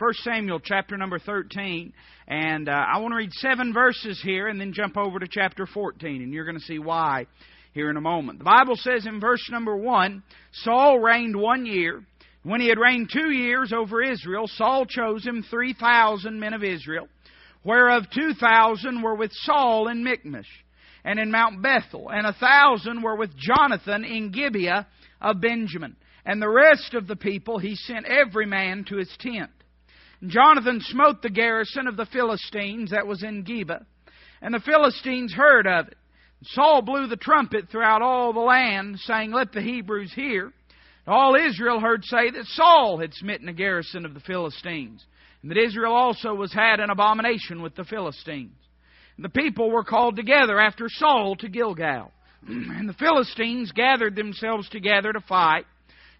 1 0.00 0.14
Samuel 0.22 0.60
chapter 0.60 0.96
number 0.96 1.18
13. 1.18 1.92
And 2.26 2.70
uh, 2.70 2.72
I 2.72 2.98
want 3.00 3.12
to 3.12 3.16
read 3.16 3.32
seven 3.34 3.74
verses 3.74 4.18
here 4.24 4.48
and 4.48 4.58
then 4.58 4.72
jump 4.72 4.96
over 4.96 5.18
to 5.18 5.28
chapter 5.30 5.66
14. 5.66 6.22
And 6.22 6.32
you're 6.32 6.46
going 6.46 6.58
to 6.58 6.64
see 6.64 6.78
why 6.78 7.26
here 7.74 7.90
in 7.90 7.98
a 7.98 8.00
moment. 8.00 8.38
The 8.38 8.44
Bible 8.44 8.76
says 8.76 9.04
in 9.06 9.20
verse 9.20 9.46
number 9.50 9.76
1 9.76 10.22
Saul 10.52 11.00
reigned 11.00 11.36
one 11.36 11.66
year. 11.66 12.02
When 12.44 12.62
he 12.62 12.68
had 12.68 12.78
reigned 12.78 13.10
two 13.12 13.30
years 13.30 13.74
over 13.76 14.02
Israel, 14.02 14.46
Saul 14.46 14.86
chose 14.86 15.26
him 15.26 15.44
3,000 15.50 16.40
men 16.40 16.54
of 16.54 16.64
Israel, 16.64 17.06
whereof 17.62 18.04
2,000 18.14 19.02
were 19.02 19.14
with 19.14 19.30
Saul 19.42 19.88
in 19.88 20.02
Michmash 20.02 20.48
and 21.04 21.18
in 21.18 21.30
Mount 21.30 21.60
Bethel, 21.62 22.08
and 22.08 22.26
a 22.26 22.32
thousand 22.32 23.02
were 23.02 23.16
with 23.16 23.36
Jonathan 23.36 24.04
in 24.04 24.32
Gibeah 24.32 24.86
of 25.20 25.42
Benjamin. 25.42 25.96
And 26.24 26.40
the 26.40 26.48
rest 26.48 26.94
of 26.94 27.06
the 27.06 27.16
people 27.16 27.58
he 27.58 27.74
sent 27.74 28.06
every 28.06 28.46
man 28.46 28.86
to 28.88 28.96
his 28.96 29.14
tent. 29.18 29.50
And 30.20 30.30
Jonathan 30.30 30.80
smote 30.80 31.22
the 31.22 31.30
garrison 31.30 31.86
of 31.86 31.96
the 31.96 32.06
Philistines 32.06 32.90
that 32.90 33.06
was 33.06 33.22
in 33.22 33.44
Geba, 33.44 33.84
and 34.42 34.54
the 34.54 34.60
Philistines 34.60 35.32
heard 35.32 35.66
of 35.66 35.88
it. 35.88 35.96
Saul 36.42 36.82
blew 36.82 37.06
the 37.06 37.16
trumpet 37.16 37.68
throughout 37.68 38.00
all 38.00 38.32
the 38.32 38.40
land, 38.40 38.98
saying, 39.00 39.30
Let 39.30 39.52
the 39.52 39.60
Hebrews 39.60 40.12
hear. 40.14 40.52
All 41.06 41.34
Israel 41.34 41.80
heard 41.80 42.04
say 42.04 42.30
that 42.30 42.46
Saul 42.46 42.98
had 42.98 43.12
smitten 43.14 43.48
a 43.48 43.52
garrison 43.52 44.06
of 44.06 44.14
the 44.14 44.20
Philistines, 44.20 45.04
and 45.42 45.50
that 45.50 45.58
Israel 45.58 45.94
also 45.94 46.34
was 46.34 46.52
had 46.52 46.80
an 46.80 46.90
abomination 46.90 47.62
with 47.62 47.74
the 47.74 47.84
Philistines. 47.84 48.56
And 49.16 49.24
the 49.24 49.28
people 49.30 49.70
were 49.70 49.84
called 49.84 50.16
together 50.16 50.58
after 50.58 50.86
Saul 50.88 51.36
to 51.36 51.48
Gilgal. 51.48 52.12
and 52.48 52.88
the 52.88 52.94
Philistines 52.94 53.72
gathered 53.72 54.16
themselves 54.16 54.68
together 54.70 55.12
to 55.12 55.20
fight. 55.20 55.66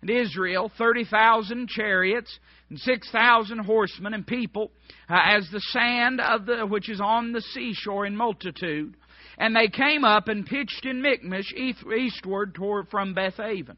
And 0.01 0.11
Israel, 0.11 0.71
30,000 0.79 1.69
chariots 1.69 2.39
and 2.71 2.79
6,000 2.79 3.59
horsemen 3.59 4.15
and 4.15 4.27
people, 4.27 4.71
uh, 5.09 5.19
as 5.23 5.49
the 5.51 5.61
sand 5.61 6.21
of 6.21 6.47
the, 6.47 6.67
which 6.67 6.89
is 6.89 7.01
on 7.01 7.33
the 7.33 7.43
seashore 7.43 8.07
in 8.07 8.17
multitude. 8.17 8.97
And 9.37 9.55
they 9.55 9.69
came 9.69 10.05
up 10.05 10.29
and 10.29 10.47
pitched 10.47 10.87
in 10.87 11.03
Michmash 11.03 11.53
eastward 11.55 12.55
toward 12.55 12.89
from 12.89 13.15
Bethaven. 13.15 13.77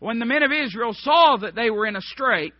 When 0.00 0.18
the 0.18 0.26
men 0.26 0.42
of 0.42 0.52
Israel 0.52 0.92
saw 0.92 1.36
that 1.38 1.54
they 1.54 1.70
were 1.70 1.86
in 1.86 1.96
a 1.96 2.00
strait, 2.00 2.52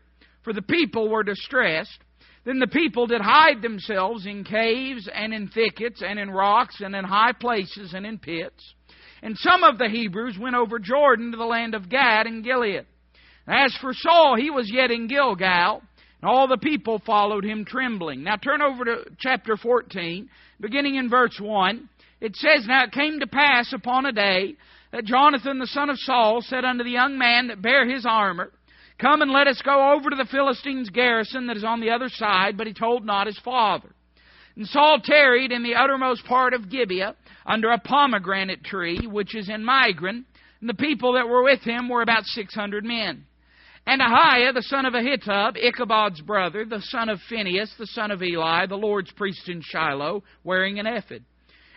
for 0.43 0.53
the 0.53 0.63
people 0.63 1.09
were 1.09 1.23
distressed, 1.23 1.99
then 2.45 2.59
the 2.59 2.67
people 2.67 3.07
did 3.07 3.21
hide 3.23 3.63
themselves 3.63 4.27
in 4.27 4.45
caves 4.45 5.09
and 5.13 5.33
in 5.33 5.49
thickets 5.49 6.03
and 6.07 6.19
in 6.19 6.31
rocks 6.31 6.81
and 6.81 6.95
in 6.95 7.05
high 7.05 7.33
places 7.33 7.95
and 7.95 8.05
in 8.05 8.19
pits. 8.19 8.75
And 9.25 9.39
some 9.39 9.65
of 9.65 9.79
the 9.79 9.89
Hebrews 9.89 10.37
went 10.39 10.55
over 10.55 10.79
Jordan 10.79 11.33
to 11.33 11.39
the 11.39 11.47
land 11.47 11.75
of 11.75 11.89
Gad 11.89 12.27
and 12.27 12.45
Gilead. 12.45 12.85
As 13.49 13.75
for 13.81 13.95
Saul, 13.95 14.37
he 14.37 14.51
was 14.51 14.71
yet 14.71 14.91
in 14.91 15.09
Gilgal, 15.09 15.83
and 16.21 16.31
all 16.31 16.47
the 16.47 16.59
people 16.59 17.01
followed 17.07 17.43
him 17.43 17.65
trembling. 17.65 18.23
Now 18.23 18.37
turn 18.37 18.61
over 18.61 18.85
to 18.85 19.05
chapter 19.19 19.57
14, 19.57 20.29
beginning 20.61 20.97
in 20.97 21.09
verse 21.09 21.39
1. 21.41 21.89
It 22.21 22.37
says, 22.37 22.67
Now 22.67 22.85
it 22.85 22.93
came 22.93 23.21
to 23.21 23.27
pass 23.27 23.73
upon 23.73 24.05
a 24.05 24.13
day 24.13 24.57
that 24.93 25.07
Jonathan 25.07 25.59
the 25.59 25.69
son 25.69 25.89
of 25.89 25.99
Saul 26.01 26.43
said 26.43 26.67
unto 26.67 26.85
the 26.85 26.91
young 26.91 27.17
man 27.17 27.47
that 27.47 27.63
bare 27.63 27.89
his 27.89 28.05
armor, 28.05 28.53
Come 28.99 29.23
and 29.23 29.31
let 29.31 29.47
us 29.47 29.63
go 29.65 29.95
over 29.95 30.11
to 30.11 30.17
the 30.17 30.29
Philistines' 30.31 30.91
garrison 30.91 31.47
that 31.47 31.57
is 31.57 31.65
on 31.65 31.81
the 31.81 31.91
other 31.91 32.11
side, 32.11 32.59
but 32.59 32.67
he 32.67 32.75
told 32.75 33.07
not 33.07 33.27
his 33.27 33.39
father. 33.39 33.89
And 34.55 34.67
Saul 34.67 35.01
tarried 35.03 35.51
in 35.51 35.63
the 35.63 35.77
uttermost 35.77 36.27
part 36.27 36.53
of 36.53 36.71
Gibeah 36.71 37.17
under 37.47 37.71
a 37.71 37.79
pomegranate 37.79 38.65
tree, 38.65 39.07
which 39.07 39.35
is 39.35 39.49
in 39.49 39.65
Migron, 39.65 40.25
and 40.61 40.69
the 40.69 40.75
people 40.75 41.15
that 41.15 41.29
were 41.29 41.43
with 41.43 41.61
him 41.61 41.89
were 41.89 42.03
about 42.03 42.25
six 42.25 42.55
hundred 42.55 42.85
men. 42.85 43.27
And 43.87 44.01
Ahiah, 44.01 44.55
the 44.55 44.63
son 44.63 44.87
of 44.87 44.95
Ahitub, 44.95 45.59
Ichabod's 45.63 46.23
brother, 46.23 46.65
the 46.65 46.81
son 46.81 47.11
of 47.11 47.21
Phinehas, 47.29 47.75
the 47.79 47.87
son 47.89 48.11
of 48.11 48.23
Eli, 48.23 48.67
the 48.67 48.77
Lord's 48.77 49.13
priest 49.13 49.49
in 49.49 49.61
Shiloh, 49.63 50.23
wearing 50.43 50.79
an 50.79 50.87
ephod. 50.87 51.23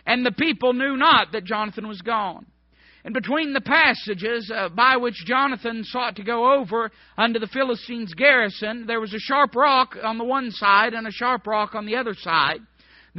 And 0.06 0.24
the 0.24 0.32
people 0.32 0.72
knew 0.72 0.96
not 0.96 1.32
that 1.32 1.44
Jonathan 1.44 1.86
was 1.86 2.00
gone. 2.00 2.46
And 3.04 3.12
between 3.12 3.52
the 3.52 3.60
passages 3.60 4.50
uh, 4.54 4.70
by 4.70 4.96
which 4.96 5.14
Jonathan 5.26 5.84
sought 5.84 6.16
to 6.16 6.22
go 6.22 6.54
over 6.54 6.90
unto 7.16 7.38
the 7.38 7.46
Philistines' 7.46 8.14
garrison, 8.14 8.86
there 8.86 9.00
was 9.00 9.12
a 9.12 9.18
sharp 9.18 9.54
rock 9.54 9.96
on 10.02 10.18
the 10.18 10.24
one 10.24 10.50
side 10.50 10.94
and 10.94 11.06
a 11.06 11.12
sharp 11.12 11.46
rock 11.46 11.74
on 11.74 11.84
the 11.84 11.96
other 11.96 12.14
side. 12.14 12.60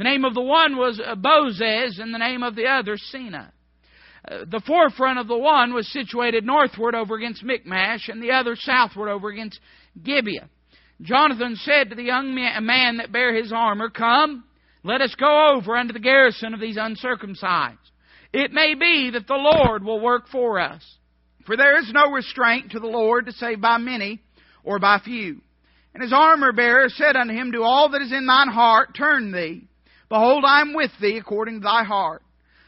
The 0.00 0.04
name 0.04 0.24
of 0.24 0.32
the 0.32 0.40
one 0.40 0.78
was 0.78 0.98
uh, 0.98 1.14
Bozez, 1.14 2.00
and 2.00 2.14
the 2.14 2.18
name 2.18 2.42
of 2.42 2.56
the 2.56 2.64
other 2.64 2.96
Seneh. 3.12 3.50
Uh, 4.26 4.46
the 4.50 4.62
forefront 4.66 5.18
of 5.18 5.28
the 5.28 5.36
one 5.36 5.74
was 5.74 5.92
situated 5.92 6.42
northward 6.42 6.94
over 6.94 7.16
against 7.16 7.44
Michmash, 7.44 8.08
and 8.08 8.22
the 8.22 8.30
other 8.30 8.56
southward 8.56 9.10
over 9.10 9.28
against 9.28 9.60
Gibeah. 10.02 10.48
Jonathan 11.02 11.54
said 11.54 11.90
to 11.90 11.96
the 11.96 12.02
young 12.02 12.34
man 12.34 12.96
that 12.96 13.12
bare 13.12 13.34
his 13.34 13.52
armor, 13.52 13.90
Come, 13.90 14.44
let 14.84 15.02
us 15.02 15.14
go 15.16 15.50
over 15.54 15.76
unto 15.76 15.92
the 15.92 15.98
garrison 15.98 16.54
of 16.54 16.60
these 16.60 16.78
uncircumcised. 16.80 17.76
It 18.32 18.52
may 18.52 18.72
be 18.72 19.10
that 19.12 19.26
the 19.26 19.34
Lord 19.34 19.84
will 19.84 20.00
work 20.00 20.28
for 20.28 20.60
us. 20.60 20.82
For 21.44 21.58
there 21.58 21.78
is 21.78 21.92
no 21.92 22.10
restraint 22.10 22.70
to 22.70 22.80
the 22.80 22.86
Lord 22.86 23.26
to 23.26 23.32
save 23.32 23.60
by 23.60 23.76
many 23.76 24.22
or 24.64 24.78
by 24.78 24.98
few. 25.04 25.42
And 25.92 26.02
his 26.02 26.14
armor 26.14 26.52
bearer 26.52 26.88
said 26.88 27.16
unto 27.16 27.34
him, 27.34 27.50
Do 27.50 27.62
all 27.62 27.90
that 27.90 28.00
is 28.00 28.12
in 28.12 28.24
thine 28.24 28.48
heart 28.48 28.96
turn 28.96 29.32
thee. 29.32 29.66
Behold, 30.10 30.44
I 30.46 30.60
am 30.60 30.74
with 30.74 30.90
thee 31.00 31.16
according 31.16 31.60
to 31.60 31.64
thy 31.64 31.84
heart. 31.84 32.22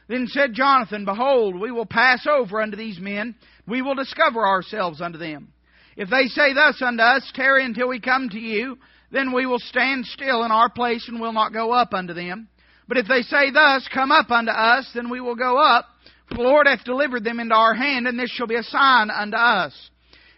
Then 0.08 0.26
said 0.28 0.54
Jonathan, 0.54 1.04
Behold, 1.04 1.60
we 1.60 1.72
will 1.72 1.86
pass 1.86 2.26
over 2.26 2.62
unto 2.62 2.76
these 2.76 2.98
men, 2.98 3.34
we 3.66 3.82
will 3.82 3.94
discover 3.94 4.46
ourselves 4.46 5.00
unto 5.00 5.18
them. 5.18 5.52
If 5.96 6.08
they 6.08 6.26
say 6.28 6.54
thus 6.54 6.80
unto 6.80 7.02
us, 7.02 7.30
Tarry 7.34 7.64
until 7.64 7.88
we 7.88 8.00
come 8.00 8.28
to 8.30 8.38
you, 8.38 8.78
then 9.10 9.32
we 9.32 9.44
will 9.44 9.58
stand 9.58 10.06
still 10.06 10.44
in 10.44 10.50
our 10.50 10.70
place 10.70 11.06
and 11.08 11.20
will 11.20 11.32
not 11.32 11.52
go 11.52 11.72
up 11.72 11.92
unto 11.92 12.14
them. 12.14 12.48
But 12.88 12.96
if 12.96 13.06
they 13.08 13.22
say 13.22 13.50
thus, 13.50 13.88
Come 13.92 14.12
up 14.12 14.30
unto 14.30 14.50
us, 14.50 14.88
then 14.94 15.10
we 15.10 15.20
will 15.20 15.36
go 15.36 15.58
up. 15.58 15.86
For 16.28 16.36
the 16.36 16.42
Lord 16.42 16.66
hath 16.66 16.84
delivered 16.84 17.24
them 17.24 17.40
into 17.40 17.54
our 17.54 17.74
hand, 17.74 18.06
and 18.06 18.18
this 18.18 18.30
shall 18.30 18.46
be 18.46 18.54
a 18.54 18.62
sign 18.62 19.10
unto 19.10 19.36
us. 19.36 19.90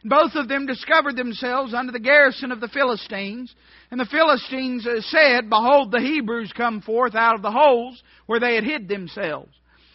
Both 0.04 0.34
of 0.34 0.48
them 0.48 0.66
discovered 0.66 1.16
themselves 1.16 1.72
unto 1.72 1.92
the 1.92 2.00
garrison 2.00 2.50
of 2.52 2.60
the 2.60 2.68
Philistines. 2.68 3.54
And 3.94 4.00
the 4.00 4.06
Philistines 4.06 4.84
uh, 4.88 5.00
said, 5.02 5.48
Behold, 5.48 5.92
the 5.92 6.00
Hebrews 6.00 6.52
come 6.56 6.80
forth 6.80 7.14
out 7.14 7.36
of 7.36 7.42
the 7.42 7.52
holes 7.52 8.02
where 8.26 8.40
they 8.40 8.56
had 8.56 8.64
hid 8.64 8.88
themselves. 8.88 9.52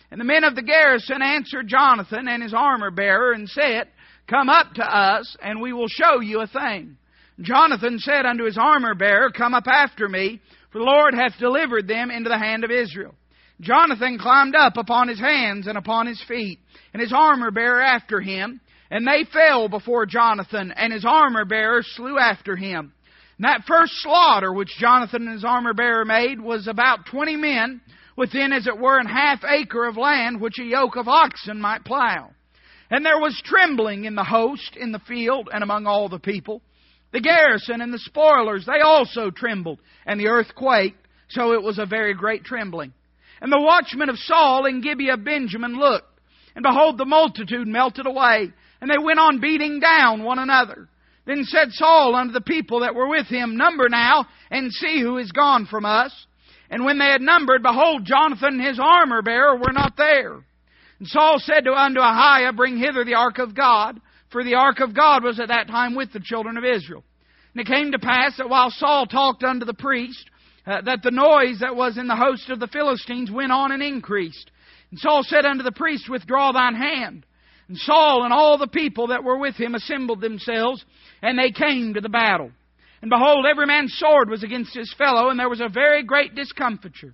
And 0.09 0.21
the 0.21 0.25
men 0.25 0.45
of 0.45 0.55
the 0.55 0.61
garrison 0.61 1.21
answered 1.21 1.67
Jonathan 1.67 2.29
and 2.29 2.41
his 2.41 2.53
armor 2.53 2.91
bearer, 2.91 3.33
and 3.33 3.49
said, 3.49 3.89
Come 4.29 4.47
up 4.47 4.73
to 4.75 4.83
us, 4.83 5.35
and 5.43 5.59
we 5.59 5.73
will 5.73 5.89
show 5.89 6.21
you 6.21 6.39
a 6.39 6.47
thing. 6.47 6.95
Jonathan 7.41 7.99
said 7.99 8.25
unto 8.25 8.45
his 8.45 8.57
armor 8.57 8.95
bearer, 8.95 9.31
Come 9.31 9.53
up 9.53 9.67
after 9.67 10.07
me, 10.07 10.39
for 10.71 10.77
the 10.77 10.85
Lord 10.85 11.13
hath 11.13 11.37
delivered 11.37 11.89
them 11.89 12.09
into 12.09 12.29
the 12.29 12.39
hand 12.39 12.63
of 12.63 12.71
Israel. 12.71 13.15
Jonathan 13.59 14.17
climbed 14.17 14.55
up 14.55 14.77
upon 14.77 15.09
his 15.09 15.19
hands 15.19 15.67
and 15.67 15.77
upon 15.77 16.07
his 16.07 16.23
feet, 16.25 16.59
and 16.93 17.01
his 17.01 17.11
armor 17.13 17.51
bearer 17.51 17.81
after 17.81 18.21
him, 18.21 18.61
and 18.89 19.05
they 19.05 19.25
fell 19.33 19.67
before 19.67 20.05
Jonathan, 20.05 20.71
and 20.71 20.93
his 20.93 21.03
armor 21.05 21.43
bearer 21.43 21.81
slew 21.83 22.17
after 22.17 22.55
him. 22.55 22.93
And 23.39 23.45
that 23.45 23.63
first 23.65 23.93
slaughter 24.01 24.51
which 24.51 24.75
Jonathan 24.77 25.23
and 25.23 25.31
his 25.31 25.45
armor 25.45 25.73
bearer 25.73 26.03
made 26.03 26.41
was 26.41 26.67
about 26.67 27.05
twenty 27.05 27.37
men, 27.37 27.79
within 28.17 28.51
as 28.51 28.67
it 28.67 28.77
were 28.77 28.99
an 28.99 29.07
half 29.07 29.45
acre 29.45 29.85
of 29.85 29.95
land 29.95 30.41
which 30.41 30.59
a 30.59 30.65
yoke 30.65 30.97
of 30.97 31.07
oxen 31.07 31.61
might 31.61 31.85
plow. 31.85 32.31
And 32.91 33.05
there 33.05 33.17
was 33.17 33.41
trembling 33.45 34.03
in 34.03 34.15
the 34.15 34.25
host, 34.25 34.75
in 34.75 34.91
the 34.91 34.99
field, 34.99 35.47
and 35.53 35.63
among 35.63 35.85
all 35.85 36.09
the 36.09 36.19
people. 36.19 36.61
The 37.13 37.21
garrison 37.21 37.79
and 37.79 37.93
the 37.93 37.99
spoilers, 37.99 38.65
they 38.65 38.81
also 38.81 39.31
trembled, 39.31 39.79
and 40.05 40.19
the 40.19 40.27
earth 40.27 40.53
quaked, 40.53 41.07
so 41.29 41.53
it 41.53 41.63
was 41.63 41.79
a 41.79 41.85
very 41.85 42.13
great 42.13 42.43
trembling. 42.43 42.91
And 43.41 43.53
the 43.53 43.61
watchmen 43.61 44.09
of 44.09 44.17
Saul 44.17 44.65
in 44.65 44.81
Gibeah 44.81 45.13
of 45.13 45.23
Benjamin 45.23 45.79
looked, 45.79 46.19
and 46.55 46.63
behold, 46.63 46.97
the 46.97 47.05
multitude 47.05 47.69
melted 47.69 48.05
away, 48.05 48.51
and 48.81 48.91
they 48.91 49.01
went 49.01 49.19
on 49.19 49.39
beating 49.39 49.79
down 49.79 50.23
one 50.23 50.39
another. 50.39 50.89
Then 51.29 51.43
said 51.43 51.71
Saul 51.73 52.15
unto 52.15 52.33
the 52.33 52.41
people 52.41 52.79
that 52.79 52.95
were 52.95 53.07
with 53.07 53.27
him, 53.27 53.55
Number 53.55 53.87
now, 53.87 54.25
and 54.49 54.73
see 54.73 54.99
who 54.99 55.19
is 55.19 55.31
gone 55.31 55.67
from 55.67 55.85
us. 55.85 56.11
And 56.71 56.83
when 56.83 56.97
they 56.97 57.05
had 57.05 57.21
numbered, 57.21 57.61
behold, 57.61 58.03
Jonathan 58.03 58.55
and 58.55 58.67
his 58.67 58.79
armor 58.81 59.21
bearer 59.21 59.55
were 59.55 59.71
not 59.71 59.95
there. 59.95 60.33
And 60.33 61.07
Saul 61.07 61.35
said 61.37 61.65
to 61.65 61.73
unto 61.73 61.99
Ahiah, 61.99 62.55
Bring 62.55 62.79
hither 62.79 63.05
the 63.05 63.13
ark 63.13 63.37
of 63.37 63.55
God. 63.55 64.01
For 64.31 64.43
the 64.43 64.55
ark 64.55 64.79
of 64.79 64.95
God 64.95 65.23
was 65.23 65.39
at 65.39 65.49
that 65.49 65.67
time 65.67 65.93
with 65.93 66.11
the 66.13 66.19
children 66.19 66.57
of 66.57 66.63
Israel. 66.65 67.03
And 67.53 67.61
it 67.61 67.67
came 67.67 67.91
to 67.91 67.99
pass 67.99 68.37
that 68.37 68.49
while 68.49 68.71
Saul 68.71 69.05
talked 69.05 69.43
unto 69.43 69.67
the 69.67 69.75
priest, 69.75 70.27
uh, 70.65 70.81
that 70.81 71.03
the 71.03 71.11
noise 71.11 71.59
that 71.59 71.75
was 71.75 71.99
in 71.99 72.07
the 72.07 72.15
host 72.15 72.49
of 72.49 72.59
the 72.59 72.67
Philistines 72.67 73.29
went 73.29 73.51
on 73.51 73.71
and 73.71 73.83
increased. 73.83 74.49
And 74.89 74.99
Saul 74.99 75.21
said 75.21 75.45
unto 75.45 75.63
the 75.63 75.71
priest, 75.71 76.09
Withdraw 76.09 76.53
thine 76.53 76.73
hand. 76.73 77.27
And 77.67 77.77
Saul 77.77 78.23
and 78.23 78.33
all 78.33 78.57
the 78.57 78.67
people 78.67 79.07
that 79.07 79.23
were 79.23 79.37
with 79.37 79.55
him 79.55 79.75
assembled 79.75 80.21
themselves, 80.21 80.83
and 81.21 81.37
they 81.37 81.51
came 81.51 81.93
to 81.93 82.01
the 82.01 82.09
battle. 82.09 82.51
And 83.01 83.09
behold, 83.09 83.45
every 83.45 83.65
man's 83.65 83.95
sword 83.97 84.29
was 84.29 84.43
against 84.43 84.75
his 84.75 84.93
fellow, 84.97 85.29
and 85.29 85.39
there 85.39 85.49
was 85.49 85.61
a 85.61 85.69
very 85.69 86.03
great 86.03 86.35
discomfiture. 86.35 87.13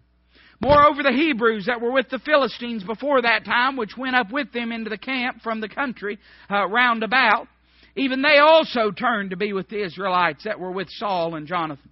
Moreover, 0.62 1.04
the 1.04 1.12
Hebrews 1.12 1.66
that 1.66 1.81
were 1.81 1.92
with 1.92 2.10
the 2.10 2.19
Philistines 2.19 2.84
before 2.84 3.22
that 3.22 3.46
time, 3.46 3.75
which 3.75 3.98
went 3.98 4.16
up 4.16 4.31
with 4.31 4.52
them 4.52 4.72
into 4.72 4.90
the 4.90 4.98
camp 4.98 5.42
from 5.44 5.62
the 5.62 5.69
country 5.69 6.18
uh, 6.50 6.68
round 6.68 7.04
about, 7.04 7.48
even 7.96 8.22
they 8.22 8.40
also 8.40 8.92
turned 8.92 9.30
to 9.30 9.38
be 9.38 9.54
with 9.54 9.69
the 9.69 9.84
Israelites 9.84 10.44
that 10.46 10.60
were 10.60 10.72
with 10.72 10.88
Saul 10.90 11.36
and 11.36 11.48
Jonathan. 11.48 11.92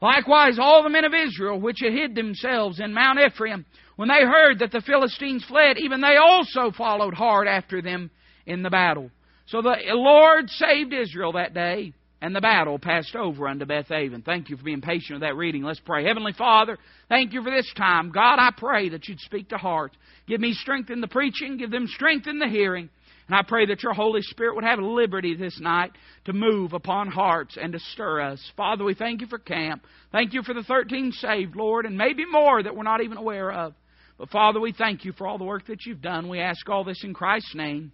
Likewise, 0.00 0.58
all 0.60 0.82
the 0.82 0.90
men 0.90 1.04
of 1.04 1.12
Israel 1.14 1.60
which 1.60 1.78
had 1.82 1.92
hid 1.92 2.14
themselves 2.14 2.80
in 2.80 2.94
Mount 2.94 3.18
Ephraim, 3.18 3.66
when 3.96 4.08
they 4.08 4.24
heard 4.24 4.60
that 4.60 4.70
the 4.70 4.80
Philistines 4.80 5.44
fled, 5.44 5.78
even 5.78 6.00
they 6.00 6.16
also 6.16 6.70
followed 6.70 7.14
hard 7.14 7.48
after 7.48 7.82
them 7.82 8.10
in 8.46 8.62
the 8.62 8.70
battle. 8.70 9.10
So 9.48 9.62
the 9.62 9.76
Lord 9.92 10.50
saved 10.50 10.92
Israel 10.92 11.32
that 11.32 11.54
day, 11.54 11.94
and 12.20 12.36
the 12.36 12.40
battle 12.40 12.78
passed 12.78 13.16
over 13.16 13.48
unto 13.48 13.64
Bethaven. 13.64 14.22
Thank 14.22 14.50
you 14.50 14.58
for 14.58 14.62
being 14.62 14.82
patient 14.82 15.20
with 15.20 15.28
that 15.28 15.36
reading. 15.36 15.62
Let's 15.62 15.80
pray. 15.80 16.04
Heavenly 16.04 16.34
Father, 16.36 16.76
thank 17.08 17.32
you 17.32 17.42
for 17.42 17.50
this 17.50 17.72
time. 17.74 18.10
God, 18.10 18.38
I 18.38 18.50
pray 18.54 18.90
that 18.90 19.08
you'd 19.08 19.20
speak 19.20 19.48
to 19.48 19.56
hearts. 19.56 19.96
Give 20.26 20.40
me 20.40 20.52
strength 20.52 20.90
in 20.90 21.00
the 21.00 21.08
preaching, 21.08 21.56
give 21.56 21.70
them 21.70 21.86
strength 21.86 22.26
in 22.26 22.38
the 22.38 22.48
hearing. 22.48 22.90
And 23.26 23.36
I 23.36 23.42
pray 23.42 23.66
that 23.66 23.82
your 23.82 23.94
Holy 23.94 24.20
Spirit 24.22 24.54
would 24.54 24.64
have 24.64 24.80
liberty 24.80 25.34
this 25.34 25.58
night 25.60 25.92
to 26.26 26.32
move 26.34 26.74
upon 26.74 27.08
hearts 27.08 27.56
and 27.60 27.72
to 27.72 27.78
stir 27.78 28.20
us. 28.20 28.52
Father, 28.56 28.84
we 28.84 28.94
thank 28.94 29.22
you 29.22 29.28
for 29.28 29.38
camp. 29.38 29.84
Thank 30.12 30.34
you 30.34 30.42
for 30.42 30.54
the 30.54 30.62
13 30.62 31.12
saved, 31.12 31.56
Lord, 31.56 31.86
and 31.86 31.96
maybe 31.96 32.24
more 32.30 32.62
that 32.62 32.74
we're 32.74 32.82
not 32.82 33.02
even 33.02 33.16
aware 33.16 33.52
of. 33.52 33.74
But 34.18 34.30
Father, 34.30 34.60
we 34.60 34.72
thank 34.72 35.04
you 35.04 35.12
for 35.12 35.26
all 35.26 35.38
the 35.38 35.44
work 35.44 35.66
that 35.68 35.86
you've 35.86 36.02
done. 36.02 36.28
We 36.28 36.40
ask 36.40 36.68
all 36.68 36.84
this 36.84 37.02
in 37.04 37.14
Christ's 37.14 37.54
name. 37.54 37.92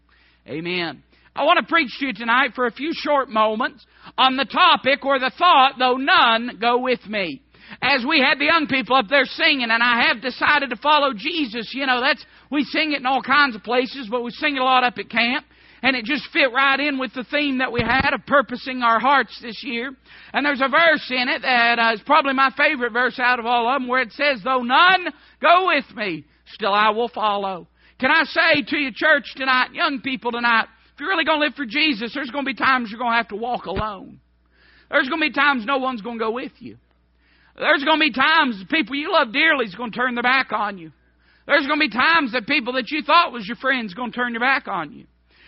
Amen. 0.48 1.02
I 1.36 1.44
want 1.44 1.58
to 1.58 1.66
preach 1.66 1.90
to 1.98 2.06
you 2.06 2.12
tonight 2.12 2.50
for 2.54 2.66
a 2.66 2.72
few 2.72 2.92
short 2.92 3.28
moments 3.28 3.84
on 4.16 4.36
the 4.36 4.44
topic 4.44 5.04
or 5.04 5.18
the 5.18 5.32
thought, 5.36 5.74
though 5.78 5.96
none 5.96 6.58
go 6.60 6.78
with 6.78 7.04
me 7.06 7.42
as 7.82 8.04
we 8.06 8.20
had 8.20 8.38
the 8.38 8.44
young 8.44 8.66
people 8.66 8.96
up 8.96 9.08
there 9.08 9.24
singing, 9.24 9.70
and 9.70 9.82
I 9.82 10.06
have 10.08 10.22
decided 10.22 10.70
to 10.70 10.76
follow 10.76 11.12
Jesus. 11.14 11.72
You 11.72 11.86
know, 11.86 12.00
that's 12.00 12.24
we 12.50 12.64
sing 12.64 12.92
it 12.92 13.00
in 13.00 13.06
all 13.06 13.22
kinds 13.22 13.56
of 13.56 13.62
places, 13.62 14.08
but 14.10 14.22
we 14.22 14.30
sing 14.30 14.56
it 14.56 14.60
a 14.60 14.64
lot 14.64 14.84
up 14.84 14.98
at 14.98 15.08
camp. 15.08 15.46
And 15.82 15.94
it 15.94 16.06
just 16.06 16.24
fit 16.32 16.50
right 16.50 16.80
in 16.80 16.98
with 16.98 17.12
the 17.12 17.24
theme 17.24 17.58
that 17.58 17.70
we 17.70 17.82
had 17.82 18.14
of 18.14 18.24
purposing 18.26 18.82
our 18.82 18.98
hearts 18.98 19.38
this 19.42 19.62
year. 19.62 19.94
And 20.32 20.46
there's 20.46 20.62
a 20.62 20.68
verse 20.68 21.10
in 21.10 21.28
it 21.28 21.42
that 21.42 21.78
uh, 21.78 21.92
is 21.92 22.00
probably 22.06 22.32
my 22.32 22.50
favorite 22.56 22.94
verse 22.94 23.18
out 23.18 23.38
of 23.38 23.44
all 23.44 23.68
of 23.68 23.82
them 23.82 23.88
where 23.88 24.00
it 24.00 24.12
says, 24.12 24.40
Though 24.42 24.62
none 24.62 25.08
go 25.42 25.66
with 25.66 25.84
me, 25.94 26.24
still 26.54 26.72
I 26.72 26.88
will 26.88 27.10
follow. 27.10 27.68
Can 28.00 28.10
I 28.10 28.24
say 28.24 28.62
to 28.66 28.76
you, 28.78 28.92
church 28.94 29.34
tonight, 29.36 29.74
young 29.74 30.00
people 30.00 30.32
tonight, 30.32 30.68
if 30.94 31.00
you're 31.00 31.08
really 31.08 31.24
going 31.24 31.40
to 31.40 31.46
live 31.46 31.54
for 31.54 31.66
Jesus, 31.66 32.12
there's 32.14 32.30
going 32.30 32.44
to 32.44 32.52
be 32.52 32.54
times 32.54 32.88
you're 32.90 33.00
going 33.00 33.10
to 33.10 33.16
have 33.16 33.28
to 33.28 33.36
walk 33.36 33.66
alone. 33.66 34.20
There's 34.90 35.08
going 35.08 35.20
to 35.20 35.28
be 35.28 35.32
times 35.32 35.66
no 35.66 35.78
one's 35.78 36.02
going 36.02 36.18
to 36.18 36.24
go 36.24 36.30
with 36.30 36.52
you. 36.60 36.76
There's 37.56 37.82
going 37.82 37.98
to 37.98 38.06
be 38.06 38.12
times 38.12 38.62
people 38.70 38.94
you 38.94 39.12
love 39.12 39.32
dearly 39.32 39.64
is 39.64 39.74
going 39.74 39.90
to 39.90 39.96
turn 39.96 40.14
their 40.14 40.22
back 40.22 40.52
on 40.52 40.78
you. 40.78 40.92
There's 41.46 41.66
going 41.66 41.80
to 41.80 41.88
be 41.88 41.92
times 41.92 42.32
that 42.32 42.46
people 42.46 42.74
that 42.74 42.90
you 42.90 43.02
thought 43.02 43.32
was 43.32 43.46
your 43.46 43.56
friends 43.56 43.92
going 43.94 44.12
to 44.12 44.16
turn 44.16 44.32
their 44.32 44.40
back 44.40 44.68
on 44.68 44.92
you. 44.92 45.06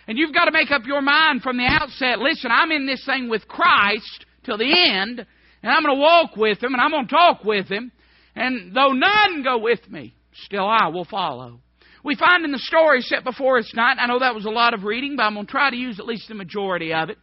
And 0.09 0.19
you've 0.19 0.35
got 0.35 0.47
to 0.47 0.53
make 0.53 0.71
up 0.73 0.83
your 0.85 1.01
mind 1.01 1.43
from 1.43 1.57
the 1.57 1.67
outset, 1.67 2.19
listen, 2.19 2.51
I'm 2.51 2.73
in 2.73 2.87
this 2.87 3.05
thing 3.07 3.29
with 3.29 3.47
Christ 3.47 4.27
till 4.45 4.59
the 4.59 4.65
end, 4.65 5.25
and 5.63 5.73
I'm 5.73 5.83
going 5.83 5.97
to 5.97 6.01
walk 6.01 6.37
with 6.37 6.63
Him, 6.63 6.75
and 6.75 6.81
I'm 6.81 6.91
going 6.91 7.07
to 7.07 7.15
talk 7.15 7.45
with 7.45 7.69
Him, 7.69 7.91
and 8.35 8.75
though 8.75 8.93
none 8.93 9.43
go 9.43 9.59
with 9.59 9.89
me, 9.89 10.15
still 10.45 10.67
I 10.67 10.89
will 10.89 11.07
follow. 11.07 11.61
We 12.07 12.17
find 12.17 12.45
in 12.45 12.53
the 12.53 12.59
story 12.59 13.03
set 13.03 13.25
before 13.25 13.59
us 13.59 13.69
tonight, 13.69 13.99
I 14.01 14.07
know 14.07 14.21
that 14.21 14.35
was 14.35 14.47
a 14.47 14.51
lot 14.51 14.73
of 14.73 14.85
reading, 14.85 15.17
but 15.17 15.25
I'm 15.25 15.35
going 15.35 15.45
to 15.45 15.51
try 15.51 15.69
to 15.69 15.77
use 15.77 16.01
at 16.01 16.07
least 16.07 16.29
the 16.29 16.35
majority 16.35 16.95
of 16.95 17.11
it 17.11 17.19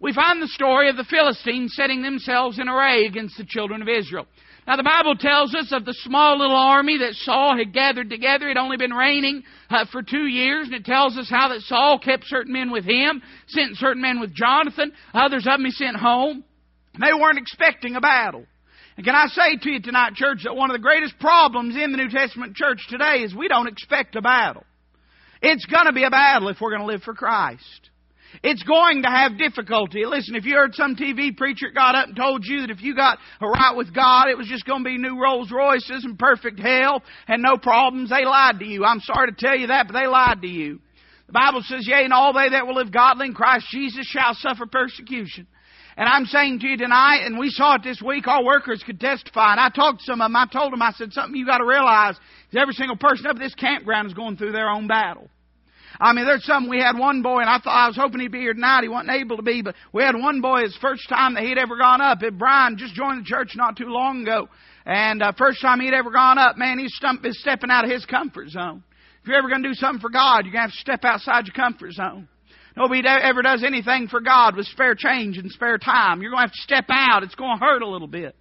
we 0.00 0.12
find 0.12 0.42
the 0.42 0.48
story 0.48 0.88
of 0.90 0.96
the 0.96 1.04
Philistines 1.04 1.74
setting 1.74 2.02
themselves 2.02 2.58
in 2.58 2.68
array 2.68 3.06
against 3.06 3.38
the 3.38 3.44
children 3.44 3.82
of 3.82 3.88
Israel. 3.88 4.26
Now, 4.66 4.76
the 4.76 4.82
Bible 4.82 5.14
tells 5.16 5.54
us 5.54 5.72
of 5.72 5.84
the 5.84 5.94
small 5.94 6.38
little 6.38 6.56
army 6.56 6.98
that 6.98 7.14
Saul 7.14 7.56
had 7.56 7.72
gathered 7.72 8.10
together. 8.10 8.46
It 8.46 8.56
had 8.56 8.62
only 8.62 8.76
been 8.76 8.92
reigning 8.92 9.44
uh, 9.70 9.86
for 9.92 10.02
two 10.02 10.26
years, 10.26 10.66
and 10.66 10.74
it 10.74 10.84
tells 10.84 11.16
us 11.16 11.30
how 11.30 11.48
that 11.48 11.60
Saul 11.62 12.00
kept 12.00 12.24
certain 12.26 12.52
men 12.52 12.72
with 12.72 12.84
him, 12.84 13.22
sent 13.46 13.76
certain 13.76 14.02
men 14.02 14.18
with 14.18 14.34
Jonathan, 14.34 14.92
others 15.14 15.46
of 15.46 15.58
them 15.58 15.64
he 15.64 15.70
sent 15.70 15.96
home. 15.96 16.42
They 16.98 17.12
weren't 17.12 17.38
expecting 17.38 17.94
a 17.94 18.00
battle. 18.00 18.44
And 18.96 19.04
can 19.04 19.14
I 19.14 19.26
say 19.26 19.56
to 19.60 19.70
you 19.70 19.82
tonight, 19.82 20.14
church, 20.14 20.40
that 20.44 20.56
one 20.56 20.70
of 20.70 20.74
the 20.74 20.82
greatest 20.82 21.18
problems 21.18 21.76
in 21.76 21.92
the 21.92 21.98
New 21.98 22.08
Testament 22.08 22.56
church 22.56 22.80
today 22.88 23.22
is 23.22 23.34
we 23.34 23.48
don't 23.48 23.68
expect 23.68 24.16
a 24.16 24.22
battle. 24.22 24.64
It's 25.42 25.66
going 25.66 25.86
to 25.86 25.92
be 25.92 26.04
a 26.04 26.10
battle 26.10 26.48
if 26.48 26.58
we're 26.60 26.70
going 26.70 26.80
to 26.80 26.86
live 26.86 27.02
for 27.02 27.14
Christ. 27.14 27.90
It's 28.42 28.62
going 28.62 29.02
to 29.02 29.08
have 29.08 29.38
difficulty. 29.38 30.04
Listen, 30.06 30.34
if 30.34 30.44
you 30.44 30.54
heard 30.54 30.74
some 30.74 30.96
TV 30.96 31.36
preacher 31.36 31.66
got 31.74 31.94
up 31.94 32.08
and 32.08 32.16
told 32.16 32.42
you 32.44 32.62
that 32.62 32.70
if 32.70 32.82
you 32.82 32.94
got 32.94 33.18
right 33.40 33.76
with 33.76 33.94
God, 33.94 34.28
it 34.28 34.36
was 34.36 34.48
just 34.48 34.64
going 34.64 34.82
to 34.82 34.88
be 34.88 34.98
new 34.98 35.20
Rolls 35.20 35.50
Royces 35.52 36.04
and 36.04 36.18
perfect 36.18 36.58
health 36.58 37.02
and 37.28 37.42
no 37.42 37.56
problems, 37.56 38.10
they 38.10 38.24
lied 38.24 38.58
to 38.58 38.66
you. 38.66 38.84
I'm 38.84 39.00
sorry 39.00 39.30
to 39.30 39.36
tell 39.38 39.56
you 39.56 39.68
that, 39.68 39.86
but 39.86 39.92
they 39.92 40.06
lied 40.06 40.42
to 40.42 40.48
you. 40.48 40.80
The 41.26 41.32
Bible 41.32 41.62
says, 41.64 41.86
Yea, 41.86 42.04
and 42.04 42.12
all 42.12 42.32
they 42.32 42.50
that 42.50 42.66
will 42.66 42.76
live 42.76 42.92
godly 42.92 43.26
in 43.26 43.34
Christ 43.34 43.66
Jesus 43.70 44.06
shall 44.06 44.34
suffer 44.34 44.66
persecution. 44.66 45.46
And 45.96 46.08
I'm 46.08 46.26
saying 46.26 46.60
to 46.60 46.66
you 46.66 46.76
tonight, 46.76 47.22
and 47.24 47.38
we 47.38 47.48
saw 47.48 47.76
it 47.76 47.82
this 47.82 48.02
week, 48.04 48.28
all 48.28 48.44
workers 48.44 48.82
could 48.84 49.00
testify. 49.00 49.52
And 49.52 49.60
I 49.60 49.70
talked 49.70 50.00
to 50.00 50.04
some 50.04 50.20
of 50.20 50.26
them, 50.26 50.36
I 50.36 50.46
told 50.46 50.72
them, 50.72 50.82
I 50.82 50.92
said, 50.92 51.12
something 51.12 51.34
you 51.34 51.46
got 51.46 51.58
to 51.58 51.64
realize 51.66 52.16
is 52.50 52.58
every 52.58 52.74
single 52.74 52.96
person 52.96 53.26
up 53.26 53.38
this 53.38 53.54
campground 53.54 54.08
is 54.08 54.14
going 54.14 54.36
through 54.36 54.52
their 54.52 54.68
own 54.68 54.88
battle. 54.88 55.30
I 55.98 56.12
mean, 56.12 56.26
there's 56.26 56.44
some, 56.44 56.68
we 56.68 56.78
had 56.78 56.98
one 56.98 57.22
boy, 57.22 57.40
and 57.40 57.48
I 57.48 57.58
thought, 57.58 57.74
I 57.74 57.86
was 57.86 57.96
hoping 57.96 58.20
he'd 58.20 58.30
be 58.30 58.40
here 58.40 58.52
tonight. 58.52 58.82
He 58.82 58.90
wasn't 58.90 59.12
able 59.12 59.38
to 59.38 59.42
be, 59.42 59.62
but 59.62 59.74
we 59.94 60.02
had 60.02 60.14
one 60.14 60.42
boy, 60.42 60.64
his 60.64 60.76
first 60.82 61.08
time 61.08 61.32
that 61.34 61.44
he'd 61.44 61.56
ever 61.56 61.78
gone 61.78 62.02
up. 62.02 62.22
It, 62.22 62.36
Brian 62.36 62.76
just 62.76 62.94
joined 62.94 63.20
the 63.20 63.24
church 63.24 63.52
not 63.56 63.78
too 63.78 63.88
long 63.88 64.20
ago. 64.20 64.50
And 64.84 65.22
uh, 65.22 65.32
first 65.38 65.62
time 65.62 65.80
he'd 65.80 65.94
ever 65.94 66.10
gone 66.10 66.36
up, 66.36 66.58
man, 66.58 66.78
he's 66.78 66.94
stump, 66.94 67.24
is 67.24 67.40
stepping 67.40 67.70
out 67.70 67.84
of 67.84 67.90
his 67.90 68.04
comfort 68.04 68.50
zone. 68.50 68.84
If 69.22 69.28
you're 69.28 69.38
ever 69.38 69.48
going 69.48 69.62
to 69.62 69.70
do 69.70 69.74
something 69.74 70.00
for 70.00 70.10
God, 70.10 70.44
you're 70.44 70.52
going 70.52 70.68
to 70.68 70.68
have 70.68 70.70
to 70.72 70.76
step 70.76 71.04
outside 71.04 71.46
your 71.46 71.54
comfort 71.54 71.92
zone. 71.92 72.28
Nobody 72.76 73.02
ever 73.06 73.40
does 73.42 73.64
anything 73.64 74.08
for 74.08 74.20
God 74.20 74.54
with 74.54 74.66
spare 74.66 74.94
change 74.94 75.38
and 75.38 75.50
spare 75.50 75.78
time. 75.78 76.20
You're 76.20 76.30
going 76.30 76.42
to 76.42 76.48
have 76.48 76.52
to 76.52 76.62
step 76.62 76.84
out. 76.90 77.22
It's 77.22 77.34
going 77.34 77.58
to 77.58 77.64
hurt 77.64 77.82
a 77.82 77.88
little 77.88 78.08
bit. 78.08 78.36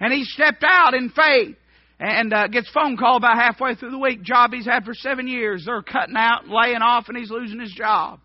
And 0.00 0.12
he 0.12 0.24
stepped 0.24 0.64
out 0.66 0.94
in 0.94 1.10
faith 1.10 1.56
and 2.00 2.34
uh, 2.34 2.48
gets 2.48 2.68
phone 2.70 2.96
call 2.96 3.16
about 3.16 3.36
halfway 3.36 3.74
through 3.74 3.92
the 3.92 3.98
week. 3.98 4.22
Job 4.22 4.52
he's 4.52 4.66
had 4.66 4.84
for 4.84 4.92
seven 4.92 5.28
years. 5.28 5.64
They're 5.64 5.82
cutting 5.82 6.16
out 6.16 6.44
and 6.44 6.52
laying 6.52 6.82
off, 6.82 7.08
and 7.08 7.16
he's 7.16 7.30
losing 7.30 7.60
his 7.60 7.72
job. 7.72 8.20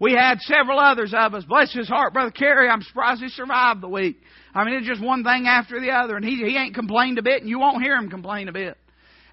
We 0.00 0.12
had 0.12 0.38
several 0.40 0.78
others 0.78 1.12
of 1.16 1.34
us. 1.34 1.44
Bless 1.44 1.72
his 1.72 1.88
heart, 1.88 2.12
Brother 2.12 2.30
Kerry. 2.30 2.68
I'm 2.68 2.82
surprised 2.82 3.20
he 3.20 3.28
survived 3.30 3.80
the 3.80 3.88
week. 3.88 4.20
I 4.54 4.64
mean, 4.64 4.74
it's 4.74 4.86
just 4.86 5.02
one 5.02 5.24
thing 5.24 5.46
after 5.48 5.80
the 5.80 5.90
other, 5.90 6.16
and 6.16 6.24
he 6.24 6.36
he 6.36 6.56
ain't 6.56 6.74
complained 6.74 7.18
a 7.18 7.22
bit, 7.22 7.40
and 7.40 7.48
you 7.48 7.58
won't 7.58 7.82
hear 7.82 7.96
him 7.96 8.08
complain 8.08 8.48
a 8.48 8.52
bit. 8.52 8.76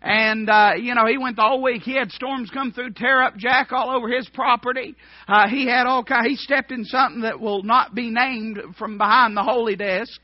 And 0.06 0.48
uh, 0.48 0.74
you 0.80 0.94
know, 0.94 1.08
he 1.08 1.18
went 1.18 1.36
the 1.36 1.42
whole 1.42 1.64
week. 1.64 1.82
He 1.82 1.98
had 1.98 2.12
storms 2.12 2.52
come 2.52 2.72
through, 2.72 2.92
tear 2.92 3.24
up 3.24 3.38
Jack 3.38 3.72
all 3.72 3.90
over 3.90 4.08
his 4.08 4.30
property. 4.30 4.96
Uh, 5.28 5.48
he 5.50 5.66
had 5.66 5.88
all 5.88 6.04
kind. 6.04 6.28
He 6.28 6.36
stepped 6.36 6.72
in 6.72 6.86
something 6.86 7.22
that 7.22 7.40
will 7.40 7.64
not 7.64 7.96
be 7.96 8.12
named 8.12 8.60
from 8.78 9.00
behind 9.00 9.36
the 9.36 9.42
holy 9.42 9.76
desk. 9.76 10.22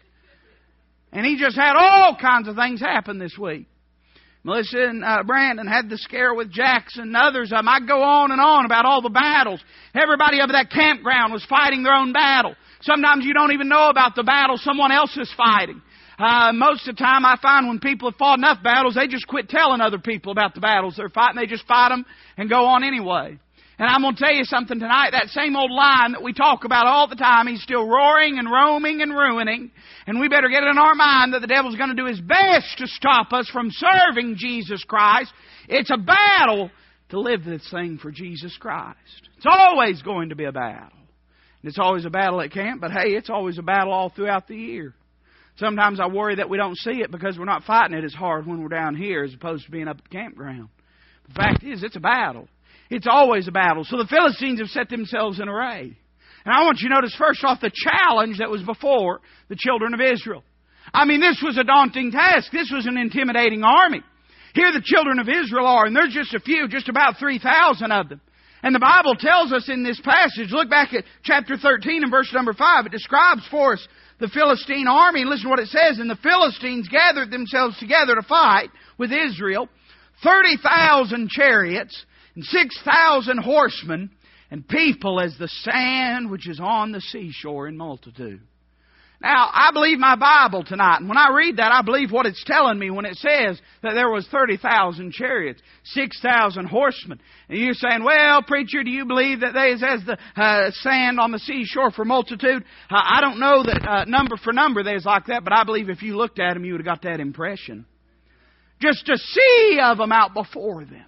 And 1.11 1.25
he 1.25 1.35
just 1.35 1.57
had 1.57 1.73
all 1.75 2.15
kinds 2.15 2.47
of 2.47 2.55
things 2.55 2.79
happen 2.79 3.17
this 3.17 3.35
week. 3.39 3.65
Melissa 4.43 4.77
and 4.77 5.03
uh, 5.03 5.23
Brandon 5.23 5.65
had 5.65 5.89
the 5.89 5.97
scare 5.97 6.35
with 6.35 6.51
Jackson 6.51 7.01
and 7.03 7.17
others. 7.17 7.51
I 7.51 7.79
go 7.79 8.03
on 8.03 8.31
and 8.31 8.39
on 8.39 8.65
about 8.65 8.85
all 8.85 9.01
the 9.01 9.09
battles. 9.09 9.63
Everybody 9.95 10.41
over 10.41 10.53
that 10.53 10.69
campground 10.69 11.33
was 11.33 11.43
fighting 11.49 11.81
their 11.81 11.93
own 11.93 12.13
battle. 12.13 12.53
Sometimes 12.81 13.25
you 13.25 13.33
don't 13.33 13.51
even 13.51 13.67
know 13.67 13.89
about 13.89 14.15
the 14.15 14.23
battle 14.23 14.57
someone 14.59 14.91
else 14.91 15.17
is 15.17 15.31
fighting. 15.35 15.81
Uh, 16.21 16.53
most 16.53 16.87
of 16.87 16.95
the 16.95 17.01
time, 17.01 17.25
I 17.25 17.35
find 17.41 17.67
when 17.67 17.79
people 17.79 18.11
have 18.11 18.17
fought 18.19 18.37
enough 18.37 18.61
battles, 18.61 18.93
they 18.93 19.07
just 19.07 19.25
quit 19.25 19.49
telling 19.49 19.81
other 19.81 19.97
people 19.97 20.31
about 20.31 20.53
the 20.53 20.61
battles 20.61 20.93
they're 20.95 21.09
fighting. 21.09 21.41
They 21.41 21.47
just 21.47 21.65
fight 21.65 21.89
them 21.89 22.05
and 22.37 22.47
go 22.47 22.65
on 22.65 22.83
anyway. 22.83 23.39
And 23.79 23.89
I'm 23.89 24.03
going 24.03 24.13
to 24.13 24.23
tell 24.23 24.33
you 24.33 24.43
something 24.43 24.79
tonight. 24.79 25.13
That 25.13 25.29
same 25.29 25.55
old 25.55 25.71
line 25.71 26.11
that 26.11 26.21
we 26.21 26.33
talk 26.33 26.63
about 26.63 26.85
all 26.85 27.07
the 27.07 27.15
time, 27.15 27.47
he's 27.47 27.63
still 27.63 27.87
roaring 27.87 28.37
and 28.37 28.51
roaming 28.51 29.01
and 29.01 29.11
ruining. 29.11 29.71
And 30.05 30.19
we 30.19 30.29
better 30.29 30.47
get 30.49 30.61
it 30.61 30.69
in 30.69 30.77
our 30.77 30.93
mind 30.93 31.33
that 31.33 31.39
the 31.39 31.47
devil's 31.47 31.75
going 31.75 31.89
to 31.89 31.95
do 31.95 32.05
his 32.05 32.21
best 32.21 32.77
to 32.77 32.85
stop 32.85 33.33
us 33.33 33.49
from 33.51 33.71
serving 33.71 34.35
Jesus 34.37 34.83
Christ. 34.83 35.33
It's 35.67 35.89
a 35.89 35.97
battle 35.97 36.69
to 37.09 37.19
live 37.19 37.43
this 37.43 37.67
thing 37.71 37.97
for 37.99 38.11
Jesus 38.11 38.55
Christ. 38.59 39.29
It's 39.37 39.47
always 39.49 40.03
going 40.03 40.29
to 40.29 40.35
be 40.35 40.45
a 40.45 40.51
battle. 40.51 40.99
And 41.63 41.69
it's 41.69 41.79
always 41.79 42.05
a 42.05 42.11
battle 42.11 42.41
at 42.41 42.51
camp, 42.51 42.79
but 42.79 42.91
hey, 42.91 43.13
it's 43.13 43.31
always 43.31 43.57
a 43.57 43.63
battle 43.63 43.91
all 43.91 44.09
throughout 44.09 44.47
the 44.47 44.55
year. 44.55 44.93
Sometimes 45.57 45.99
I 45.99 46.07
worry 46.07 46.35
that 46.35 46.49
we 46.49 46.57
don't 46.57 46.77
see 46.77 47.01
it 47.01 47.11
because 47.11 47.37
we're 47.37 47.45
not 47.45 47.63
fighting 47.63 47.97
it 47.97 48.03
as 48.03 48.13
hard 48.13 48.47
when 48.47 48.61
we're 48.61 48.69
down 48.69 48.95
here 48.95 49.23
as 49.23 49.33
opposed 49.33 49.65
to 49.65 49.71
being 49.71 49.87
up 49.87 49.97
at 49.97 50.03
the 50.03 50.09
campground. 50.09 50.69
The 51.27 51.33
fact 51.33 51.63
is, 51.63 51.83
it's 51.83 51.95
a 51.95 52.01
battle. 52.01 52.47
It's 52.89 53.07
always 53.09 53.47
a 53.47 53.51
battle. 53.51 53.83
So 53.85 53.97
the 53.97 54.07
Philistines 54.07 54.59
have 54.59 54.69
set 54.69 54.89
themselves 54.89 55.39
in 55.39 55.47
array. 55.47 55.95
And 56.43 56.53
I 56.55 56.63
want 56.63 56.79
you 56.81 56.89
to 56.89 56.95
notice 56.95 57.15
first 57.17 57.43
off 57.43 57.61
the 57.61 57.71
challenge 57.73 58.39
that 58.39 58.49
was 58.49 58.63
before 58.63 59.21
the 59.47 59.55
children 59.55 59.93
of 59.93 60.01
Israel. 60.01 60.43
I 60.93 61.05
mean, 61.05 61.21
this 61.21 61.41
was 61.43 61.57
a 61.57 61.63
daunting 61.63 62.11
task. 62.11 62.51
This 62.51 62.71
was 62.73 62.87
an 62.87 62.97
intimidating 62.97 63.63
army. 63.63 64.01
Here 64.53 64.71
the 64.73 64.83
children 64.83 65.19
of 65.19 65.29
Israel 65.29 65.67
are, 65.67 65.85
and 65.85 65.95
there's 65.95 66.13
just 66.13 66.33
a 66.33 66.39
few, 66.39 66.67
just 66.67 66.89
about 66.89 67.17
3,000 67.17 67.91
of 67.91 68.09
them. 68.09 68.21
And 68.63 68.75
the 68.75 68.79
Bible 68.79 69.15
tells 69.15 69.53
us 69.53 69.69
in 69.69 69.83
this 69.83 69.99
passage, 70.01 70.51
look 70.51 70.69
back 70.69 70.93
at 70.93 71.05
chapter 71.23 71.57
13 71.57 72.03
and 72.03 72.11
verse 72.11 72.31
number 72.33 72.53
5, 72.53 72.85
it 72.87 72.91
describes 72.91 73.47
for 73.49 73.73
us 73.73 73.87
the 74.21 74.29
Philistine 74.29 74.87
army. 74.87 75.21
And 75.21 75.29
listen 75.29 75.45
to 75.45 75.49
what 75.49 75.59
it 75.59 75.67
says. 75.67 75.99
And 75.99 76.09
the 76.09 76.15
Philistines 76.15 76.87
gathered 76.87 77.31
themselves 77.31 77.77
together 77.79 78.15
to 78.15 78.21
fight 78.21 78.69
with 78.97 79.11
Israel, 79.11 79.67
30,000 80.23 81.29
chariots 81.29 82.05
and 82.35 82.45
6,000 82.45 83.37
horsemen 83.39 84.11
and 84.49 84.67
people 84.67 85.19
as 85.19 85.35
the 85.37 85.47
sand 85.47 86.29
which 86.29 86.47
is 86.47 86.59
on 86.61 86.91
the 86.91 87.01
seashore 87.01 87.67
in 87.67 87.75
multitude. 87.75 88.41
Now, 89.21 89.51
I 89.53 89.69
believe 89.71 89.99
my 89.99 90.15
Bible 90.15 90.63
tonight, 90.63 90.97
and 90.99 91.07
when 91.07 91.17
I 91.17 91.29
read 91.31 91.57
that, 91.57 91.71
I 91.71 91.83
believe 91.83 92.11
what 92.11 92.25
it's 92.25 92.43
telling 92.43 92.79
me 92.79 92.89
when 92.89 93.05
it 93.05 93.17
says 93.17 93.61
that 93.83 93.93
there 93.93 94.09
was 94.09 94.27
30,000 94.31 95.11
chariots, 95.13 95.61
6,000 95.83 96.65
horsemen. 96.65 97.19
And 97.47 97.59
you're 97.59 97.75
saying, 97.75 98.03
well, 98.03 98.41
preacher, 98.41 98.83
do 98.83 98.89
you 98.89 99.05
believe 99.05 99.41
that 99.41 99.53
there's 99.53 99.83
as 99.83 100.03
the 100.07 100.17
uh, 100.35 100.71
sand 100.71 101.19
on 101.19 101.31
the 101.31 101.37
seashore 101.37 101.91
for 101.91 102.03
multitude? 102.03 102.63
Uh, 102.89 102.95
I 102.95 103.21
don't 103.21 103.39
know 103.39 103.61
that 103.61 103.87
uh, 103.87 104.05
number 104.05 104.37
for 104.37 104.53
number 104.53 104.81
there's 104.81 105.05
like 105.05 105.27
that, 105.27 105.43
but 105.43 105.53
I 105.53 105.65
believe 105.65 105.89
if 105.89 106.01
you 106.01 106.17
looked 106.17 106.39
at 106.39 106.55
them, 106.55 106.65
you 106.65 106.73
would 106.73 106.81
have 106.81 106.99
got 106.99 107.03
that 107.03 107.19
impression. 107.19 107.85
Just 108.81 109.07
a 109.07 109.17
sea 109.17 109.79
of 109.83 109.99
them 109.99 110.11
out 110.11 110.33
before 110.33 110.83
them. 110.83 111.05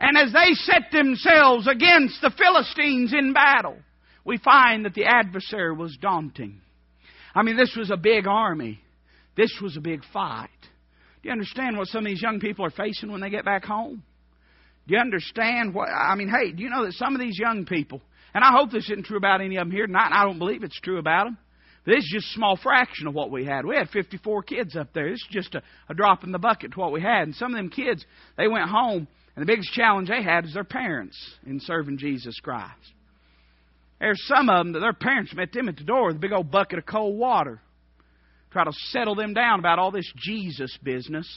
And 0.00 0.16
as 0.16 0.32
they 0.32 0.54
set 0.54 0.90
themselves 0.90 1.68
against 1.68 2.22
the 2.22 2.30
Philistines 2.30 3.12
in 3.12 3.34
battle, 3.34 3.76
we 4.24 4.38
find 4.38 4.86
that 4.86 4.94
the 4.94 5.04
adversary 5.04 5.74
was 5.74 5.98
daunting. 6.00 6.62
I 7.36 7.42
mean, 7.42 7.56
this 7.56 7.76
was 7.76 7.90
a 7.90 7.98
big 7.98 8.26
army. 8.26 8.80
This 9.36 9.52
was 9.62 9.76
a 9.76 9.80
big 9.80 10.00
fight. 10.10 10.48
Do 11.22 11.28
you 11.28 11.32
understand 11.32 11.76
what 11.76 11.88
some 11.88 12.06
of 12.06 12.10
these 12.10 12.22
young 12.22 12.40
people 12.40 12.64
are 12.64 12.70
facing 12.70 13.12
when 13.12 13.20
they 13.20 13.28
get 13.28 13.44
back 13.44 13.64
home? 13.64 14.02
Do 14.88 14.94
you 14.94 15.00
understand 15.00 15.74
what, 15.74 15.88
I 15.88 16.14
mean, 16.14 16.28
hey, 16.30 16.52
do 16.52 16.62
you 16.62 16.70
know 16.70 16.84
that 16.86 16.94
some 16.94 17.14
of 17.14 17.20
these 17.20 17.38
young 17.38 17.66
people, 17.66 18.00
and 18.32 18.42
I 18.42 18.52
hope 18.52 18.70
this 18.70 18.84
isn't 18.84 19.04
true 19.04 19.18
about 19.18 19.42
any 19.42 19.56
of 19.56 19.66
them 19.66 19.70
here 19.70 19.86
tonight, 19.86 20.12
I 20.12 20.24
don't 20.24 20.38
believe 20.38 20.62
it's 20.62 20.80
true 20.80 20.98
about 20.98 21.24
them. 21.24 21.38
This 21.84 21.98
is 21.98 22.10
just 22.14 22.26
a 22.28 22.34
small 22.34 22.56
fraction 22.56 23.06
of 23.06 23.14
what 23.14 23.30
we 23.30 23.44
had. 23.44 23.66
We 23.66 23.76
had 23.76 23.90
54 23.90 24.42
kids 24.44 24.74
up 24.74 24.92
there. 24.94 25.10
This 25.10 25.20
is 25.20 25.28
just 25.30 25.54
a, 25.54 25.62
a 25.88 25.94
drop 25.94 26.24
in 26.24 26.32
the 26.32 26.38
bucket 26.38 26.72
to 26.72 26.80
what 26.80 26.90
we 26.90 27.02
had. 27.02 27.24
And 27.24 27.34
some 27.34 27.52
of 27.52 27.56
them 27.56 27.68
kids, 27.68 28.04
they 28.38 28.48
went 28.48 28.70
home, 28.70 29.06
and 29.36 29.42
the 29.42 29.46
biggest 29.46 29.72
challenge 29.72 30.08
they 30.08 30.22
had 30.22 30.46
is 30.46 30.54
their 30.54 30.64
parents 30.64 31.16
in 31.46 31.60
serving 31.60 31.98
Jesus 31.98 32.40
Christ. 32.40 32.92
There's 33.98 34.22
some 34.26 34.48
of 34.48 34.58
them 34.58 34.72
that 34.72 34.80
their 34.80 34.92
parents 34.92 35.34
met 35.34 35.52
them 35.52 35.68
at 35.68 35.76
the 35.76 35.84
door 35.84 36.08
with 36.08 36.16
a 36.16 36.20
big 36.20 36.32
old 36.32 36.50
bucket 36.50 36.78
of 36.78 36.86
cold 36.86 37.18
water. 37.18 37.60
Try 38.52 38.64
to 38.64 38.72
settle 38.90 39.14
them 39.14 39.34
down 39.34 39.58
about 39.58 39.78
all 39.78 39.90
this 39.90 40.10
Jesus 40.16 40.76
business. 40.82 41.28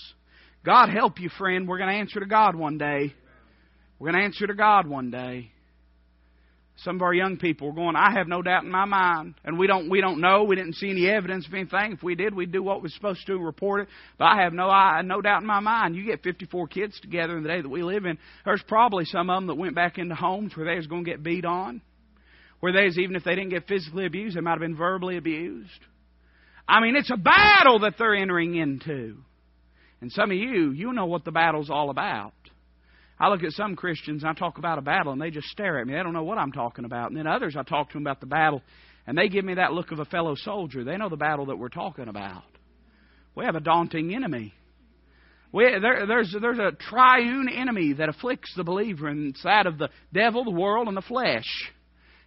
God 0.65 0.89
help 0.89 1.19
you, 1.19 1.29
friend. 1.37 1.67
We're 1.67 1.77
going 1.77 1.89
to 1.89 1.95
answer 1.95 2.19
to 2.19 2.25
God 2.25 2.55
one 2.55 2.77
day. 2.77 3.13
We're 3.97 4.11
going 4.11 4.21
to 4.21 4.25
answer 4.25 4.47
to 4.47 4.53
God 4.53 4.87
one 4.87 5.09
day. 5.09 5.51
Some 6.83 6.95
of 6.95 7.01
our 7.01 7.13
young 7.13 7.35
people 7.35 7.69
are 7.69 7.73
going, 7.73 7.97
I 7.97 8.13
have 8.13 8.29
no 8.29 8.41
doubt 8.41 8.63
in 8.63 8.71
my 8.71 8.85
mind. 8.85 9.35
And 9.43 9.59
we 9.59 9.67
don't 9.67 9.89
we 9.89 9.99
don't 9.99 10.21
know. 10.21 10.45
We 10.45 10.55
didn't 10.55 10.75
see 10.75 10.89
any 10.89 11.09
evidence 11.09 11.45
of 11.45 11.53
anything. 11.53 11.91
If 11.91 12.03
we 12.03 12.15
did, 12.15 12.33
we'd 12.33 12.53
do 12.53 12.63
what 12.63 12.81
we're 12.81 12.87
supposed 12.87 13.25
to 13.27 13.37
report 13.37 13.81
it. 13.81 13.87
But 14.17 14.25
I 14.25 14.43
have 14.43 14.53
no 14.53 14.69
I 14.69 15.01
no 15.01 15.19
doubt 15.19 15.41
in 15.41 15.47
my 15.47 15.59
mind. 15.59 15.97
You 15.97 16.05
get 16.05 16.23
fifty 16.23 16.45
four 16.45 16.67
kids 16.67 16.97
together 17.01 17.35
in 17.35 17.43
the 17.43 17.49
day 17.49 17.61
that 17.61 17.67
we 17.67 17.83
live 17.83 18.05
in, 18.05 18.17
there's 18.45 18.63
probably 18.65 19.03
some 19.03 19.29
of 19.29 19.35
them 19.35 19.47
that 19.47 19.55
went 19.55 19.75
back 19.75 19.97
into 19.97 20.15
homes 20.15 20.55
where 20.55 20.65
they 20.65 20.77
was 20.77 20.87
going 20.87 21.03
to 21.03 21.11
get 21.11 21.21
beat 21.21 21.43
on 21.43 21.81
where 22.59 22.73
they, 22.73 22.87
even 23.01 23.15
if 23.15 23.23
they 23.23 23.35
didn't 23.35 23.49
get 23.49 23.67
physically 23.67 24.05
abused, 24.05 24.35
they 24.35 24.41
might 24.41 24.51
have 24.51 24.59
been 24.59 24.75
verbally 24.75 25.17
abused. 25.17 25.69
I 26.67 26.81
mean, 26.81 26.95
it's 26.95 27.11
a 27.11 27.17
battle 27.17 27.79
that 27.79 27.95
they're 27.97 28.15
entering 28.15 28.55
into. 28.55 29.17
And 30.01 30.11
some 30.11 30.31
of 30.31 30.37
you, 30.37 30.71
you 30.71 30.93
know 30.93 31.07
what 31.07 31.25
the 31.25 31.31
battle's 31.31 31.69
all 31.69 31.89
about. 31.89 32.33
I 33.19 33.29
look 33.29 33.43
at 33.43 33.51
some 33.51 33.75
Christians 33.75 34.23
and 34.23 34.29
I 34.29 34.33
talk 34.33 34.57
about 34.57 34.77
a 34.77 34.81
battle 34.81 35.11
and 35.11 35.21
they 35.21 35.29
just 35.29 35.47
stare 35.47 35.79
at 35.79 35.87
me. 35.87 35.93
They 35.93 36.03
don't 36.03 36.13
know 36.13 36.23
what 36.23 36.37
I'm 36.37 36.53
talking 36.53 36.85
about. 36.85 37.09
And 37.09 37.17
then 37.17 37.27
others, 37.27 37.55
I 37.57 37.63
talk 37.63 37.89
to 37.89 37.93
them 37.93 38.03
about 38.03 38.21
the 38.21 38.27
battle 38.27 38.61
and 39.05 39.17
they 39.17 39.27
give 39.27 39.43
me 39.43 39.55
that 39.55 39.73
look 39.73 39.91
of 39.91 39.99
a 39.99 40.05
fellow 40.05 40.35
soldier. 40.35 40.83
They 40.83 40.95
know 40.95 41.09
the 41.09 41.17
battle 41.17 41.47
that 41.47 41.57
we're 41.57 41.69
talking 41.69 42.07
about. 42.07 42.43
We 43.35 43.45
have 43.45 43.55
a 43.55 43.59
daunting 43.59 44.13
enemy. 44.13 44.53
We, 45.51 45.63
there, 45.81 46.05
there's, 46.05 46.35
there's 46.39 46.59
a 46.59 46.71
triune 46.71 47.49
enemy 47.49 47.93
that 47.93 48.09
afflicts 48.09 48.53
the 48.55 48.63
believer, 48.63 49.07
and 49.07 49.29
it's 49.29 49.43
that 49.43 49.65
of 49.65 49.79
the 49.79 49.89
devil, 50.13 50.43
the 50.43 50.51
world, 50.51 50.87
and 50.87 50.95
the 50.95 51.01
flesh. 51.01 51.47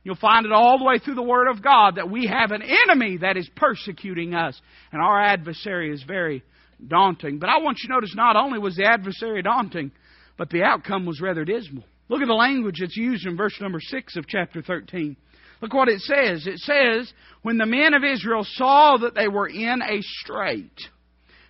You'll 0.05 0.17
find 0.17 0.47
it 0.47 0.53
all 0.53 0.79
the 0.79 0.85
way 0.85 0.99
through 0.99 1.15
the 1.15 1.23
Word 1.23 1.49
of 1.49 1.63
God 1.63 1.97
that 1.97 2.11
we 2.11 2.27
have 2.27 2.51
an 2.51 2.63
enemy 2.63 3.19
that 3.19 3.37
is 3.37 3.49
persecuting 3.55 4.35
us. 4.35 4.61
And 4.91 5.01
our 5.01 5.23
adversary 5.23 5.93
is 5.93 6.03
very 6.03 6.43
daunting. 6.87 7.39
But 7.39 7.49
I 7.49 7.59
want 7.59 7.79
you 7.83 7.89
to 7.89 7.95
notice 7.95 8.15
not 8.17 8.37
only 8.37 8.59
was 8.59 8.77
the 8.77 8.85
adversary 8.85 9.43
daunting, 9.43 9.93
but 10.37 10.51
the 10.51 10.65
outcome 10.65 11.07
was 11.07 11.21
rather 11.21 11.45
dismal. 11.45 11.85
Look 12.09 12.21
at 12.21 12.27
the 12.27 12.35
language 12.35 12.79
that's 12.81 12.97
used 12.97 13.27
in 13.27 13.37
verse 13.37 13.57
number 13.61 13.79
6 13.81 14.17
of 14.17 14.27
chapter 14.27 14.61
13. 14.61 15.17
Look 15.61 15.73
what 15.73 15.89
it 15.89 16.01
says. 16.01 16.47
It 16.49 16.59
says, 16.59 17.13
When 17.43 17.57
the 17.57 17.67
men 17.67 17.95
of 17.95 18.03
Israel 18.03 18.45
saw 18.45 18.97
that 18.99 19.15
they 19.15 19.29
were 19.29 19.49
in 19.49 19.81
a 19.81 20.03
strait. 20.03 20.73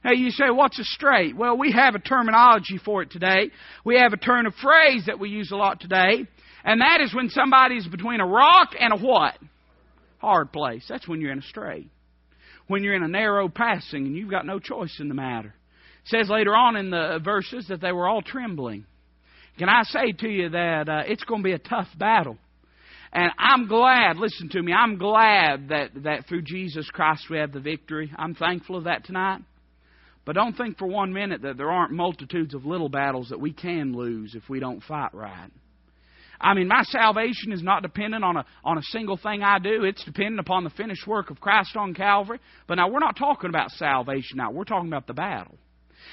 Now 0.05 0.13
you 0.13 0.31
say, 0.31 0.51
what's 0.51 0.79
a 0.79 0.85
strait? 0.85 1.37
Well, 1.37 1.57
we 1.57 1.73
have 1.73 1.95
a 1.95 2.01
terminology 2.01 2.79
for 2.85 3.03
it 3.03 3.11
today. 3.11 3.51
We 3.85 3.99
have 3.99 4.13
a 4.13 4.17
turn 4.17 4.47
of 4.47 4.55
phrase 4.57 5.05
that 5.07 5.21
we 5.21 5.31
use 5.31 5.53
a 5.53 5.57
lot 5.57 5.81
today. 5.81 6.27
And 6.65 6.81
that 6.81 7.01
is 7.01 7.15
when 7.15 7.29
somebody's 7.31 7.87
between 7.87 8.21
a 8.21 8.27
rock 8.27 8.71
and 8.79 8.93
a 8.93 8.97
what? 8.97 9.35
Hard 10.19 10.53
place. 10.53 10.85
That's 10.89 11.09
when 11.09 11.21
you're 11.21 11.33
in 11.33 11.41
a 11.41 11.43
strait. 11.43 11.89
When 12.69 12.85
you're 12.85 12.95
in 12.95 13.03
a 13.03 13.09
narrow 13.09 13.49
passing 13.49 14.07
and 14.07 14.17
you've 14.17 14.31
got 14.31 14.47
no 14.47 14.59
choice 14.59 14.97
in 15.01 15.09
the 15.09 15.15
matter. 15.15 15.49
It 16.05 16.09
says 16.09 16.29
later 16.29 16.55
on 16.55 16.77
in 16.77 16.91
the 16.91 17.21
verses 17.23 17.67
that 17.69 17.81
they 17.81 17.93
were 17.93 18.09
all 18.09 18.23
trembling. 18.23 18.87
Can 19.59 19.69
I 19.69 19.83
say 19.83 20.13
to 20.13 20.29
you 20.29 20.51
that 20.51 20.89
uh, 20.89 21.03
it's 21.07 21.25
going 21.25 21.43
to 21.43 21.45
be 21.45 21.53
a 21.53 21.59
tough 21.59 21.89
battle? 21.97 22.39
And 23.13 23.31
I'm 23.39 23.69
glad, 23.69 24.17
listen 24.17 24.49
to 24.51 24.63
me, 24.63 24.73
I'm 24.73 24.97
glad 24.97 25.69
that, 25.69 25.91
that 26.05 26.27
through 26.29 26.43
Jesus 26.43 26.89
Christ 26.91 27.27
we 27.29 27.37
have 27.39 27.53
the 27.53 27.61
victory. 27.61 28.11
I'm 28.17 28.35
thankful 28.35 28.77
of 28.77 28.85
that 28.85 29.05
tonight. 29.05 29.43
But 30.25 30.35
don't 30.35 30.57
think 30.57 30.79
for 30.79 30.87
one 30.87 31.13
minute 31.13 31.43
that 31.43 31.59
there 31.59 31.71
aren't 31.71 31.93
multitudes 31.93 32.55
of 32.55 32.65
little 32.65 32.89
battles 32.89 33.29
that 33.29 33.41
we 33.41 33.53
can 33.53 33.93
lose 33.93 34.35
if 34.35 34.49
we 34.49 34.61
don't 34.61 34.83
fight 34.83 35.13
right. 35.13 35.51
I 36.43 36.55
mean, 36.55 36.69
my 36.69 36.83
salvation 36.83 37.53
is 37.53 37.63
not 37.63 37.83
dependent 37.83 38.25
on 38.25 38.37
a, 38.37 38.45
on 38.65 38.77
a 38.77 38.83
single 38.83 39.17
thing 39.17 39.43
I 39.43 39.59
do. 39.59 39.85
It's 39.85 40.05
dependent 40.05 40.41
upon 40.41 40.65
the 40.65 40.71
finished 40.71 41.07
work 41.07 41.31
of 41.31 41.41
Christ 41.41 41.77
on 41.77 41.95
Calvary. 41.95 42.41
But 42.67 42.75
now, 42.75 42.89
we're 42.89 42.99
not 42.99 43.17
talking 43.17 43.49
about 43.49 43.71
salvation 43.71 44.39
now. 44.39 44.51
We're 44.51 44.65
talking 44.65 44.89
about 44.89 45.07
the 45.07 45.15
battle. 45.15 45.57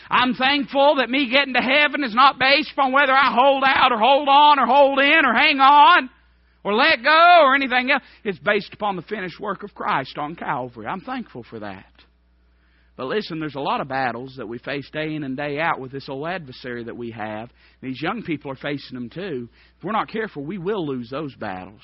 I'm 0.10 0.36
thankful 0.36 0.96
that 0.98 1.10
me 1.10 1.30
getting 1.30 1.54
to 1.54 1.62
heaven 1.62 2.04
is 2.04 2.14
not 2.14 2.40
based 2.40 2.72
upon 2.72 2.92
whether 2.92 3.12
I 3.12 3.34
hold 3.34 3.64
out 3.66 3.92
or 3.92 3.98
hold 3.98 4.28
on 4.30 4.60
or 4.60 4.66
hold 4.66 5.00
in 5.00 5.26
or 5.26 5.34
hang 5.34 5.60
on 5.60 6.10
or 6.64 6.74
let 6.74 7.04
go 7.04 7.42
or 7.44 7.56
anything 7.56 7.92
else. 7.92 8.04
It's 8.24 8.40
based 8.40 8.74
upon 8.74 8.96
the 8.96 9.02
finished 9.04 9.40
work 9.40 9.64
of 9.64 9.74
Christ 9.74 10.18
on 10.18 10.36
Calvary. 10.36 10.88
I'm 10.88 11.02
thankful 11.02 11.44
for 11.50 11.60
that. 11.60 11.86
But 13.00 13.08
listen, 13.08 13.40
there's 13.40 13.56
a 13.56 13.62
lot 13.62 13.80
of 13.80 13.88
battles 13.88 14.36
that 14.36 14.50
we 14.50 14.58
face 14.58 14.90
day 14.92 15.16
in 15.16 15.24
and 15.24 15.38
day 15.38 15.58
out 15.58 15.80
with 15.80 15.90
this 15.90 16.10
old 16.10 16.28
adversary 16.28 16.84
that 16.84 16.98
we 16.98 17.12
have. 17.12 17.50
These 17.82 18.02
young 18.02 18.24
people 18.24 18.52
are 18.52 18.56
facing 18.56 18.94
them 18.94 19.10
too. 19.10 19.48
If 19.78 19.86
we're 19.86 19.94
not 19.94 20.10
careful, 20.10 20.44
we 20.44 20.58
will 20.58 20.86
lose 20.86 21.10
those 21.10 21.34
battles. 21.36 21.80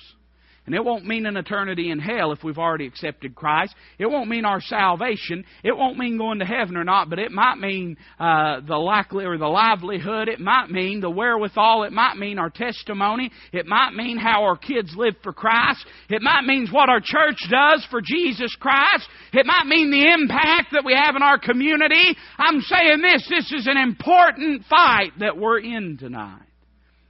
And 0.65 0.73
it 0.73 0.83
won't 0.83 1.05
mean 1.05 1.27
an 1.27 1.37
eternity 1.37 1.91
in 1.91 1.99
hell 1.99 2.31
if 2.31 2.43
we've 2.43 2.57
already 2.57 2.87
accepted 2.87 3.35
Christ. 3.35 3.75
It 3.99 4.07
won't 4.07 4.29
mean 4.29 4.45
our 4.45 4.59
salvation. 4.59 5.45
It 5.63 5.77
won't 5.77 5.99
mean 5.99 6.17
going 6.17 6.39
to 6.39 6.45
heaven 6.45 6.75
or 6.75 6.83
not, 6.83 7.07
but 7.07 7.19
it 7.19 7.31
might 7.31 7.57
mean 7.59 7.97
uh, 8.19 8.61
the 8.67 8.75
likely 8.75 9.25
or 9.25 9.37
the 9.37 9.45
livelihood. 9.45 10.27
It 10.27 10.39
might 10.39 10.71
mean 10.71 11.01
the 11.01 11.09
wherewithal. 11.09 11.83
It 11.83 11.93
might 11.93 12.15
mean 12.15 12.39
our 12.39 12.49
testimony. 12.49 13.29
It 13.53 13.67
might 13.67 13.91
mean 13.93 14.17
how 14.17 14.43
our 14.43 14.57
kids 14.57 14.91
live 14.97 15.13
for 15.21 15.33
Christ. 15.33 15.85
It 16.09 16.23
might 16.23 16.45
mean 16.45 16.67
what 16.71 16.89
our 16.89 17.01
church 17.01 17.37
does 17.47 17.85
for 17.91 18.01
Jesus 18.01 18.55
Christ. 18.59 19.07
It 19.33 19.45
might 19.45 19.67
mean 19.67 19.91
the 19.91 20.11
impact 20.13 20.71
that 20.71 20.83
we 20.83 20.95
have 20.95 21.15
in 21.15 21.21
our 21.21 21.37
community. 21.37 22.17
I'm 22.39 22.61
saying 22.61 23.01
this. 23.01 23.27
This 23.29 23.51
is 23.51 23.67
an 23.67 23.77
important 23.77 24.63
fight 24.67 25.11
that 25.19 25.37
we're 25.37 25.59
in 25.59 25.97
tonight. 25.99 26.41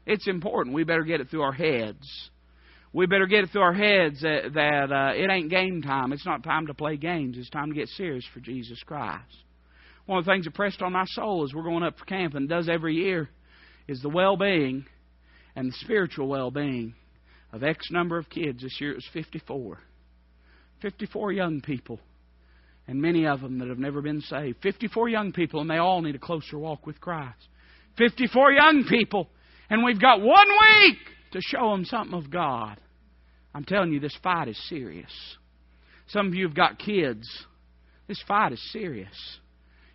It's 0.06 0.28
important. 0.28 0.76
We 0.76 0.84
better 0.84 1.04
get 1.04 1.22
it 1.22 1.30
through 1.30 1.44
our 1.44 1.54
heads 1.54 2.30
we 2.96 3.08
better 3.08 3.26
get 3.26 3.44
it 3.44 3.50
through 3.50 3.62
our 3.62 3.74
heads 3.74 4.22
that, 4.22 4.54
that 4.54 4.90
uh, 4.90 5.12
it 5.14 5.30
ain't 5.30 5.50
game 5.50 5.82
time. 5.82 6.14
It's 6.14 6.26
not 6.26 6.46
time 6.46 6.68
to 6.68 6.74
play 6.74 6.96
games. 6.96 7.36
It's 7.38 7.50
time 7.50 7.68
to 7.68 7.76
get 7.76 7.90
serious 7.90 8.24
for 8.34 8.40
Jesus 8.40 8.82
Christ. 8.86 9.36
One 10.06 10.20
of 10.20 10.24
the 10.24 10.32
things 10.32 10.46
that 10.46 10.54
pressed 10.54 10.82
on 10.82 10.94
my 10.94 11.04
soul 11.08 11.44
as 11.44 11.54
we're 11.54 11.64
going 11.64 11.84
up 11.84 11.98
for 11.98 12.06
camp 12.06 12.36
and 12.36 12.48
does 12.48 12.70
every 12.70 12.96
year 12.96 13.28
is 13.90 14.02
the 14.02 14.08
well 14.08 14.38
being 14.38 14.86
and 15.58 15.68
the 15.68 15.76
spiritual 15.82 16.30
well 16.30 16.52
being 16.52 16.94
of 17.52 17.64
X 17.64 17.86
number 17.92 18.18
of 18.18 18.30
kids. 18.30 18.64
This 18.64 18.80
year 18.80 18.92
it 18.92 18.96
was 18.96 19.10
54. 19.12 19.78
54 20.82 21.32
young 21.34 21.60
people, 21.60 22.00
and 22.88 23.02
many 23.02 23.28
of 23.28 23.42
them 23.42 23.60
that 23.60 23.68
have 23.68 23.78
never 23.78 24.02
been 24.02 24.22
saved. 24.22 24.60
54 24.64 25.10
young 25.10 25.34
people, 25.34 25.60
and 25.60 25.70
they 25.70 25.78
all 25.78 26.02
need 26.02 26.16
a 26.16 26.20
closer 26.20 26.58
walk 26.58 26.88
with 26.88 27.02
Christ. 27.02 27.50
54 27.98 28.54
young 28.54 28.86
people, 28.88 29.28
and 29.70 29.84
we've 29.84 30.00
got 30.00 30.22
one 30.22 30.48
week 30.48 30.98
to 31.34 31.42
show 31.42 31.72
them 31.72 31.84
something 31.84 32.18
of 32.18 32.30
God. 32.30 32.80
I'm 33.56 33.64
telling 33.64 33.94
you, 33.94 34.02
this 34.02 34.18
fight 34.22 34.50
is 34.50 34.68
serious. 34.68 35.12
Some 36.08 36.28
of 36.28 36.36
you 36.36 36.46
have 36.46 36.56
got 36.56 36.78
kids. 36.78 37.26
This 38.06 38.22
fight 38.28 38.52
is 38.52 38.72
serious. 38.74 39.40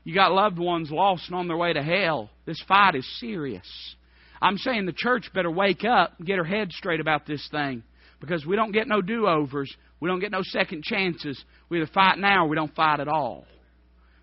You 0.03 0.15
got 0.15 0.33
loved 0.33 0.59
ones 0.59 0.91
lost 0.91 1.25
and 1.27 1.37
on 1.37 1.47
their 1.47 1.59
way 1.59 1.75
to 1.75 1.83
hell. 1.83 2.31
This 2.47 2.61
fight 2.67 2.95
is 2.95 3.07
serious. 3.21 3.95
I'm 4.41 4.57
saying 4.57 4.87
the 4.87 4.95
church 4.97 5.31
better 5.35 5.51
wake 5.51 5.85
up 5.85 6.15
and 6.17 6.27
get 6.27 6.39
her 6.39 6.45
head 6.45 6.73
straight 6.73 7.01
about 7.01 7.27
this 7.27 7.47
thing 7.51 7.83
because 8.19 8.47
we 8.47 8.57
don't 8.57 8.73
get 8.73 8.89
no 8.89 9.03
do 9.03 9.27
overs. 9.27 9.71
We 10.01 10.09
don't 10.09 10.21
get 10.21 10.33
no 10.33 10.41
second 10.43 10.83
chances. 10.83 11.45
We 11.69 11.83
either 11.83 11.91
fight 11.93 12.19
now 12.19 12.47
or 12.47 12.49
we 12.49 12.57
don't 12.57 12.75
fight 12.75 13.01
at 13.01 13.09
all. 13.09 13.45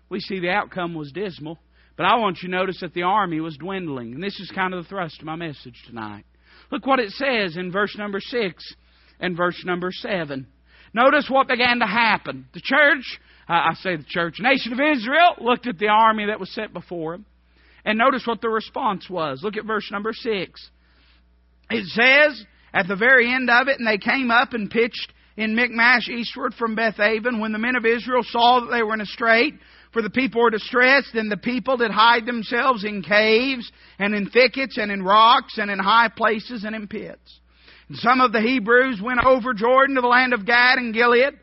We 0.08 0.18
see 0.18 0.40
the 0.40 0.50
outcome 0.50 0.96
was 0.96 1.12
dismal. 1.12 1.58
But 1.96 2.06
I 2.06 2.16
want 2.16 2.38
you 2.42 2.48
to 2.48 2.56
notice 2.56 2.80
that 2.80 2.92
the 2.92 3.02
army 3.02 3.38
was 3.38 3.56
dwindling. 3.56 4.14
And 4.14 4.22
this 4.22 4.40
is 4.40 4.50
kind 4.52 4.74
of 4.74 4.82
the 4.82 4.88
thrust 4.88 5.20
of 5.20 5.26
my 5.26 5.36
message 5.36 5.80
tonight. 5.86 6.24
Look 6.72 6.86
what 6.86 6.98
it 6.98 7.10
says 7.10 7.56
in 7.56 7.70
verse 7.70 7.96
number 7.96 8.18
6 8.20 8.74
and 9.20 9.36
verse 9.36 9.62
number 9.64 9.90
7. 9.92 10.46
Notice 10.94 11.26
what 11.28 11.48
began 11.48 11.80
to 11.80 11.86
happen. 11.86 12.46
The 12.54 12.62
church, 12.62 13.20
uh, 13.48 13.52
I 13.52 13.74
say 13.74 13.96
the 13.96 14.04
church, 14.04 14.36
nation 14.40 14.72
of 14.72 14.80
Israel, 14.80 15.34
looked 15.40 15.66
at 15.66 15.78
the 15.78 15.88
army 15.88 16.26
that 16.26 16.40
was 16.40 16.52
set 16.54 16.72
before 16.72 17.12
them. 17.12 17.26
And 17.84 17.98
notice 17.98 18.26
what 18.26 18.40
the 18.40 18.48
response 18.48 19.08
was. 19.08 19.40
Look 19.42 19.56
at 19.56 19.64
verse 19.64 19.88
number 19.90 20.12
6. 20.12 20.70
It 21.70 21.86
says, 21.86 22.44
at 22.72 22.88
the 22.88 22.96
very 22.96 23.32
end 23.32 23.50
of 23.50 23.68
it, 23.68 23.78
and 23.78 23.86
they 23.86 23.98
came 23.98 24.30
up 24.30 24.52
and 24.52 24.70
pitched 24.70 25.12
in 25.36 25.54
Michmash 25.54 26.08
eastward 26.08 26.54
from 26.54 26.74
Bethaven. 26.74 27.40
When 27.40 27.52
the 27.52 27.58
men 27.58 27.76
of 27.76 27.86
Israel 27.86 28.22
saw 28.24 28.60
that 28.60 28.70
they 28.70 28.82
were 28.82 28.94
in 28.94 29.00
a 29.00 29.06
strait, 29.06 29.54
for 29.92 30.02
the 30.02 30.10
people 30.10 30.42
were 30.42 30.50
distressed, 30.50 31.08
then 31.14 31.28
the 31.28 31.36
people 31.36 31.76
did 31.76 31.90
hide 31.90 32.26
themselves 32.26 32.84
in 32.84 33.02
caves, 33.02 33.70
and 33.98 34.14
in 34.14 34.28
thickets, 34.28 34.76
and 34.76 34.90
in 34.90 35.02
rocks, 35.02 35.56
and 35.56 35.70
in 35.70 35.78
high 35.78 36.08
places, 36.14 36.64
and 36.64 36.74
in 36.74 36.88
pits. 36.88 37.40
And 37.88 37.98
some 37.98 38.20
of 38.20 38.32
the 38.32 38.40
Hebrews 38.40 39.00
went 39.02 39.20
over 39.24 39.54
Jordan 39.54 39.96
to 39.96 40.00
the 40.00 40.08
land 40.08 40.34
of 40.34 40.46
Gad 40.46 40.78
and 40.78 40.94
Gilead. 40.94 41.34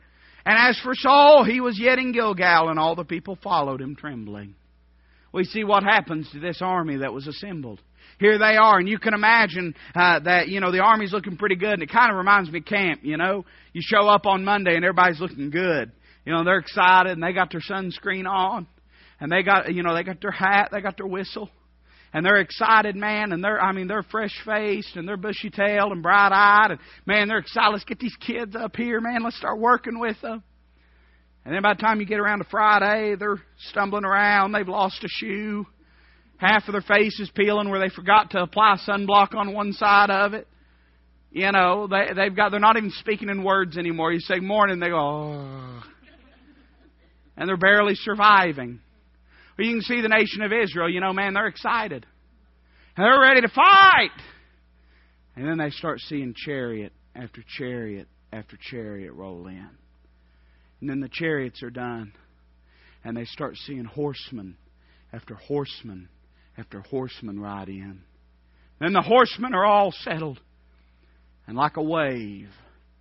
And 0.46 0.70
as 0.70 0.80
for 0.84 0.94
Saul, 0.94 1.44
he 1.44 1.60
was 1.60 1.80
yet 1.80 1.98
in 1.98 2.12
Gilgal, 2.12 2.70
and 2.70 2.78
all 2.78 2.96
the 2.96 3.04
people 3.04 3.38
followed 3.44 3.82
him 3.82 3.96
trembling. 3.96 4.56
We 5.32 5.44
see 5.44 5.64
what 5.64 5.84
happens 5.84 6.30
to 6.32 6.40
this 6.40 6.60
army 6.62 6.98
that 6.98 7.14
was 7.14 7.28
assembled 7.28 7.82
here 8.20 8.38
they 8.38 8.56
are, 8.56 8.80
and 8.80 8.88
you 8.88 8.98
can 8.98 9.14
imagine 9.14 9.76
uh, 9.94 10.20
that 10.20 10.48
you 10.48 10.60
know 10.60 10.72
the 10.72 10.80
army's 10.80 11.12
looking 11.12 11.38
pretty 11.38 11.56
good, 11.56 11.74
and 11.74 11.84
it 11.84 11.92
kind 11.92 12.12
of 12.12 12.18
reminds 12.18 12.50
me 12.50 12.60
of 12.60 12.66
camp. 12.66 13.02
You 13.04 13.18
know, 13.18 13.46
you 13.74 13.82
show 13.84 14.08
up 14.08 14.26
on 14.26 14.46
Monday 14.46 14.76
and 14.76 14.86
everybody's 14.86 15.20
looking 15.20 15.50
good. 15.50 15.92
You 16.26 16.34
know, 16.34 16.44
they're 16.44 16.60
excited 16.60 17.12
and 17.12 17.22
they 17.22 17.34
got 17.34 17.52
their 17.52 17.62
sunscreen 17.62 18.28
on, 18.28 18.68
and 19.20 19.32
they 19.32 19.44
got 19.44 19.74
you 19.74 19.84
know 19.84 19.94
they 19.94 20.04
got 20.04 20.22
their 20.22 20.32
hat, 20.32 20.70
they 20.72 20.82
got 20.82 20.98
their 20.98 21.08
whistle, 21.08 21.50
and 22.14 22.26
they're 22.26 22.38
excited, 22.38 22.96
man, 22.96 23.32
and 23.32 23.44
they're 23.44 23.62
I 23.62 23.72
mean 23.72 23.88
they're 23.88 24.04
fresh 24.04 24.36
faced 24.46 24.96
and 24.96 25.08
they're 25.08 25.18
bushy 25.18 25.50
tailed 25.50 25.92
and 25.92 26.04
bright 26.04 26.32
eyed, 26.32 26.72
and 26.72 26.80
man, 27.06 27.28
they're 27.28 27.40
excited. 27.40 27.72
Let's 27.72 27.86
get 27.86 28.00
these 28.00 28.16
kids 28.26 28.56
up 28.56 28.76
here, 28.76 29.02
man. 29.02 29.24
Let's 29.24 29.38
start 29.38 29.60
working 29.60 30.00
with 30.00 30.20
them. 30.22 30.44
And 31.44 31.54
then 31.54 31.62
by 31.62 31.76
the 31.76 31.82
time 31.82 32.00
you 32.00 32.08
get 32.08 32.20
around 32.20 32.40
to 32.40 32.46
Friday, 32.46 33.16
they're 33.16 33.42
stumbling 33.70 34.04
around. 34.04 34.52
They've 34.52 34.68
lost 34.68 35.04
a 35.04 35.08
shoe 35.08 35.68
half 36.38 36.68
of 36.68 36.74
their 36.74 36.82
face 36.82 37.20
is 37.20 37.30
peeling 37.34 37.70
where 37.70 37.80
they 37.80 37.90
forgot 37.90 38.32
to 38.32 38.42
apply 38.42 38.78
sunblock 38.88 39.34
on 39.36 39.54
one 39.54 39.74
side 39.74 40.10
of 40.10 40.34
it. 40.34 40.48
You 41.32 41.52
know, 41.52 41.88
they 41.88 42.14
they've 42.16 42.36
got 42.36 42.52
they're 42.52 42.60
not 42.60 42.78
even 42.78 42.92
speaking 42.92 43.30
in 43.30 43.44
words 43.44 43.78
anymore. 43.78 44.12
You 44.14 44.22
say 44.22 44.40
morning, 44.40 44.80
they 44.80 44.90
go, 44.90 44.98
oh. 44.98 45.84
and 47.36 47.50
they're 47.50 47.58
barely 47.58 47.96
surviving. 47.96 48.80
You 49.58 49.72
can 49.72 49.82
see 49.82 50.02
the 50.02 50.10
nation 50.10 50.42
of 50.42 50.52
Israel. 50.52 50.90
You 50.90 51.00
know, 51.00 51.14
man, 51.14 51.34
they're 51.34 51.48
excited, 51.48 52.06
and 52.98 53.06
they're 53.06 53.22
ready 53.22 53.42
to 53.42 53.50
fight. 53.50 54.10
And 55.36 55.48
then 55.48 55.58
they 55.58 55.70
start 55.70 56.00
seeing 56.02 56.34
chariot 56.36 56.94
after 57.16 57.44
chariot 57.58 58.08
after 58.32 58.58
chariot 58.70 59.14
roll 59.14 59.48
in, 59.48 59.70
and 60.82 60.90
then 60.90 61.00
the 61.00 61.10
chariots 61.10 61.64
are 61.64 61.70
done, 61.70 62.14
and 63.04 63.16
they 63.16 63.26
start 63.26 63.56
seeing 63.66 63.86
horsemen 63.86 64.58
after 65.14 65.36
horsemen 65.36 66.10
after 66.58 66.82
horsemen 66.82 67.40
ride 67.40 67.70
in. 67.70 68.02
Then 68.80 68.94
the 68.94 69.02
horsemen 69.02 69.54
are 69.54 69.66
all 69.66 69.92
settled. 69.92 70.40
And 71.48 71.56
like 71.56 71.78
a 71.78 71.84
wave, 71.84 72.50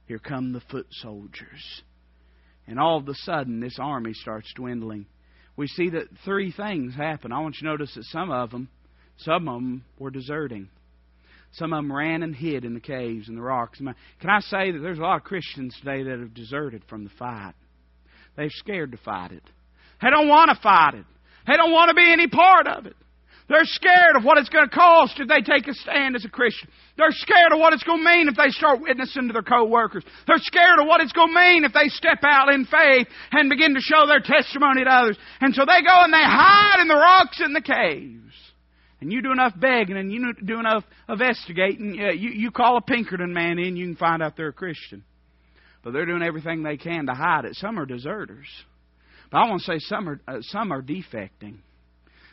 here 0.07 0.19
come 0.19 0.53
the 0.53 0.63
foot 0.71 0.87
soldiers. 0.91 1.83
And 2.67 2.79
all 2.79 2.99
of 2.99 3.09
a 3.09 3.15
sudden, 3.15 3.61
this 3.61 3.79
army 3.81 4.13
starts 4.13 4.53
dwindling. 4.55 5.07
We 5.57 5.67
see 5.69 5.91
that 5.91 6.09
three 6.25 6.53
things 6.53 6.95
happen. 6.95 7.33
I 7.33 7.41
want 7.41 7.57
you 7.57 7.67
to 7.67 7.73
notice 7.73 7.95
that 7.95 8.05
some 8.05 8.31
of 8.31 8.51
them, 8.51 8.69
some 9.19 9.49
of 9.49 9.55
them 9.55 9.85
were 9.99 10.11
deserting. 10.11 10.69
Some 11.53 11.73
of 11.73 11.79
them 11.79 11.93
ran 11.93 12.25
and 12.25 12.35
hid 12.35 12.65
in 12.65 12.75
the 12.75 12.81
caves 12.81 13.29
and 13.29 13.37
the 13.37 13.43
rocks. 13.43 13.79
Can 13.79 14.31
I 14.31 14.41
say 14.41 14.73
that 14.73 14.81
there's 14.81 14.99
a 14.99 15.03
lot 15.03 15.19
of 15.19 15.23
Christians 15.23 15.77
today 15.79 16.03
that 16.03 16.19
have 16.19 16.35
deserted 16.35 16.83
from 16.89 17.05
the 17.05 17.11
fight? 17.17 17.55
They're 18.37 18.51
scared 18.51 18.91
to 18.91 18.99
fight 18.99 19.31
it. 19.31 19.45
They 20.03 20.11
don't 20.11 20.29
want 20.29 20.51
to 20.51 20.61
fight 20.61 20.95
it. 20.95 21.05
They 21.47 21.57
don't 21.57 21.71
want 21.71 21.91
to 21.91 21.95
be 21.95 22.11
any 22.11 22.27
part 22.27 22.67
of 22.67 22.87
it. 22.87 22.97
They're 23.47 23.65
scared 23.65 24.16
of 24.16 24.25
what 24.25 24.38
it's 24.38 24.49
going 24.49 24.68
to 24.68 24.75
cost 24.75 25.21
if 25.21 25.29
they 25.29 25.42
take 25.42 25.68
a 25.68 25.75
stand 25.75 26.16
as 26.16 26.25
a 26.25 26.31
Christian. 26.31 26.68
They're 26.97 27.12
scared 27.12 27.53
of 27.53 27.59
what 27.59 27.75
it's 27.75 27.83
going 27.83 28.03
to 28.03 28.05
mean 28.05 28.29
if 28.29 28.37
they 28.37 28.49
start 28.49 28.81
witnessing 28.81 29.27
to 29.29 29.33
their 29.35 29.42
co-workers. 29.42 30.03
They're 30.27 30.38
scared 30.38 30.81
of 30.81 30.87
what 30.87 31.03
it's 31.03 31.12
going 31.12 31.29
to 31.29 31.35
mean 31.35 31.64
if 31.64 31.73
they 31.75 31.88
step 31.88 32.25
out 32.25 32.49
in 32.49 32.64
faith 32.64 33.07
and 33.33 33.51
begin 33.51 33.75
to 33.75 33.81
show 33.81 34.07
their 34.07 34.21
testimony 34.21 34.85
to 34.85 34.90
others. 34.90 35.18
And 35.42 35.55
so 35.55 35.66
they 35.66 35.85
go 35.85 35.92
and 35.92 36.12
they 36.12 36.25
hide 36.25 36.81
in 36.81 36.88
the 36.88 36.95
rocks 36.95 37.40
and 37.40 37.55
the 37.55 37.61
caves. 37.61 38.33
And 39.03 39.12
you 39.12 39.21
do 39.21 39.33
enough 39.33 39.53
begging 39.61 39.99
and 39.99 40.11
you 40.11 40.33
do 40.42 40.59
enough 40.59 40.85
investigating, 41.07 42.01
uh, 42.01 42.12
you, 42.12 42.31
you 42.31 42.51
call 42.51 42.79
a 42.79 42.81
Pinkerton 42.81 43.35
man 43.35 43.59
in, 43.59 43.77
you 43.77 43.85
can 43.85 43.97
find 43.97 44.23
out 44.23 44.38
they're 44.38 44.49
a 44.49 44.53
Christian. 44.55 45.05
But 45.83 45.92
they're 45.92 46.07
doing 46.07 46.23
everything 46.23 46.62
they 46.62 46.79
can 46.79 47.05
to 47.07 47.12
hide 47.12 47.45
it. 47.45 47.57
Some 47.57 47.79
are 47.79 47.85
deserters. 47.85 48.47
But 49.31 49.38
I 49.38 49.51
want 49.51 49.61
to 49.61 49.73
say 49.73 49.79
some 49.81 50.09
are, 50.09 50.21
uh, 50.27 50.38
some 50.40 50.73
are 50.73 50.81
defecting. 50.81 51.59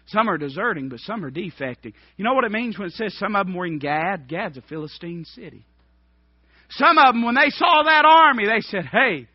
Some 0.08 0.30
are 0.30 0.38
deserting, 0.38 0.90
but 0.90 1.00
some 1.00 1.24
are 1.24 1.32
defecting. 1.32 1.94
You 2.18 2.26
know 2.26 2.34
what 2.34 2.44
it 2.44 2.52
means 2.52 2.78
when 2.78 2.88
it 2.88 2.94
says 2.94 3.18
some 3.18 3.36
of 3.36 3.46
them 3.46 3.56
were 3.56 3.66
in 3.66 3.80
Gad? 3.80 4.28
Gad's 4.28 4.58
a 4.58 4.62
Philistine 4.62 5.26
city. 5.26 5.66
Some 6.72 6.98
of 6.98 7.14
them, 7.14 7.24
when 7.24 7.36
they 7.36 7.50
saw 7.50 7.84
that 7.84 8.06
army, 8.06 8.46
they 8.46 8.62
said, 8.62 8.86
hey, 8.86 9.28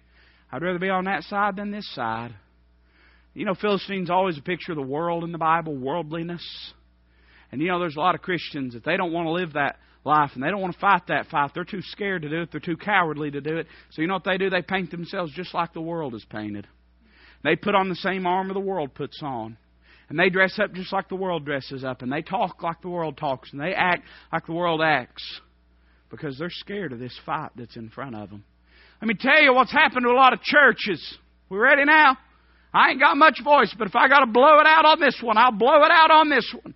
I'd 0.51 0.63
rather 0.63 0.79
be 0.79 0.89
on 0.89 1.05
that 1.05 1.23
side 1.25 1.57
than 1.57 1.71
this 1.71 1.89
side. 1.95 2.35
You 3.35 3.45
know, 3.45 3.55
Philistine's 3.55 4.11
always 4.11 4.39
a 4.39 4.43
picture 4.43 4.73
of 4.73 4.77
the 4.77 4.83
world 4.83 5.23
in 5.23 5.33
the 5.33 5.39
Bible, 5.39 5.77
worldliness. 5.77 6.43
And 7.53 7.61
you 7.61 7.69
know, 7.69 7.79
there's 7.79 7.97
a 7.97 8.01
lot 8.01 8.15
of 8.15 8.23
Christians 8.23 8.75
that 8.75 8.85
they 8.85 8.97
don't 8.97 9.13
want 9.13 9.27
to 9.27 9.33
live 9.33 9.53
that 9.53 9.77
life 10.05 10.31
and 10.35 10.43
they 10.43 10.49
don't 10.49 10.61
want 10.61 10.73
to 10.73 10.81
fight 10.81 11.03
that 11.09 11.27
fight. 11.27 11.51
They're 11.53 11.65
too 11.65 11.83
scared 11.83 12.23
to 12.23 12.31
do 12.31 12.43
it. 12.43 12.49
They're 12.51 12.61
too 12.61 12.77
cowardly 12.77 13.31
to 13.33 13.41
do 13.41 13.59
it. 13.59 13.67
So 13.91 14.01
you 14.01 14.09
know 14.09 14.15
what 14.15 14.25
they 14.25 14.39
do? 14.39 14.49
They 14.49 14.63
paint 14.63 14.91
themselves 14.91 15.33
just 15.35 15.53
like 15.53 15.75
the 15.75 15.81
world 15.81 16.15
is 16.15 16.25
painted. 16.31 16.67
They 17.45 17.57
put 17.57 17.75
on 17.75 17.89
the 17.89 17.97
same 17.97 18.27
armor 18.27 18.55
the 18.55 18.61
world 18.61 18.95
puts 18.95 19.21
on. 19.23 19.59
And 20.09 20.19
they 20.19 20.31
dress 20.31 20.59
up 20.63 20.73
just 20.73 20.93
like 20.93 21.09
the 21.09 21.17
world 21.17 21.45
dresses 21.45 21.85
up. 21.85 22.03
And 22.03 22.13
they 22.13 22.23
talk 22.23 22.63
like 22.63 22.81
the 22.81 22.89
world 22.89 23.17
talks. 23.17 23.53
And 23.53 23.61
they 23.61 23.75
act 23.75 24.05
like 24.33 24.47
the 24.47 24.53
world 24.53 24.81
acts. 24.83 25.25
Because 26.11 26.39
they're 26.39 26.51
scared 26.51 26.93
of 26.93 27.01
this 27.01 27.19
fight 27.27 27.51
that's 27.57 27.77
in 27.77 27.89
front 27.91 28.15
of 28.15 28.31
them. 28.31 28.45
Let 29.01 29.09
me 29.09 29.15
tell 29.19 29.43
you 29.43 29.53
what's 29.53 29.73
happened 29.73 30.05
to 30.05 30.13
a 30.13 30.15
lot 30.15 30.33
of 30.33 30.41
churches. 30.43 31.19
We 31.49 31.59
ready 31.59 31.85
now? 31.85 32.17
I 32.73 32.91
ain't 32.91 33.01
got 33.01 33.17
much 33.17 33.41
voice, 33.43 33.75
but 33.77 33.89
if 33.89 33.97
I 33.97 34.09
got 34.09 34.21
to 34.21 34.27
blow 34.27 34.61
it 34.61 34.67
out 34.67 34.85
on 34.85 35.01
this 35.01 35.19
one, 35.23 35.39
I'll 35.39 35.53
blow 35.53 35.83
it 35.83 35.91
out 35.91 36.11
on 36.11 36.29
this 36.29 36.55
one. 36.63 36.75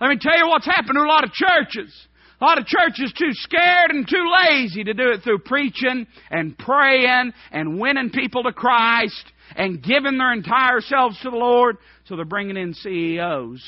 Let 0.00 0.10
me 0.10 0.18
tell 0.20 0.36
you 0.36 0.48
what's 0.48 0.66
happened 0.66 0.96
to 0.96 1.02
a 1.02 1.08
lot 1.08 1.24
of 1.24 1.32
churches. 1.32 1.94
A 2.40 2.44
lot 2.44 2.58
of 2.58 2.66
churches 2.66 3.12
too 3.16 3.30
scared 3.32 3.90
and 3.90 4.06
too 4.06 4.24
lazy 4.44 4.84
to 4.84 4.92
do 4.92 5.10
it 5.10 5.22
through 5.22 5.38
preaching 5.38 6.06
and 6.30 6.56
praying 6.58 7.32
and 7.50 7.80
winning 7.80 8.10
people 8.10 8.42
to 8.42 8.52
Christ 8.52 9.24
and 9.54 9.82
giving 9.82 10.18
their 10.18 10.32
entire 10.32 10.80
selves 10.80 11.18
to 11.20 11.30
the 11.30 11.36
Lord. 11.36 11.76
So 12.04 12.16
they're 12.16 12.24
bringing 12.24 12.56
in 12.56 12.74
CEOs 12.74 13.62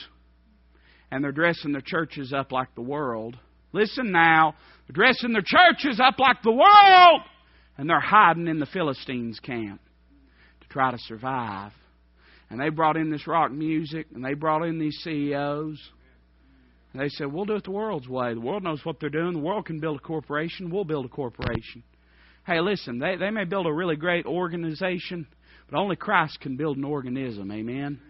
and 1.10 1.22
they're 1.22 1.32
dressing 1.32 1.72
their 1.72 1.82
churches 1.84 2.32
up 2.32 2.52
like 2.52 2.74
the 2.74 2.82
world. 2.82 3.36
Listen 3.72 4.10
now, 4.12 4.54
they're 4.86 4.94
dressing 4.94 5.32
their 5.32 5.42
churches 5.44 6.00
up 6.00 6.18
like 6.18 6.42
the 6.42 6.52
world 6.52 7.22
and 7.76 7.88
they're 7.88 8.00
hiding 8.00 8.48
in 8.48 8.58
the 8.58 8.66
Philistines' 8.66 9.40
camp 9.40 9.80
to 10.60 10.68
try 10.68 10.90
to 10.90 10.98
survive. 10.98 11.72
And 12.50 12.60
they 12.60 12.70
brought 12.70 12.96
in 12.96 13.10
this 13.10 13.26
rock 13.26 13.52
music 13.52 14.06
and 14.14 14.24
they 14.24 14.34
brought 14.34 14.64
in 14.64 14.78
these 14.78 14.98
CEOs. 15.02 15.78
And 16.92 17.02
they 17.02 17.08
said, 17.10 17.32
We'll 17.32 17.44
do 17.44 17.56
it 17.56 17.64
the 17.64 17.70
world's 17.70 18.08
way. 18.08 18.32
The 18.34 18.40
world 18.40 18.62
knows 18.62 18.84
what 18.84 18.98
they're 18.98 19.10
doing. 19.10 19.34
The 19.34 19.38
world 19.38 19.66
can 19.66 19.80
build 19.80 19.98
a 19.98 20.02
corporation. 20.02 20.70
We'll 20.70 20.84
build 20.84 21.04
a 21.04 21.10
corporation. 21.10 21.84
Hey, 22.46 22.60
listen, 22.60 22.98
they, 22.98 23.16
they 23.16 23.30
may 23.30 23.44
build 23.44 23.66
a 23.66 23.72
really 23.72 23.96
great 23.96 24.24
organization, 24.24 25.26
but 25.70 25.78
only 25.78 25.96
Christ 25.96 26.40
can 26.40 26.56
build 26.56 26.76
an 26.76 26.84
organism. 26.84 27.50
Amen? 27.50 28.00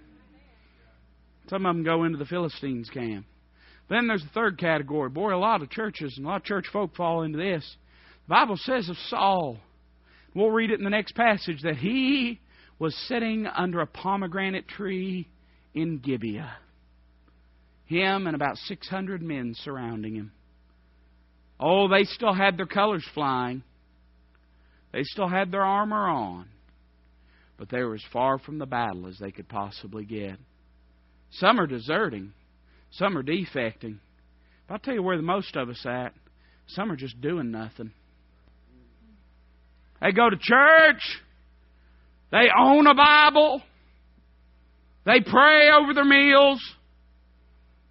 Some 1.48 1.66
of 1.66 1.74
them 1.74 1.84
go 1.84 2.04
into 2.04 2.18
the 2.18 2.24
Philistines' 2.26 2.90
camp. 2.90 3.26
Then 3.88 4.06
there's 4.06 4.22
the 4.22 4.28
third 4.34 4.58
category. 4.58 5.08
Boy, 5.08 5.34
a 5.34 5.38
lot 5.38 5.62
of 5.62 5.70
churches 5.70 6.14
and 6.16 6.26
a 6.26 6.28
lot 6.28 6.36
of 6.36 6.44
church 6.44 6.66
folk 6.72 6.94
fall 6.94 7.22
into 7.22 7.38
this. 7.38 7.76
The 8.26 8.34
Bible 8.34 8.56
says 8.58 8.88
of 8.88 8.96
Saul, 9.08 9.58
we'll 10.34 10.50
read 10.50 10.70
it 10.70 10.78
in 10.78 10.84
the 10.84 10.90
next 10.90 11.14
passage, 11.14 11.62
that 11.62 11.76
he 11.76 12.40
was 12.78 12.94
sitting 13.08 13.46
under 13.46 13.80
a 13.80 13.86
pomegranate 13.86 14.68
tree 14.68 15.26
in 15.74 15.98
Gibeah. 15.98 16.56
Him 17.86 18.26
and 18.26 18.36
about 18.36 18.58
600 18.58 19.22
men 19.22 19.54
surrounding 19.56 20.14
him. 20.14 20.32
Oh, 21.58 21.88
they 21.88 22.04
still 22.04 22.34
had 22.34 22.58
their 22.58 22.66
colors 22.66 23.04
flying. 23.14 23.62
They 24.92 25.02
still 25.04 25.28
had 25.28 25.50
their 25.50 25.64
armor 25.64 26.08
on. 26.08 26.46
But 27.58 27.68
they 27.68 27.82
were 27.82 27.96
as 27.96 28.04
far 28.12 28.38
from 28.38 28.58
the 28.58 28.66
battle 28.66 29.06
as 29.08 29.18
they 29.18 29.32
could 29.32 29.48
possibly 29.48 30.04
get. 30.04 30.36
Some 31.32 31.60
are 31.60 31.66
deserting. 31.66 32.32
Some 32.92 33.18
are 33.18 33.22
defecting. 33.22 33.98
But 34.66 34.74
I'll 34.74 34.78
tell 34.78 34.94
you 34.94 35.02
where 35.02 35.16
the 35.16 35.22
most 35.22 35.56
of 35.56 35.68
us 35.68 35.84
at. 35.84 36.14
Some 36.68 36.92
are 36.92 36.96
just 36.96 37.20
doing 37.20 37.50
nothing. 37.50 37.92
They 40.00 40.12
go 40.12 40.30
to 40.30 40.36
church. 40.36 41.02
They 42.30 42.46
own 42.56 42.86
a 42.86 42.94
Bible. 42.94 43.62
They 45.04 45.20
pray 45.20 45.70
over 45.70 45.94
their 45.94 46.04
meals. 46.04 46.60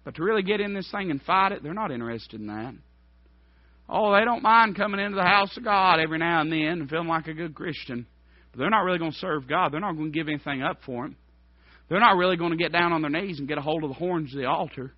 But 0.04 0.14
to 0.14 0.22
really 0.22 0.42
get 0.42 0.60
in 0.60 0.72
this 0.72 0.90
thing 0.90 1.10
and 1.10 1.20
fight 1.20 1.52
it, 1.52 1.62
they're 1.62 1.74
not 1.74 1.90
interested 1.90 2.40
in 2.40 2.46
that. 2.46 2.74
Oh, 3.88 4.14
they 4.14 4.24
don't 4.24 4.42
mind 4.42 4.76
coming 4.76 5.00
into 5.00 5.16
the 5.16 5.22
house 5.22 5.56
of 5.56 5.64
God 5.64 5.98
every 5.98 6.18
now 6.18 6.40
and 6.40 6.52
then 6.52 6.60
and 6.60 6.88
feeling 6.88 7.08
like 7.08 7.26
a 7.26 7.34
good 7.34 7.54
Christian. 7.54 8.06
But 8.52 8.60
they're 8.60 8.70
not 8.70 8.84
really 8.84 8.98
going 8.98 9.12
to 9.12 9.18
serve 9.18 9.48
God. 9.48 9.72
They're 9.72 9.80
not 9.80 9.96
going 9.96 10.12
to 10.12 10.18
give 10.18 10.28
anything 10.28 10.62
up 10.62 10.78
for 10.84 11.06
Him. 11.06 11.16
They're 11.88 12.00
not 12.00 12.16
really 12.16 12.36
going 12.36 12.50
to 12.50 12.56
get 12.56 12.72
down 12.72 12.92
on 12.92 13.02
their 13.02 13.10
knees 13.10 13.38
and 13.38 13.48
get 13.48 13.58
a 13.58 13.62
hold 13.62 13.82
of 13.82 13.90
the 13.90 13.94
horns 13.94 14.34
of 14.34 14.40
the 14.40 14.46
altar. 14.46 14.92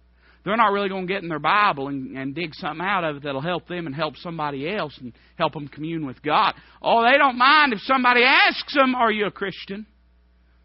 They're 0.44 0.56
not 0.56 0.72
really 0.72 0.88
going 0.88 1.06
to 1.06 1.12
get 1.12 1.22
in 1.22 1.28
their 1.28 1.38
Bible 1.38 1.88
and, 1.88 2.16
and 2.16 2.34
dig 2.34 2.54
something 2.54 2.84
out 2.84 3.04
of 3.04 3.16
it 3.16 3.22
that'll 3.24 3.42
help 3.42 3.68
them 3.68 3.86
and 3.86 3.94
help 3.94 4.16
somebody 4.16 4.72
else 4.72 4.96
and 4.98 5.12
help 5.36 5.52
them 5.52 5.68
commune 5.68 6.06
with 6.06 6.22
God. 6.22 6.54
Oh, 6.80 7.04
they 7.04 7.18
don't 7.18 7.36
mind 7.36 7.72
if 7.72 7.80
somebody 7.82 8.22
asks 8.24 8.74
them, 8.74 8.94
Are 8.94 9.12
you 9.12 9.26
a 9.26 9.30
Christian? 9.30 9.86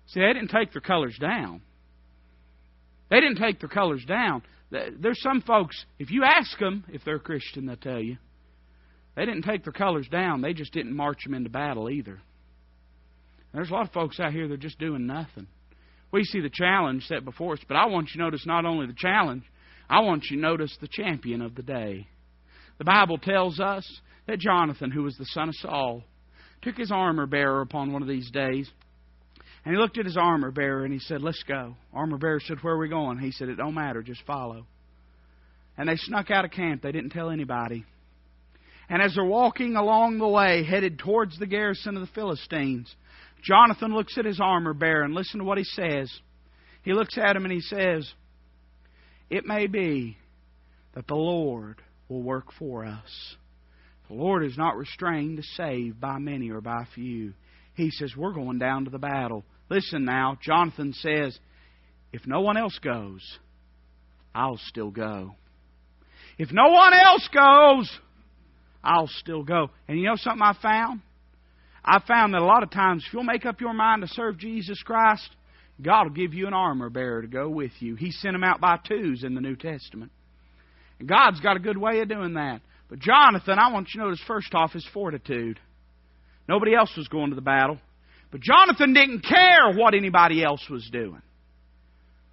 See, 0.08 0.22
they 0.22 0.34
didn't 0.34 0.50
take 0.50 0.72
their 0.72 0.82
colors 0.82 1.18
down. 1.20 1.62
They 3.10 3.20
didn't 3.20 3.38
take 3.38 3.60
their 3.60 3.70
colors 3.70 4.04
down. 4.08 4.44
There's 4.72 5.22
some 5.22 5.42
folks, 5.42 5.84
if 6.00 6.10
you 6.10 6.24
ask 6.24 6.58
them 6.58 6.86
if 6.90 7.04
they're 7.04 7.18
a 7.18 7.20
Christian, 7.20 7.66
they'll 7.66 7.76
tell 7.76 8.02
you. 8.02 8.18
They 9.16 9.26
didn't 9.26 9.44
take 9.44 9.64
their 9.64 9.74
colors 9.74 10.08
down. 10.10 10.42
They 10.42 10.54
just 10.54 10.74
didn't 10.74 10.96
march 10.96 11.24
them 11.24 11.34
into 11.34 11.50
battle 11.50 11.90
either. 11.90 12.20
There's 13.56 13.70
a 13.70 13.74
lot 13.74 13.88
of 13.88 13.94
folks 13.94 14.20
out 14.20 14.34
here 14.34 14.48
that 14.48 14.54
are 14.54 14.58
just 14.58 14.80
doing 14.80 15.08
nothing. 15.08 15.48
We 16.12 16.24
see 16.24 16.42
the 16.42 16.50
challenge 16.52 17.04
set 17.08 17.26
before 17.26 17.54
us, 17.54 17.60
but 17.68 17.76
I 17.78 17.88
want 17.88 18.10
you 18.10 18.20
to 18.20 18.26
notice 18.26 18.46
not 18.46 18.66
only 18.66 18.88
the 18.88 18.96
challenge, 18.96 19.44
I 19.90 20.02
want 20.02 20.26
you 20.30 20.38
to 20.38 20.42
notice 20.42 20.76
the 20.80 20.88
champion 20.88 21.42
of 21.42 21.56
the 21.56 21.64
day. 21.64 22.08
The 22.78 22.86
Bible 22.86 23.18
tells 23.18 23.60
us 23.60 23.86
that 24.28 24.40
Jonathan, 24.40 24.92
who 24.92 25.04
was 25.04 25.16
the 25.18 25.26
son 25.26 25.50
of 25.50 25.56
Saul, 25.56 26.04
took 26.62 26.76
his 26.76 26.92
armor 26.92 27.26
bearer 27.26 27.62
upon 27.62 27.94
one 27.94 28.02
of 28.02 28.08
these 28.08 28.30
days 28.32 28.70
and 29.66 29.74
he 29.74 29.82
looked 29.82 29.98
at 29.98 30.06
his 30.06 30.16
armor 30.16 30.52
bearer 30.52 30.84
and 30.84 30.94
he 30.94 31.00
said, 31.00 31.24
Let's 31.24 31.42
go. 31.44 31.76
Armor 31.92 32.20
bearer 32.20 32.40
said, 32.40 32.60
Where 32.62 32.76
are 32.76 32.80
we 32.80 32.88
going? 32.88 33.18
He 33.18 33.32
said, 33.32 33.50
It 33.50 33.56
don't 33.56 33.74
matter, 33.74 34.04
just 34.04 34.22
follow. 34.26 34.68
And 35.76 35.90
they 35.90 35.96
snuck 35.96 36.30
out 36.30 36.46
of 36.46 36.52
camp. 36.52 36.84
They 36.84 36.92
didn't 36.92 37.10
tell 37.10 37.32
anybody. 37.32 37.84
And 38.88 39.02
as 39.02 39.16
they're 39.16 39.26
walking 39.26 39.76
along 39.76 40.20
the 40.20 40.28
way, 40.28 40.64
headed 40.64 41.00
towards 41.00 41.38
the 41.40 41.48
garrison 41.48 41.96
of 41.96 42.02
the 42.02 42.14
Philistines, 42.14 42.94
Jonathan 43.46 43.94
looks 43.94 44.18
at 44.18 44.26
his 44.26 44.40
armor 44.42 44.74
bearer 44.74 45.04
and 45.04 45.14
listen 45.14 45.40
to 45.40 45.46
what 45.46 45.58
he 45.58 45.64
says. 45.64 46.12
He 46.82 46.94
looks 46.94 47.18
at 47.18 47.36
him 47.36 47.46
and 47.46 47.54
he 47.54 47.62
says, 47.62 48.12
It 49.30 49.46
may 49.46 49.68
be 49.68 50.18
that 50.94 51.08
the 51.08 51.16
Lord 51.16 51.82
will 52.10 52.24
work 52.24 52.52
for 52.58 52.86
us. 52.86 53.36
The 54.08 54.16
Lord 54.16 54.44
is 54.44 54.58
not 54.58 54.78
restrained 54.78 55.38
to 55.38 55.44
save 55.56 56.00
by 56.00 56.18
many 56.18 56.50
or 56.50 56.62
by 56.62 56.86
few. 56.96 57.34
He 57.76 57.92
says, 57.92 58.14
We're 58.16 58.34
going 58.34 58.58
down 58.58 58.86
to 58.86 58.92
the 58.92 59.00
battle. 59.00 59.44
Listen 59.70 60.06
now, 60.06 60.38
Jonathan 60.42 60.94
says, 60.94 61.38
If 62.12 62.26
no 62.26 62.42
one 62.42 62.58
else 62.58 62.80
goes, 62.80 63.22
I'll 64.34 64.60
still 64.68 64.92
go. 64.92 65.36
If 66.38 66.52
no 66.52 66.68
one 66.70 66.94
else 66.94 67.28
goes, 67.34 68.00
I'll 68.84 69.10
still 69.20 69.44
go. 69.44 69.70
And 69.88 70.00
you 70.00 70.06
know 70.06 70.16
something 70.18 70.42
I 70.42 70.56
found? 70.62 71.02
I 71.86 72.00
found 72.08 72.34
that 72.34 72.42
a 72.42 72.46
lot 72.46 72.64
of 72.64 72.72
times, 72.72 73.04
if 73.06 73.14
you'll 73.14 73.24
make 73.24 73.46
up 73.46 73.62
your 73.62 73.74
mind 73.74 74.02
to 74.02 74.08
serve 74.08 74.40
Jesus 74.40 74.82
Christ, 74.82 75.30
God 75.82 76.06
will 76.06 76.16
give 76.16 76.34
you 76.34 76.48
an 76.48 76.54
armor 76.54 76.90
bearer 76.90 77.22
to 77.22 77.28
go 77.28 77.48
with 77.48 77.72
you. 77.80 77.96
He 77.96 78.12
sent 78.12 78.34
them 78.34 78.44
out 78.44 78.60
by 78.60 78.78
twos 78.88 79.24
in 79.24 79.36
the 79.36 79.42
New 79.42 79.56
Testament. 79.56 80.12
And 81.00 81.08
God's 81.08 81.40
got 81.42 81.58
a 81.58 81.60
good 81.60 81.78
way 81.78 82.00
of 82.00 82.10
doing 82.10 82.34
that. 82.34 82.62
But 82.90 83.00
Jonathan, 83.00 83.60
I 83.60 83.72
want 83.72 83.90
you 83.94 84.02
to 84.02 84.08
notice 84.08 84.22
first 84.26 84.54
off 84.56 84.72
his 84.72 84.88
fortitude. 84.94 85.60
Nobody 86.48 86.74
else 86.74 86.92
was 86.98 87.08
going 87.08 87.30
to 87.30 87.36
the 87.36 87.42
battle. 87.42 87.78
But 88.32 88.42
Jonathan 88.42 88.94
didn't 88.94 89.22
care 89.22 89.74
what 89.76 89.94
anybody 89.94 90.44
else 90.44 90.66
was 90.70 90.88
doing. 90.92 91.22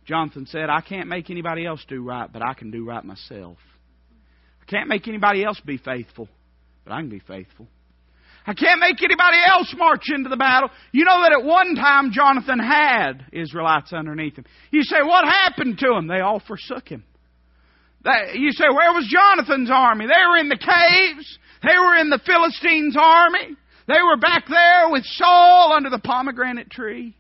Jonathan 0.07 0.47
said, 0.47 0.69
I 0.69 0.81
can't 0.81 1.09
make 1.09 1.31
anybody 1.31 1.65
else 1.67 1.85
do 1.89 2.03
right, 2.03 2.31
but 2.33 2.43
I 2.43 2.55
can 2.55 2.71
do 2.71 2.85
right 2.85 3.05
myself. 3.05 3.59
I 4.61 4.65
can't 4.71 4.89
make 4.89 5.07
anybody 5.09 5.45
else 5.45 5.61
be 5.61 5.79
faithful, 5.79 6.29
but 6.85 6.93
I 6.93 7.01
can 7.01 7.09
be 7.09 7.21
faithful. 7.21 7.67
I 8.47 8.55
can't 8.55 8.81
make 8.81 9.03
anybody 9.03 9.39
else 9.47 9.73
march 9.77 10.05
into 10.13 10.29
the 10.29 10.37
battle. 10.37 10.71
You 10.91 11.05
know 11.05 11.23
that 11.23 11.33
at 11.33 11.45
one 11.45 11.77
time 11.77 12.11
Jonathan 12.13 12.59
had 12.59 13.27
Israelites 13.33 13.93
underneath 13.93 14.37
him. 14.37 14.45
You 14.71 14.83
say, 14.83 14.97
what 15.03 15.25
happened 15.25 15.79
to 15.79 15.89
them? 15.95 16.09
They 16.09 16.21
all 16.21 16.41
forsook 16.41 16.89
him. 16.89 17.05
You 18.35 18.51
say, 18.51 18.65
where 18.69 18.93
was 18.93 19.07
Jonathan's 19.09 19.71
army? 19.73 20.07
They 20.07 20.27
were 20.29 20.39
in 20.39 20.49
the 20.49 20.57
caves. 20.57 21.39
They 21.63 21.79
were 21.79 21.97
in 21.97 22.11
the 22.11 22.21
Philistines' 22.27 22.97
army. 22.99 23.57
They 23.87 24.03
were 24.03 24.17
back 24.17 24.45
there 24.49 24.91
with 24.91 25.05
Saul 25.05 25.73
under 25.77 25.91
the 25.91 26.01
pomegranate 26.01 26.71
tree. 26.71 27.17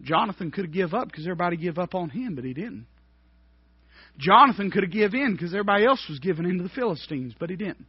Jonathan 0.00 0.50
could 0.50 0.66
have 0.66 0.74
give 0.74 0.94
up 0.94 1.08
because 1.08 1.26
everybody 1.26 1.56
gave 1.58 1.78
up 1.78 1.94
on 1.94 2.08
him, 2.08 2.34
but 2.34 2.44
he 2.44 2.54
didn't. 2.54 2.86
Jonathan 4.18 4.70
could 4.70 4.82
have 4.82 4.92
give 4.92 5.14
in 5.14 5.32
because 5.32 5.52
everybody 5.52 5.84
else 5.84 6.02
was 6.08 6.18
giving 6.20 6.46
in 6.46 6.56
to 6.56 6.62
the 6.62 6.70
Philistines, 6.70 7.34
but 7.38 7.50
he 7.50 7.56
didn't. 7.56 7.84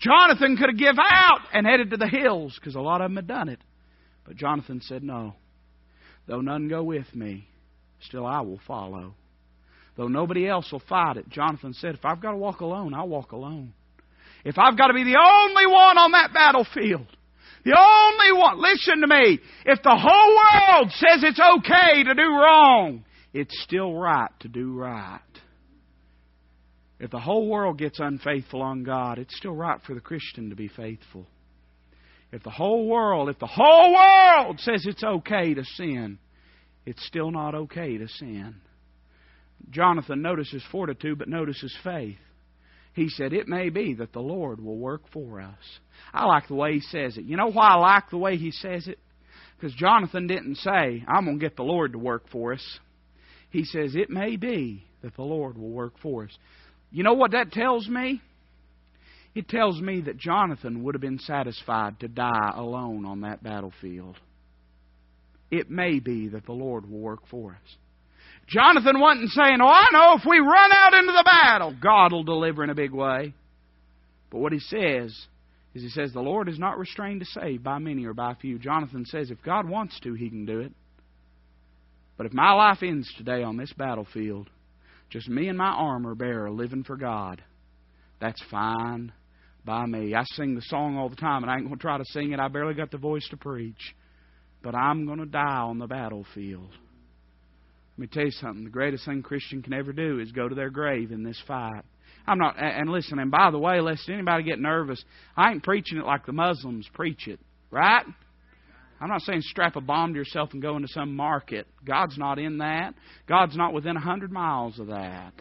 Jonathan 0.00 0.56
could 0.56 0.70
have 0.70 0.78
give 0.78 0.98
out 0.98 1.40
and 1.52 1.66
headed 1.66 1.90
to 1.90 1.96
the 1.96 2.06
hills 2.06 2.56
because 2.58 2.74
a 2.74 2.80
lot 2.80 3.00
of 3.00 3.10
them 3.10 3.16
had 3.16 3.26
done 3.26 3.48
it. 3.48 3.60
But 4.24 4.36
Jonathan 4.36 4.80
said, 4.82 5.02
No. 5.02 5.34
Though 6.26 6.40
none 6.40 6.68
go 6.68 6.84
with 6.84 7.14
me, 7.14 7.48
still 8.00 8.26
I 8.26 8.42
will 8.42 8.60
follow. 8.66 9.14
Though 9.96 10.08
nobody 10.08 10.46
else 10.46 10.70
will 10.70 10.82
fight 10.88 11.16
it, 11.16 11.28
Jonathan 11.28 11.72
said, 11.74 11.94
If 11.94 12.04
I've 12.04 12.20
got 12.20 12.32
to 12.32 12.36
walk 12.36 12.60
alone, 12.60 12.94
I'll 12.94 13.08
walk 13.08 13.32
alone. 13.32 13.72
If 14.44 14.56
I've 14.58 14.78
got 14.78 14.88
to 14.88 14.94
be 14.94 15.04
the 15.04 15.18
only 15.18 15.66
one 15.66 15.98
on 15.98 16.12
that 16.12 16.32
battlefield, 16.32 17.06
the 17.64 17.76
only 17.76 18.40
one, 18.40 18.62
listen 18.62 19.00
to 19.00 19.06
me, 19.06 19.40
if 19.66 19.82
the 19.82 19.96
whole 19.96 20.78
world 20.78 20.92
says 20.92 21.24
it's 21.24 21.40
okay 21.40 22.04
to 22.04 22.14
do 22.14 22.22
wrong, 22.22 23.04
it's 23.32 23.60
still 23.62 23.94
right 23.94 24.30
to 24.40 24.48
do 24.48 24.72
right. 24.72 25.20
If 27.00 27.10
the 27.10 27.20
whole 27.20 27.48
world 27.48 27.78
gets 27.78 28.00
unfaithful 28.00 28.60
on 28.60 28.82
God, 28.82 29.18
it's 29.18 29.36
still 29.36 29.54
right 29.54 29.80
for 29.86 29.94
the 29.94 30.00
Christian 30.00 30.50
to 30.50 30.56
be 30.56 30.68
faithful. 30.68 31.26
If 32.32 32.42
the 32.42 32.50
whole 32.50 32.88
world, 32.88 33.28
if 33.28 33.38
the 33.38 33.46
whole 33.46 33.94
world 33.94 34.60
says 34.60 34.84
it's 34.84 35.04
okay 35.04 35.54
to 35.54 35.64
sin, 35.64 36.18
it's 36.84 37.04
still 37.06 37.30
not 37.30 37.54
okay 37.54 37.96
to 37.98 38.08
sin. 38.08 38.56
Jonathan 39.70 40.22
notices 40.22 40.62
fortitude, 40.70 41.18
but 41.18 41.28
notices 41.28 41.74
faith. 41.84 42.18
He 42.94 43.08
said, 43.08 43.32
It 43.32 43.48
may 43.48 43.70
be 43.70 43.94
that 43.94 44.12
the 44.12 44.20
Lord 44.20 44.60
will 44.62 44.76
work 44.76 45.02
for 45.12 45.40
us. 45.40 45.54
I 46.12 46.26
like 46.26 46.48
the 46.48 46.54
way 46.54 46.74
he 46.74 46.80
says 46.80 47.16
it. 47.16 47.24
You 47.24 47.36
know 47.36 47.50
why 47.50 47.68
I 47.68 47.76
like 47.76 48.10
the 48.10 48.18
way 48.18 48.36
he 48.36 48.50
says 48.50 48.88
it? 48.88 48.98
Because 49.56 49.74
Jonathan 49.74 50.26
didn't 50.26 50.56
say, 50.56 51.04
I'm 51.06 51.24
going 51.24 51.38
to 51.38 51.44
get 51.44 51.56
the 51.56 51.62
Lord 51.62 51.92
to 51.92 51.98
work 51.98 52.28
for 52.30 52.52
us. 52.52 52.78
He 53.50 53.64
says, 53.64 53.94
It 53.94 54.10
may 54.10 54.36
be 54.36 54.84
that 55.02 55.14
the 55.16 55.22
Lord 55.22 55.56
will 55.56 55.70
work 55.70 55.94
for 56.02 56.24
us. 56.24 56.36
You 56.90 57.02
know 57.02 57.14
what 57.14 57.32
that 57.32 57.52
tells 57.52 57.88
me? 57.88 58.22
It 59.34 59.48
tells 59.48 59.80
me 59.80 60.00
that 60.02 60.16
Jonathan 60.16 60.82
would 60.82 60.94
have 60.94 61.02
been 61.02 61.18
satisfied 61.18 62.00
to 62.00 62.08
die 62.08 62.52
alone 62.54 63.04
on 63.04 63.20
that 63.20 63.42
battlefield. 63.42 64.16
It 65.50 65.70
may 65.70 66.00
be 66.00 66.28
that 66.28 66.46
the 66.46 66.52
Lord 66.52 66.90
will 66.90 66.98
work 66.98 67.20
for 67.30 67.52
us. 67.52 67.76
Jonathan 68.48 68.98
wasn't 68.98 69.30
saying, 69.30 69.58
Oh, 69.62 69.66
I 69.66 69.86
know 69.92 70.14
if 70.16 70.22
we 70.28 70.38
run 70.38 70.70
out 70.72 70.94
into 70.94 71.12
the 71.12 71.24
battle, 71.24 71.76
God 71.80 72.12
will 72.12 72.24
deliver 72.24 72.64
in 72.64 72.70
a 72.70 72.74
big 72.74 72.92
way. 72.92 73.34
But 74.30 74.38
what 74.38 74.52
he 74.52 74.58
says 74.58 75.14
is 75.74 75.82
he 75.82 75.88
says, 75.90 76.12
The 76.12 76.20
Lord 76.20 76.48
is 76.48 76.58
not 76.58 76.78
restrained 76.78 77.20
to 77.20 77.26
save 77.26 77.62
by 77.62 77.78
many 77.78 78.06
or 78.06 78.14
by 78.14 78.34
few. 78.34 78.58
Jonathan 78.58 79.04
says, 79.04 79.30
If 79.30 79.42
God 79.42 79.68
wants 79.68 79.98
to, 80.00 80.14
he 80.14 80.30
can 80.30 80.46
do 80.46 80.60
it. 80.60 80.72
But 82.16 82.26
if 82.26 82.32
my 82.32 82.52
life 82.52 82.78
ends 82.82 83.12
today 83.16 83.42
on 83.42 83.56
this 83.56 83.72
battlefield, 83.74 84.50
just 85.10 85.28
me 85.28 85.48
and 85.48 85.58
my 85.58 85.70
armor 85.70 86.14
bearer 86.14 86.50
living 86.50 86.84
for 86.84 86.96
God, 86.96 87.42
that's 88.20 88.42
fine 88.50 89.12
by 89.64 89.86
me. 89.86 90.14
I 90.14 90.24
sing 90.34 90.54
the 90.54 90.62
song 90.62 90.96
all 90.96 91.08
the 91.08 91.16
time, 91.16 91.42
and 91.42 91.50
I 91.50 91.56
ain't 91.56 91.64
going 91.64 91.76
to 91.76 91.82
try 91.82 91.98
to 91.98 92.04
sing 92.06 92.32
it. 92.32 92.40
I 92.40 92.48
barely 92.48 92.74
got 92.74 92.90
the 92.90 92.98
voice 92.98 93.26
to 93.30 93.36
preach. 93.36 93.94
But 94.62 94.74
I'm 94.74 95.06
going 95.06 95.18
to 95.18 95.26
die 95.26 95.60
on 95.60 95.78
the 95.78 95.86
battlefield. 95.86 96.70
Let 97.96 97.98
me 97.98 98.06
tell 98.06 98.24
you 98.24 98.30
something. 98.32 98.64
The 98.64 98.70
greatest 98.70 99.04
thing 99.04 99.22
Christian 99.22 99.62
can 99.62 99.72
ever 99.72 99.92
do 99.92 100.20
is 100.20 100.32
go 100.32 100.48
to 100.48 100.54
their 100.54 100.70
grave 100.70 101.12
in 101.12 101.22
this 101.22 101.40
fight. 101.46 101.82
I'm 102.26 102.38
not, 102.38 102.56
and 102.58 102.90
listen, 102.90 103.18
and 103.18 103.30
by 103.30 103.50
the 103.50 103.58
way, 103.58 103.80
lest 103.80 104.08
anybody 104.08 104.42
get 104.42 104.58
nervous, 104.58 105.02
I 105.36 105.50
ain't 105.50 105.62
preaching 105.62 105.98
it 105.98 106.04
like 106.04 106.26
the 106.26 106.32
Muslims 106.32 106.86
preach 106.92 107.26
it, 107.26 107.40
right? 107.70 108.04
I'm 109.00 109.08
not 109.08 109.22
saying 109.22 109.42
strap 109.42 109.76
a 109.76 109.80
bomb 109.80 110.12
to 110.12 110.18
yourself 110.18 110.50
and 110.52 110.62
go 110.62 110.76
into 110.76 110.88
some 110.88 111.14
market. 111.14 111.66
God's 111.84 112.18
not 112.18 112.38
in 112.38 112.58
that. 112.58 112.94
God's 113.28 113.56
not 113.56 113.72
within 113.72 113.96
a 113.96 114.00
hundred 114.00 114.32
miles 114.32 114.78
of 114.78 114.88
that. 114.88 115.32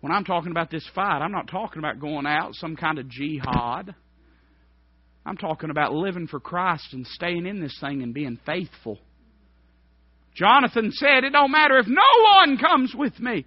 When 0.00 0.12
I'm 0.12 0.24
talking 0.24 0.50
about 0.50 0.70
this 0.70 0.88
fight, 0.94 1.20
I'm 1.20 1.32
not 1.32 1.48
talking 1.48 1.78
about 1.78 2.00
going 2.00 2.26
out 2.26 2.54
some 2.54 2.76
kind 2.76 2.98
of 2.98 3.08
jihad. 3.08 3.94
I'm 5.26 5.36
talking 5.36 5.70
about 5.70 5.92
living 5.92 6.26
for 6.26 6.40
Christ 6.40 6.92
and 6.92 7.06
staying 7.06 7.46
in 7.46 7.60
this 7.60 7.76
thing 7.80 8.02
and 8.02 8.14
being 8.14 8.38
faithful. 8.46 8.98
Jonathan 10.34 10.90
said, 10.92 11.24
It 11.24 11.32
don't 11.32 11.50
matter 11.50 11.78
if 11.78 11.86
no 11.86 12.00
one 12.36 12.58
comes 12.58 12.94
with 12.96 13.18
me. 13.18 13.44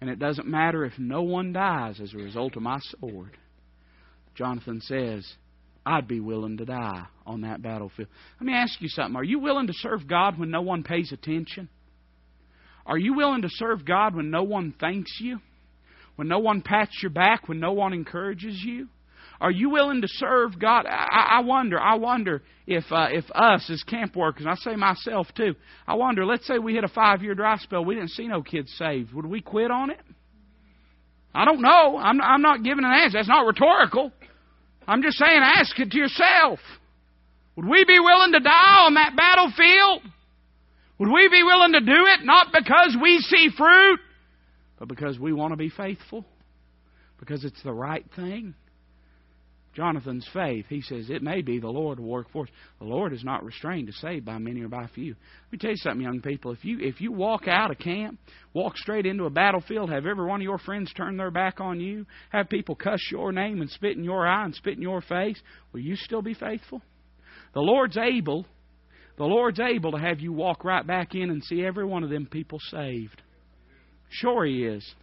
And 0.00 0.08
it 0.10 0.18
doesn't 0.18 0.48
matter 0.48 0.84
if 0.84 0.94
no 0.98 1.22
one 1.22 1.52
dies 1.52 2.00
as 2.00 2.12
a 2.12 2.16
result 2.16 2.56
of 2.56 2.62
my 2.62 2.78
sword. 2.80 3.36
Jonathan 4.34 4.80
says, 4.80 5.30
I'd 5.84 6.06
be 6.06 6.20
willing 6.20 6.58
to 6.58 6.64
die 6.64 7.06
on 7.26 7.42
that 7.42 7.62
battlefield. 7.62 8.08
Let 8.40 8.46
me 8.46 8.54
ask 8.54 8.80
you 8.80 8.88
something. 8.88 9.16
Are 9.16 9.24
you 9.24 9.40
willing 9.40 9.66
to 9.66 9.72
serve 9.72 10.06
God 10.06 10.38
when 10.38 10.50
no 10.50 10.62
one 10.62 10.82
pays 10.84 11.12
attention? 11.12 11.68
Are 12.86 12.98
you 12.98 13.14
willing 13.14 13.42
to 13.42 13.48
serve 13.50 13.84
God 13.84 14.14
when 14.14 14.30
no 14.30 14.42
one 14.42 14.74
thanks 14.78 15.18
you? 15.20 15.38
when 16.16 16.28
no 16.28 16.38
one 16.38 16.62
pats 16.62 16.98
your 17.02 17.10
back, 17.10 17.48
when 17.48 17.60
no 17.60 17.72
one 17.72 17.92
encourages 17.92 18.62
you? 18.62 18.88
Are 19.40 19.50
you 19.50 19.70
willing 19.70 20.02
to 20.02 20.08
serve 20.08 20.58
God? 20.58 20.86
I, 20.86 21.38
I 21.38 21.40
wonder. 21.40 21.80
I 21.80 21.96
wonder 21.96 22.42
if 22.66 22.84
uh, 22.92 23.08
if 23.10 23.24
us 23.34 23.68
as 23.70 23.82
camp 23.82 24.14
workers, 24.14 24.46
I 24.48 24.54
say 24.54 24.76
myself 24.76 25.26
too. 25.36 25.54
I 25.86 25.94
wonder. 25.94 26.24
Let's 26.24 26.46
say 26.46 26.58
we 26.58 26.74
hit 26.74 26.84
a 26.84 26.88
five 26.88 27.22
year 27.22 27.34
dry 27.34 27.56
spell. 27.56 27.84
We 27.84 27.96
didn't 27.96 28.10
see 28.10 28.28
no 28.28 28.42
kids 28.42 28.72
saved. 28.78 29.12
Would 29.12 29.26
we 29.26 29.40
quit 29.40 29.72
on 29.72 29.90
it? 29.90 30.00
I 31.34 31.44
don't 31.44 31.60
know. 31.60 31.96
I'm 31.98 32.20
I'm 32.20 32.42
not 32.42 32.62
giving 32.62 32.84
an 32.84 32.92
answer. 32.92 33.18
That's 33.18 33.28
not 33.28 33.46
rhetorical. 33.46 34.12
I'm 34.86 35.02
just 35.02 35.18
saying, 35.18 35.40
ask 35.42 35.78
it 35.78 35.90
to 35.90 35.98
yourself. 35.98 36.58
Would 37.56 37.66
we 37.66 37.84
be 37.84 37.98
willing 37.98 38.32
to 38.32 38.40
die 38.40 38.76
on 38.80 38.94
that 38.94 39.14
battlefield? 39.16 40.02
Would 40.98 41.10
we 41.10 41.28
be 41.28 41.42
willing 41.42 41.72
to 41.72 41.80
do 41.80 42.06
it 42.06 42.24
not 42.24 42.48
because 42.52 42.96
we 43.00 43.18
see 43.18 43.50
fruit, 43.56 44.00
but 44.78 44.88
because 44.88 45.18
we 45.18 45.32
want 45.32 45.52
to 45.52 45.56
be 45.56 45.68
faithful? 45.68 46.24
Because 47.18 47.44
it's 47.44 47.62
the 47.62 47.72
right 47.72 48.04
thing? 48.16 48.54
Jonathan's 49.74 50.28
faith, 50.34 50.66
he 50.68 50.82
says, 50.82 51.08
it 51.08 51.22
may 51.22 51.40
be 51.40 51.58
the 51.58 51.68
Lord 51.68 51.98
will 51.98 52.08
work 52.08 52.26
for 52.30 52.44
us. 52.44 52.50
The 52.78 52.84
Lord 52.84 53.14
is 53.14 53.24
not 53.24 53.42
restrained 53.42 53.86
to 53.86 53.92
save 53.94 54.24
by 54.24 54.36
many 54.36 54.60
or 54.60 54.68
by 54.68 54.86
few. 54.94 55.14
Let 55.14 55.52
me 55.52 55.58
tell 55.58 55.70
you 55.70 55.76
something, 55.78 56.02
young 56.02 56.20
people. 56.20 56.52
If 56.52 56.62
you 56.64 56.78
if 56.80 57.00
you 57.00 57.10
walk 57.10 57.48
out 57.48 57.70
of 57.70 57.78
camp, 57.78 58.18
walk 58.52 58.76
straight 58.76 59.06
into 59.06 59.24
a 59.24 59.30
battlefield, 59.30 59.90
have 59.90 60.04
every 60.04 60.26
one 60.26 60.40
of 60.40 60.44
your 60.44 60.58
friends 60.58 60.92
turn 60.92 61.16
their 61.16 61.30
back 61.30 61.60
on 61.60 61.80
you, 61.80 62.04
have 62.30 62.50
people 62.50 62.74
cuss 62.74 63.00
your 63.10 63.32
name 63.32 63.62
and 63.62 63.70
spit 63.70 63.96
in 63.96 64.04
your 64.04 64.26
eye 64.26 64.44
and 64.44 64.54
spit 64.54 64.76
in 64.76 64.82
your 64.82 65.00
face, 65.00 65.40
will 65.72 65.80
you 65.80 65.96
still 65.96 66.22
be 66.22 66.34
faithful? 66.34 66.82
The 67.54 67.60
Lord's 67.60 67.96
able, 67.96 68.44
the 69.16 69.24
Lord's 69.24 69.60
able 69.60 69.92
to 69.92 69.98
have 69.98 70.20
you 70.20 70.32
walk 70.32 70.64
right 70.64 70.86
back 70.86 71.14
in 71.14 71.30
and 71.30 71.42
see 71.42 71.64
every 71.64 71.86
one 71.86 72.04
of 72.04 72.10
them 72.10 72.26
people 72.26 72.58
saved. 72.70 73.22
Sure 74.10 74.44
he 74.44 74.64
is. 74.64 74.94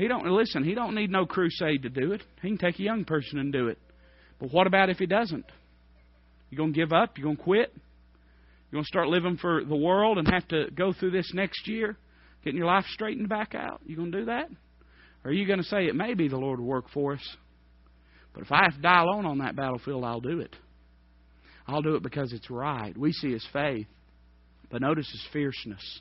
He 0.00 0.08
don't 0.08 0.24
listen. 0.24 0.64
He 0.64 0.74
don't 0.74 0.94
need 0.94 1.10
no 1.10 1.26
crusade 1.26 1.82
to 1.82 1.90
do 1.90 2.12
it. 2.12 2.22
He 2.40 2.48
can 2.48 2.56
take 2.56 2.78
a 2.78 2.82
young 2.82 3.04
person 3.04 3.38
and 3.38 3.52
do 3.52 3.68
it. 3.68 3.76
But 4.38 4.50
what 4.50 4.66
about 4.66 4.88
if 4.88 4.96
he 4.96 5.04
doesn't? 5.04 5.44
You 6.48 6.56
gonna 6.56 6.72
give 6.72 6.90
up? 6.90 7.18
You 7.18 7.24
gonna 7.24 7.36
quit? 7.36 7.70
You 7.74 8.76
gonna 8.76 8.84
start 8.86 9.08
living 9.08 9.36
for 9.36 9.62
the 9.62 9.76
world 9.76 10.16
and 10.16 10.26
have 10.28 10.48
to 10.48 10.70
go 10.74 10.94
through 10.94 11.10
this 11.10 11.30
next 11.34 11.68
year, 11.68 11.98
getting 12.42 12.56
your 12.56 12.66
life 12.66 12.86
straightened 12.88 13.28
back 13.28 13.54
out? 13.54 13.82
You 13.84 13.94
gonna 13.94 14.10
do 14.10 14.24
that? 14.24 14.48
Or 15.22 15.32
are 15.32 15.34
you 15.34 15.46
gonna 15.46 15.62
say 15.64 15.84
it 15.84 15.94
may 15.94 16.14
be 16.14 16.28
the 16.28 16.38
Lord 16.38 16.60
will 16.60 16.66
work 16.66 16.88
for 16.94 17.12
us, 17.12 17.36
but 18.32 18.42
if 18.42 18.50
I 18.50 18.62
have 18.62 18.76
to 18.76 18.80
die 18.80 19.02
alone 19.02 19.26
on 19.26 19.38
that 19.38 19.54
battlefield, 19.54 20.02
I'll 20.02 20.22
do 20.22 20.40
it. 20.40 20.56
I'll 21.66 21.82
do 21.82 21.96
it 21.96 22.02
because 22.02 22.32
it's 22.32 22.48
right. 22.48 22.96
We 22.96 23.12
see 23.12 23.32
his 23.32 23.46
faith, 23.52 23.86
but 24.70 24.80
notice 24.80 25.10
his 25.10 25.26
fierceness. 25.30 26.00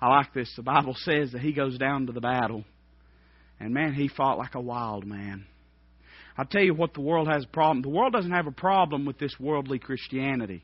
I 0.00 0.08
like 0.08 0.32
this. 0.32 0.50
The 0.56 0.62
Bible 0.62 0.94
says 0.96 1.32
that 1.32 1.42
he 1.42 1.52
goes 1.52 1.76
down 1.76 2.06
to 2.06 2.12
the 2.12 2.22
battle 2.22 2.64
and 3.60 3.74
man, 3.74 3.94
he 3.94 4.08
fought 4.08 4.38
like 4.38 4.54
a 4.54 4.60
wild 4.60 5.06
man. 5.06 5.46
I'll 6.36 6.44
tell 6.44 6.62
you 6.62 6.74
what 6.74 6.94
the 6.94 7.00
world 7.00 7.28
has 7.28 7.44
a 7.44 7.48
problem. 7.48 7.82
The 7.82 7.88
world 7.88 8.12
doesn't 8.12 8.30
have 8.30 8.46
a 8.46 8.52
problem 8.52 9.04
with 9.04 9.18
this 9.18 9.34
worldly 9.40 9.80
Christianity. 9.80 10.62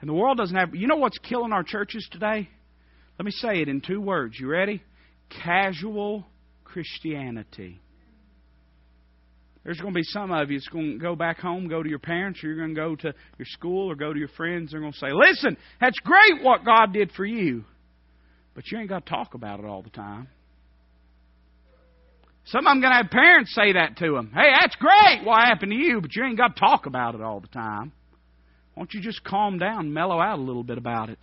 And 0.00 0.08
the 0.08 0.14
world 0.14 0.38
doesn't 0.38 0.56
have. 0.56 0.74
You 0.74 0.88
know 0.88 0.96
what's 0.96 1.18
killing 1.18 1.52
our 1.52 1.62
churches 1.62 2.06
today? 2.10 2.48
Let 3.18 3.24
me 3.24 3.30
say 3.32 3.60
it 3.60 3.68
in 3.68 3.80
two 3.80 4.00
words. 4.00 4.38
You 4.38 4.48
ready? 4.48 4.82
Casual 5.42 6.26
Christianity. 6.64 7.80
There's 9.64 9.80
going 9.80 9.92
to 9.92 9.98
be 9.98 10.04
some 10.04 10.30
of 10.30 10.50
you 10.50 10.58
that's 10.58 10.68
going 10.68 10.92
to 10.92 10.98
go 10.98 11.14
back 11.14 11.38
home, 11.40 11.68
go 11.68 11.82
to 11.82 11.88
your 11.88 11.98
parents, 11.98 12.42
or 12.42 12.48
you're 12.48 12.56
going 12.56 12.74
to 12.74 12.80
go 12.80 12.96
to 12.96 13.14
your 13.38 13.46
school 13.46 13.90
or 13.90 13.94
go 13.94 14.12
to 14.12 14.18
your 14.18 14.28
friends. 14.28 14.70
They're 14.70 14.80
going 14.80 14.92
to 14.92 14.98
say, 14.98 15.12
Listen, 15.12 15.56
that's 15.80 15.98
great 16.00 16.42
what 16.42 16.64
God 16.64 16.92
did 16.92 17.12
for 17.12 17.24
you. 17.24 17.64
But 18.54 18.64
you 18.70 18.78
ain't 18.78 18.88
got 18.88 19.04
to 19.04 19.10
talk 19.10 19.34
about 19.34 19.60
it 19.60 19.66
all 19.66 19.82
the 19.82 19.90
time. 19.90 20.28
Some 22.50 22.66
of 22.66 22.70
them 22.70 22.80
going 22.80 22.92
to 22.92 23.02
have 23.02 23.10
parents 23.10 23.54
say 23.54 23.72
that 23.74 23.98
to 23.98 24.12
them. 24.14 24.32
Hey, 24.34 24.50
that's 24.58 24.74
great 24.76 25.24
what 25.24 25.44
happened 25.44 25.72
to 25.72 25.76
you, 25.76 26.00
but 26.00 26.14
you 26.16 26.24
ain't 26.24 26.38
got 26.38 26.56
to 26.56 26.60
talk 26.60 26.86
about 26.86 27.14
it 27.14 27.20
all 27.20 27.40
the 27.40 27.48
time. 27.48 27.92
Won't 28.74 28.94
you 28.94 29.02
just 29.02 29.22
calm 29.22 29.58
down, 29.58 29.92
mellow 29.92 30.20
out 30.20 30.38
a 30.38 30.42
little 30.42 30.62
bit 30.62 30.78
about 30.78 31.10
it? 31.10 31.22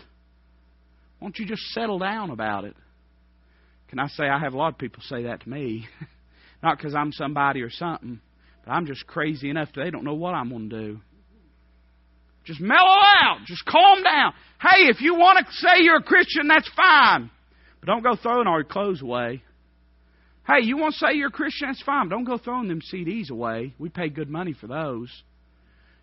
Won't 1.20 1.40
you 1.40 1.48
just 1.48 1.64
settle 1.72 1.98
down 1.98 2.30
about 2.30 2.66
it? 2.66 2.76
Can 3.88 3.98
I 3.98 4.08
say 4.08 4.26
I 4.26 4.40
have 4.40 4.54
a 4.54 4.58
lot 4.58 4.74
of 4.74 4.78
people 4.78 5.02
say 5.08 5.24
that 5.24 5.42
to 5.42 5.50
me? 5.50 5.88
Not 6.64 6.78
because 6.78 6.94
I'm 6.94 7.12
somebody 7.12 7.62
or 7.62 7.72
something, 7.72 8.20
but 8.64 8.72
I'm 8.72 8.86
just 8.86 9.08
crazy 9.08 9.50
enough 9.50 9.70
that 9.74 9.84
they 9.84 9.90
don't 9.90 10.04
know 10.04 10.16
what 10.16 10.36
I'm 10.36 10.50
going 10.50 10.70
to 10.70 10.80
do. 10.80 11.00
Just 12.44 12.62
mellow 12.62 13.00
out. 13.22 13.40
Just 13.48 13.66
calm 13.66 14.04
down. 14.04 14.34
Hey, 14.62 14.90
if 14.90 15.02
you 15.02 15.16
want 15.16 15.44
to 15.46 15.54
say 15.54 15.82
you're 15.82 15.98
a 15.98 16.04
Christian, 16.04 16.48
that's 16.48 16.70
fine. 16.76 17.32
But 17.80 17.88
don't 17.88 18.04
go 18.04 18.16
throwing 18.16 18.48
all 18.48 18.58
your 18.58 18.64
clothes 18.66 19.02
away. 19.02 19.42
Hey, 20.48 20.64
you 20.64 20.78
want 20.78 20.94
to 20.94 21.00
say 21.00 21.14
you're 21.14 21.30
a 21.30 21.32
Christian? 21.32 21.70
That's 21.70 21.82
fine. 21.82 22.08
Don't 22.10 22.24
go 22.24 22.38
throwing 22.38 22.68
them 22.68 22.82
CDs 22.82 23.32
away. 23.32 23.74
We 23.80 23.90
pay 23.90 24.10
good 24.10 24.30
money 24.30 24.54
for 24.54 24.68
those. 24.68 25.10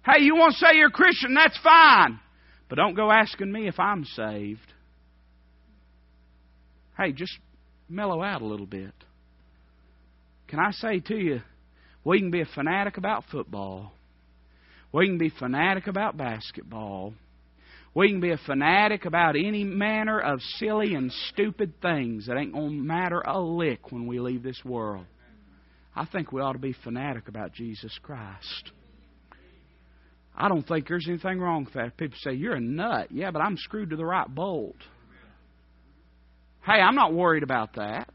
Hey, 0.04 0.22
you 0.22 0.34
want 0.34 0.54
to 0.54 0.58
say 0.58 0.76
you're 0.76 0.88
a 0.88 0.92
Christian? 0.92 1.34
That's 1.34 1.58
fine. 1.62 2.18
But 2.68 2.76
don't 2.76 2.94
go 2.94 3.10
asking 3.12 3.52
me 3.52 3.68
if 3.68 3.78
I'm 3.78 4.04
saved. 4.04 4.72
Hey, 6.98 7.12
just 7.12 7.38
mellow 7.88 8.22
out 8.22 8.42
a 8.42 8.46
little 8.46 8.66
bit. 8.66 8.94
Can 10.48 10.58
I 10.58 10.72
say 10.72 11.00
to 11.00 11.16
you, 11.16 11.40
we 12.04 12.18
can 12.18 12.30
be 12.30 12.40
a 12.40 12.46
fanatic 12.46 12.96
about 12.96 13.24
football. 13.30 13.92
We 14.92 15.06
can 15.06 15.18
be 15.18 15.30
fanatic 15.30 15.86
about 15.86 16.16
basketball. 16.16 17.14
We 17.94 18.08
can 18.08 18.20
be 18.20 18.30
a 18.30 18.38
fanatic 18.38 19.04
about 19.04 19.36
any 19.36 19.64
manner 19.64 20.18
of 20.18 20.40
silly 20.56 20.94
and 20.94 21.12
stupid 21.28 21.74
things 21.82 22.26
that 22.26 22.38
ain't 22.38 22.54
going 22.54 22.78
to 22.78 22.82
matter 22.82 23.20
a 23.20 23.38
lick 23.38 23.92
when 23.92 24.06
we 24.06 24.18
leave 24.18 24.42
this 24.42 24.60
world. 24.64 25.04
I 25.94 26.06
think 26.06 26.32
we 26.32 26.40
ought 26.40 26.54
to 26.54 26.58
be 26.58 26.74
fanatic 26.84 27.28
about 27.28 27.52
Jesus 27.52 27.96
Christ. 28.02 28.72
I 30.34 30.48
don't 30.48 30.66
think 30.66 30.88
there's 30.88 31.06
anything 31.06 31.38
wrong 31.38 31.64
with 31.66 31.74
that. 31.74 31.98
People 31.98 32.16
say, 32.22 32.32
You're 32.32 32.54
a 32.54 32.60
nut. 32.60 33.08
Yeah, 33.10 33.30
but 33.30 33.42
I'm 33.42 33.58
screwed 33.58 33.90
to 33.90 33.96
the 33.96 34.04
right 34.06 34.32
bolt. 34.34 34.76
Hey, 36.64 36.80
I'm 36.80 36.94
not 36.94 37.12
worried 37.12 37.42
about 37.42 37.74
that. 37.74 38.08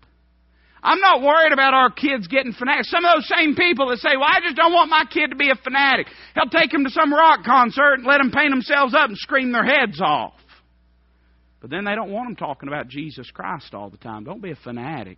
I'm 0.83 0.99
not 0.99 1.21
worried 1.21 1.53
about 1.53 1.73
our 1.73 1.89
kids 1.89 2.27
getting 2.27 2.53
fanatics. 2.53 2.89
Some 2.89 3.03
of 3.03 3.15
those 3.15 3.27
same 3.27 3.55
people 3.55 3.89
that 3.89 3.97
say, 3.97 4.15
well, 4.15 4.29
I 4.29 4.39
just 4.41 4.55
don't 4.55 4.73
want 4.73 4.89
my 4.89 5.03
kid 5.11 5.29
to 5.29 5.35
be 5.35 5.49
a 5.49 5.55
fanatic. 5.55 6.07
He'll 6.35 6.49
take 6.49 6.73
him 6.73 6.83
to 6.83 6.89
some 6.89 7.13
rock 7.13 7.43
concert 7.43 7.95
and 7.95 8.05
let 8.05 8.19
them 8.19 8.31
paint 8.31 8.51
themselves 8.51 8.93
up 8.93 9.09
and 9.09 9.17
scream 9.17 9.51
their 9.51 9.65
heads 9.65 9.99
off. 10.01 10.33
But 11.59 11.71
then 11.71 11.85
they 11.85 11.95
don't 11.95 12.11
want 12.11 12.29
them 12.29 12.35
talking 12.35 12.69
about 12.69 12.87
Jesus 12.87 13.29
Christ 13.31 13.73
all 13.73 13.89
the 13.89 13.97
time. 13.97 14.23
Don't 14.23 14.41
be 14.41 14.51
a 14.51 14.55
fanatic. 14.55 15.17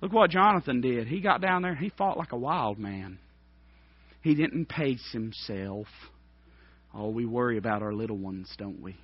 Look 0.00 0.12
what 0.12 0.30
Jonathan 0.30 0.80
did. 0.80 1.06
He 1.06 1.20
got 1.20 1.42
down 1.42 1.62
there, 1.62 1.74
he 1.74 1.90
fought 1.90 2.16
like 2.16 2.32
a 2.32 2.38
wild 2.38 2.78
man. 2.78 3.18
He 4.22 4.34
didn't 4.34 4.66
pace 4.66 5.06
himself. 5.12 5.86
Oh, 6.94 7.10
we 7.10 7.24
worry 7.26 7.58
about 7.58 7.82
our 7.82 7.92
little 7.92 8.16
ones, 8.16 8.52
don't 8.58 8.80
we? 8.80 8.96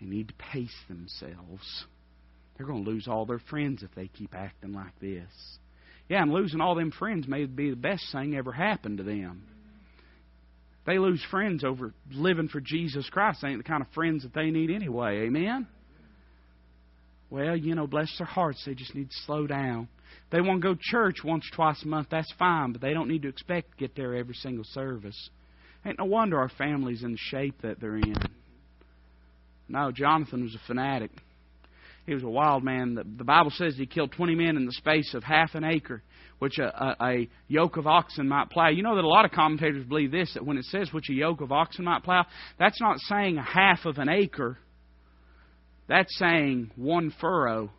They 0.00 0.06
need 0.06 0.28
to 0.28 0.34
pace 0.34 0.76
themselves. 0.88 1.86
They're 2.56 2.66
going 2.66 2.84
to 2.84 2.90
lose 2.90 3.06
all 3.08 3.26
their 3.26 3.40
friends 3.50 3.82
if 3.82 3.94
they 3.94 4.08
keep 4.08 4.34
acting 4.34 4.72
like 4.72 4.98
this. 5.00 5.28
Yeah, 6.08 6.22
and 6.22 6.32
losing 6.32 6.60
all 6.60 6.74
them 6.74 6.92
friends 6.92 7.26
may 7.26 7.44
be 7.46 7.70
the 7.70 7.76
best 7.76 8.04
thing 8.12 8.36
ever 8.36 8.52
happened 8.52 8.98
to 8.98 9.04
them. 9.04 9.42
They 10.86 10.98
lose 10.98 11.22
friends 11.30 11.64
over 11.64 11.92
living 12.12 12.48
for 12.48 12.60
Jesus 12.60 13.08
Christ. 13.10 13.40
They 13.42 13.48
ain't 13.48 13.58
the 13.58 13.68
kind 13.68 13.82
of 13.82 13.88
friends 13.92 14.22
that 14.22 14.32
they 14.32 14.50
need 14.50 14.70
anyway. 14.70 15.22
Amen? 15.26 15.66
Well, 17.28 17.56
you 17.56 17.74
know, 17.74 17.88
bless 17.88 18.16
their 18.18 18.26
hearts. 18.26 18.62
They 18.64 18.74
just 18.74 18.94
need 18.94 19.10
to 19.10 19.16
slow 19.26 19.48
down. 19.48 19.88
They 20.30 20.40
want 20.40 20.62
to 20.62 20.68
go 20.68 20.74
to 20.74 20.80
church 20.80 21.16
once, 21.24 21.44
or 21.52 21.56
twice 21.56 21.82
a 21.82 21.88
month. 21.88 22.08
That's 22.10 22.32
fine, 22.38 22.72
but 22.72 22.80
they 22.80 22.94
don't 22.94 23.08
need 23.08 23.22
to 23.22 23.28
expect 23.28 23.72
to 23.72 23.76
get 23.76 23.96
there 23.96 24.14
every 24.14 24.34
single 24.34 24.64
service. 24.64 25.30
Ain't 25.84 25.98
no 25.98 26.04
wonder 26.04 26.38
our 26.38 26.50
family's 26.56 27.02
in 27.02 27.12
the 27.12 27.18
shape 27.18 27.62
that 27.62 27.80
they're 27.80 27.96
in. 27.96 28.16
No, 29.68 29.90
Jonathan 29.90 30.44
was 30.44 30.54
a 30.54 30.66
fanatic. 30.66 31.10
He 32.06 32.14
was 32.14 32.22
a 32.22 32.28
wild 32.28 32.62
man. 32.62 32.94
The, 32.94 33.04
the 33.04 33.24
Bible 33.24 33.50
says 33.50 33.74
he 33.76 33.86
killed 33.86 34.12
20 34.12 34.34
men 34.36 34.56
in 34.56 34.64
the 34.64 34.72
space 34.72 35.12
of 35.14 35.24
half 35.24 35.54
an 35.54 35.64
acre, 35.64 36.02
which 36.38 36.58
a, 36.58 36.66
a, 36.66 36.96
a 37.04 37.28
yoke 37.48 37.76
of 37.76 37.86
oxen 37.86 38.28
might 38.28 38.48
plow. 38.48 38.68
You 38.68 38.84
know 38.84 38.94
that 38.94 39.04
a 39.04 39.08
lot 39.08 39.24
of 39.24 39.32
commentators 39.32 39.84
believe 39.84 40.12
this, 40.12 40.32
that 40.34 40.46
when 40.46 40.56
it 40.56 40.64
says 40.66 40.92
which 40.92 41.10
a 41.10 41.14
yoke 41.14 41.40
of 41.40 41.50
oxen 41.50 41.84
might 41.84 42.04
plow, 42.04 42.24
that's 42.58 42.80
not 42.80 42.98
saying 43.00 43.38
a 43.38 43.42
half 43.42 43.84
of 43.84 43.98
an 43.98 44.08
acre. 44.08 44.56
That's 45.88 46.16
saying 46.16 46.70
one 46.76 47.12
furrow, 47.20 47.70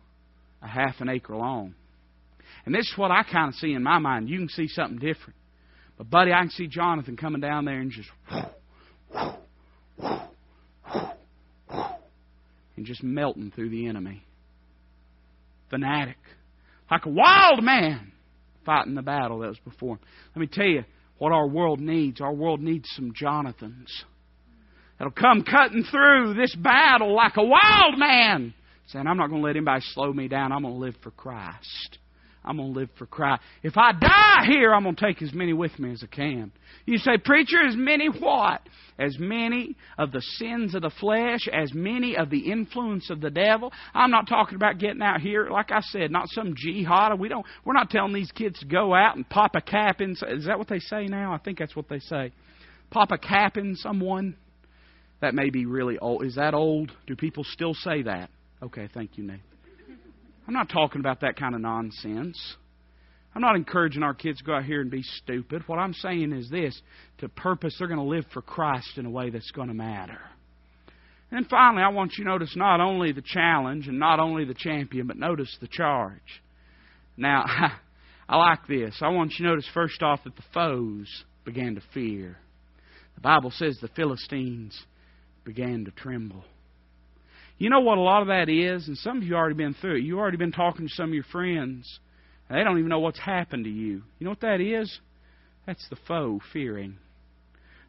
a 0.62 0.68
half 0.68 1.00
an 1.00 1.08
acre 1.08 1.34
long. 1.34 1.74
And 2.66 2.74
this 2.74 2.86
is 2.86 2.98
what 2.98 3.10
I 3.10 3.22
kind 3.22 3.48
of 3.48 3.54
see 3.54 3.72
in 3.72 3.82
my 3.82 3.98
mind. 3.98 4.28
You 4.28 4.38
can 4.38 4.48
see 4.50 4.68
something 4.68 4.98
different. 4.98 5.36
But, 5.96 6.10
buddy, 6.10 6.32
I 6.32 6.40
can 6.40 6.50
see 6.50 6.66
Jonathan 6.66 7.16
coming 7.16 7.40
down 7.40 7.64
there 7.64 7.80
and 7.80 7.90
just 7.90 8.08
and 12.78 12.86
just 12.86 13.02
melting 13.02 13.50
through 13.50 13.70
the 13.70 13.88
enemy. 13.88 14.22
Fanatic. 15.68 16.16
Like 16.90 17.04
a 17.06 17.10
wild 17.10 17.62
man 17.62 18.12
fighting 18.64 18.94
the 18.94 19.02
battle 19.02 19.40
that 19.40 19.48
was 19.48 19.58
before 19.58 19.96
him. 19.96 20.00
Let 20.34 20.40
me 20.40 20.46
tell 20.46 20.66
you 20.66 20.84
what 21.18 21.32
our 21.32 21.48
world 21.48 21.80
needs. 21.80 22.20
Our 22.20 22.32
world 22.32 22.60
needs 22.60 22.88
some 22.94 23.12
Jonathans 23.14 24.04
that'll 24.96 25.12
come 25.12 25.42
cutting 25.42 25.84
through 25.90 26.34
this 26.34 26.54
battle 26.54 27.14
like 27.14 27.36
a 27.36 27.44
wild 27.44 27.98
man, 27.98 28.54
saying, 28.86 29.06
I'm 29.06 29.16
not 29.16 29.28
going 29.28 29.42
to 29.42 29.46
let 29.46 29.56
anybody 29.56 29.82
slow 29.92 30.12
me 30.12 30.28
down. 30.28 30.52
I'm 30.52 30.62
going 30.62 30.74
to 30.74 30.80
live 30.80 30.94
for 31.02 31.10
Christ. 31.10 31.98
I'm 32.44 32.56
going 32.56 32.72
to 32.72 32.78
live 32.78 32.88
for 32.98 33.06
Christ. 33.06 33.42
If 33.62 33.76
I 33.76 33.92
die 33.92 34.46
here, 34.46 34.72
I'm 34.72 34.84
going 34.84 34.96
to 34.96 35.06
take 35.06 35.20
as 35.22 35.32
many 35.32 35.52
with 35.52 35.78
me 35.78 35.92
as 35.92 36.02
I 36.02 36.06
can. 36.06 36.52
You 36.86 36.98
say, 36.98 37.18
Preacher, 37.22 37.60
as 37.66 37.76
many 37.76 38.08
what? 38.08 38.60
As 38.98 39.16
many 39.18 39.76
of 39.98 40.12
the 40.12 40.20
sins 40.20 40.74
of 40.74 40.82
the 40.82 40.90
flesh, 41.00 41.48
as 41.52 41.72
many 41.74 42.16
of 42.16 42.30
the 42.30 42.50
influence 42.50 43.10
of 43.10 43.20
the 43.20 43.30
devil. 43.30 43.72
I'm 43.94 44.10
not 44.10 44.28
talking 44.28 44.56
about 44.56 44.78
getting 44.78 45.02
out 45.02 45.20
here, 45.20 45.48
like 45.50 45.70
I 45.70 45.80
said, 45.80 46.10
not 46.10 46.28
some 46.28 46.54
jihad. 46.56 47.18
We 47.18 47.28
don't, 47.28 47.46
we're 47.64 47.74
not 47.74 47.90
telling 47.90 48.12
these 48.12 48.32
kids 48.32 48.58
to 48.60 48.66
go 48.66 48.94
out 48.94 49.16
and 49.16 49.28
pop 49.28 49.54
a 49.54 49.60
cap 49.60 50.00
in. 50.00 50.12
Is 50.12 50.46
that 50.46 50.58
what 50.58 50.68
they 50.68 50.80
say 50.80 51.06
now? 51.06 51.32
I 51.32 51.38
think 51.38 51.58
that's 51.58 51.76
what 51.76 51.88
they 51.88 52.00
say. 52.00 52.32
Pop 52.90 53.12
a 53.12 53.18
cap 53.18 53.56
in 53.56 53.76
someone. 53.76 54.36
That 55.20 55.34
may 55.34 55.50
be 55.50 55.66
really 55.66 55.98
old. 55.98 56.24
Is 56.24 56.36
that 56.36 56.54
old? 56.54 56.92
Do 57.06 57.16
people 57.16 57.44
still 57.44 57.74
say 57.74 58.02
that? 58.02 58.30
Okay, 58.62 58.88
thank 58.94 59.18
you, 59.18 59.24
Nate. 59.24 59.40
I'm 60.48 60.54
not 60.54 60.70
talking 60.70 61.00
about 61.00 61.20
that 61.20 61.36
kind 61.36 61.54
of 61.54 61.60
nonsense. 61.60 62.56
I'm 63.34 63.42
not 63.42 63.54
encouraging 63.54 64.02
our 64.02 64.14
kids 64.14 64.38
to 64.38 64.44
go 64.44 64.54
out 64.54 64.64
here 64.64 64.80
and 64.80 64.90
be 64.90 65.02
stupid. 65.02 65.62
What 65.66 65.78
I'm 65.78 65.92
saying 65.92 66.32
is 66.32 66.48
this 66.48 66.80
to 67.18 67.28
purpose, 67.28 67.76
they're 67.78 67.86
going 67.86 68.00
to 68.00 68.04
live 68.04 68.24
for 68.32 68.40
Christ 68.40 68.96
in 68.96 69.04
a 69.04 69.10
way 69.10 69.28
that's 69.28 69.50
going 69.50 69.68
to 69.68 69.74
matter. 69.74 70.18
And 71.30 71.46
finally, 71.48 71.82
I 71.82 71.88
want 71.88 72.12
you 72.16 72.24
to 72.24 72.30
notice 72.30 72.56
not 72.56 72.80
only 72.80 73.12
the 73.12 73.22
challenge 73.22 73.88
and 73.88 73.98
not 73.98 74.20
only 74.20 74.46
the 74.46 74.54
champion, 74.54 75.06
but 75.06 75.18
notice 75.18 75.54
the 75.60 75.68
charge. 75.68 76.42
Now, 77.18 77.44
I 78.28 78.36
like 78.38 78.66
this. 78.66 78.96
I 79.02 79.08
want 79.08 79.32
you 79.32 79.44
to 79.44 79.50
notice 79.50 79.68
first 79.74 80.02
off 80.02 80.20
that 80.24 80.34
the 80.34 80.42
foes 80.54 81.24
began 81.44 81.74
to 81.74 81.82
fear. 81.92 82.38
The 83.16 83.20
Bible 83.20 83.50
says 83.50 83.76
the 83.82 83.88
Philistines 83.88 84.82
began 85.44 85.84
to 85.84 85.90
tremble. 85.90 86.44
You 87.58 87.70
know 87.70 87.80
what 87.80 87.98
a 87.98 88.02
lot 88.02 88.22
of 88.22 88.28
that 88.28 88.48
is? 88.48 88.86
And 88.86 88.96
some 88.98 89.18
of 89.18 89.24
you 89.24 89.34
already 89.34 89.56
been 89.56 89.74
through 89.74 89.96
it. 89.96 90.04
You've 90.04 90.18
already 90.18 90.36
been 90.36 90.52
talking 90.52 90.86
to 90.86 90.94
some 90.94 91.10
of 91.10 91.14
your 91.14 91.24
friends. 91.24 91.98
They 92.48 92.62
don't 92.62 92.78
even 92.78 92.88
know 92.88 93.00
what's 93.00 93.18
happened 93.18 93.64
to 93.64 93.70
you. 93.70 94.02
You 94.18 94.24
know 94.24 94.30
what 94.30 94.40
that 94.40 94.60
is? 94.60 94.98
That's 95.66 95.86
the 95.90 95.98
foe 96.06 96.40
fearing. 96.52 96.96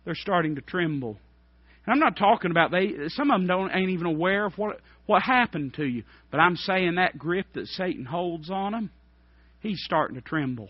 They're 0.05 0.15
starting 0.15 0.55
to 0.55 0.61
tremble. 0.61 1.17
And 1.85 1.93
I'm 1.93 1.99
not 1.99 2.17
talking 2.17 2.51
about 2.51 2.71
they 2.71 2.93
some 3.09 3.31
of 3.31 3.39
them 3.39 3.47
don't 3.47 3.71
ain't 3.73 3.91
even 3.91 4.07
aware 4.07 4.45
of 4.45 4.57
what 4.57 4.79
what 5.05 5.21
happened 5.21 5.75
to 5.75 5.85
you. 5.85 6.03
But 6.29 6.39
I'm 6.39 6.55
saying 6.55 6.95
that 6.95 7.17
grip 7.17 7.45
that 7.53 7.67
Satan 7.67 8.05
holds 8.05 8.49
on 8.49 8.73
them, 8.73 8.89
he's 9.61 9.81
starting 9.83 10.15
to 10.15 10.21
tremble. 10.21 10.69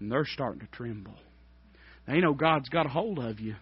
And 0.00 0.10
they're 0.10 0.26
starting 0.26 0.60
to 0.60 0.66
tremble. 0.66 1.14
They 2.06 2.20
know 2.20 2.34
God's 2.34 2.68
got 2.68 2.86
a 2.86 2.90
hold 2.90 3.18
of 3.18 3.40
you. 3.40 3.54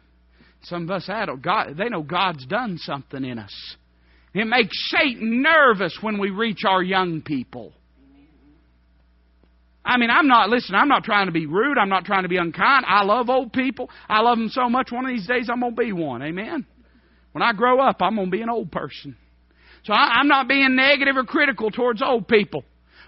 Some 0.64 0.85
of 0.85 0.90
us 0.90 1.08
adults, 1.08 1.42
God, 1.44 1.76
they 1.76 1.88
know 1.88 2.02
God's 2.02 2.46
done 2.46 2.78
something 2.78 3.24
in 3.24 3.38
us. 3.38 3.76
It 4.35 4.47
makes 4.47 4.77
Satan 4.90 5.42
nervous 5.42 5.97
when 6.01 6.18
we 6.18 6.31
reach 6.31 6.64
our 6.66 6.83
young 6.83 7.21
people. 7.21 7.73
I 9.85 9.99
mean, 9.99 10.11
I'm 10.11 10.29
not, 10.29 10.49
listen, 10.49 10.75
I'm 10.75 10.88
not 10.88 11.05
trying 11.05 11.27
to 11.27 11.33
be 11.33 11.47
rude. 11.47 11.77
I'm 11.77 11.88
not 11.88 12.05
trying 12.05 12.23
to 12.23 12.29
be 12.29 12.37
unkind. 12.37 12.85
I 12.87 13.03
love 13.05 13.29
old 13.29 13.53
people. 13.53 13.90
I 14.09 14.21
love 14.21 14.38
them 14.38 14.49
so 14.49 14.68
much. 14.68 14.92
One 14.92 15.05
of 15.05 15.11
these 15.11 15.27
days, 15.27 15.49
I'm 15.53 15.61
going 15.61 15.75
to 15.75 15.83
be 15.83 15.92
one. 15.92 16.23
Amen? 16.23 16.64
When 17.33 17.42
I 17.42 17.53
grow 17.53 17.81
up, 17.81 17.97
I'm 18.01 18.14
going 18.14 18.29
to 18.29 18.31
be 18.31 18.42
an 18.42 18.49
old 18.49 18.71
person. 18.71 19.16
So 19.85 19.92
I, 19.92 20.21
I'm 20.21 20.29
not 20.29 20.49
being 20.49 20.77
negative 20.77 21.16
or 21.16 21.25
critical 21.25 21.71
towards 21.71 22.01
old 22.01 22.29
people. 22.29 22.64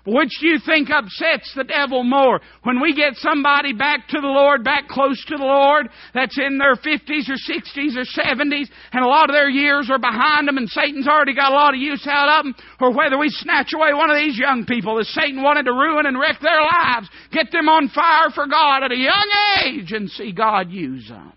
Which 0.06 0.28
do 0.38 0.48
you 0.48 0.58
think 0.58 0.90
upsets 0.90 1.50
the 1.56 1.64
devil 1.64 2.04
more? 2.04 2.38
When 2.62 2.78
we 2.78 2.94
get 2.94 3.16
somebody 3.16 3.72
back 3.72 4.06
to 4.08 4.20
the 4.20 4.28
Lord, 4.28 4.62
back 4.62 4.86
close 4.86 5.22
to 5.28 5.36
the 5.38 5.44
Lord, 5.44 5.88
that's 6.12 6.38
in 6.38 6.58
their 6.58 6.76
50s 6.76 7.30
or 7.30 7.40
60s 7.40 7.96
or 7.96 8.04
70s, 8.04 8.68
and 8.92 9.02
a 9.02 9.08
lot 9.08 9.30
of 9.30 9.34
their 9.34 9.48
years 9.48 9.88
are 9.90 9.98
behind 9.98 10.46
them, 10.46 10.58
and 10.58 10.68
Satan's 10.68 11.08
already 11.08 11.34
got 11.34 11.52
a 11.52 11.54
lot 11.54 11.72
of 11.72 11.80
use 11.80 12.06
out 12.06 12.28
of 12.28 12.44
them, 12.44 12.54
or 12.80 12.92
whether 12.94 13.16
we 13.16 13.30
snatch 13.30 13.72
away 13.74 13.94
one 13.94 14.10
of 14.10 14.18
these 14.18 14.38
young 14.38 14.66
people 14.66 14.96
that 14.96 15.06
Satan 15.06 15.42
wanted 15.42 15.64
to 15.64 15.72
ruin 15.72 16.04
and 16.04 16.20
wreck 16.20 16.38
their 16.42 16.60
lives, 16.60 17.08
get 17.32 17.50
them 17.50 17.70
on 17.70 17.88
fire 17.88 18.28
for 18.34 18.46
God 18.46 18.82
at 18.82 18.92
a 18.92 18.96
young 18.96 19.30
age, 19.64 19.92
and 19.92 20.10
see 20.10 20.32
God 20.32 20.70
use 20.70 21.08
them. 21.08 21.32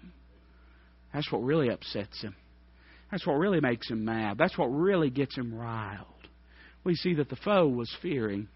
That's 1.13 1.32
what 1.32 1.41
really 1.41 1.69
upsets 1.69 2.21
him. 2.21 2.36
That's 3.12 3.25
what 3.25 3.36
really 3.36 3.62
makes 3.62 3.89
him 3.89 4.03
mad. 4.03 4.38
That's 4.38 4.58
what 4.58 4.67
really 4.67 5.10
gets 5.10 5.38
him 5.38 5.56
riled. 5.56 6.06
We 6.84 6.95
see 6.95 7.13
that 7.13 7.30
the 7.30 7.38
foe 7.38 7.69
was 7.69 7.89
fearing 8.01 8.49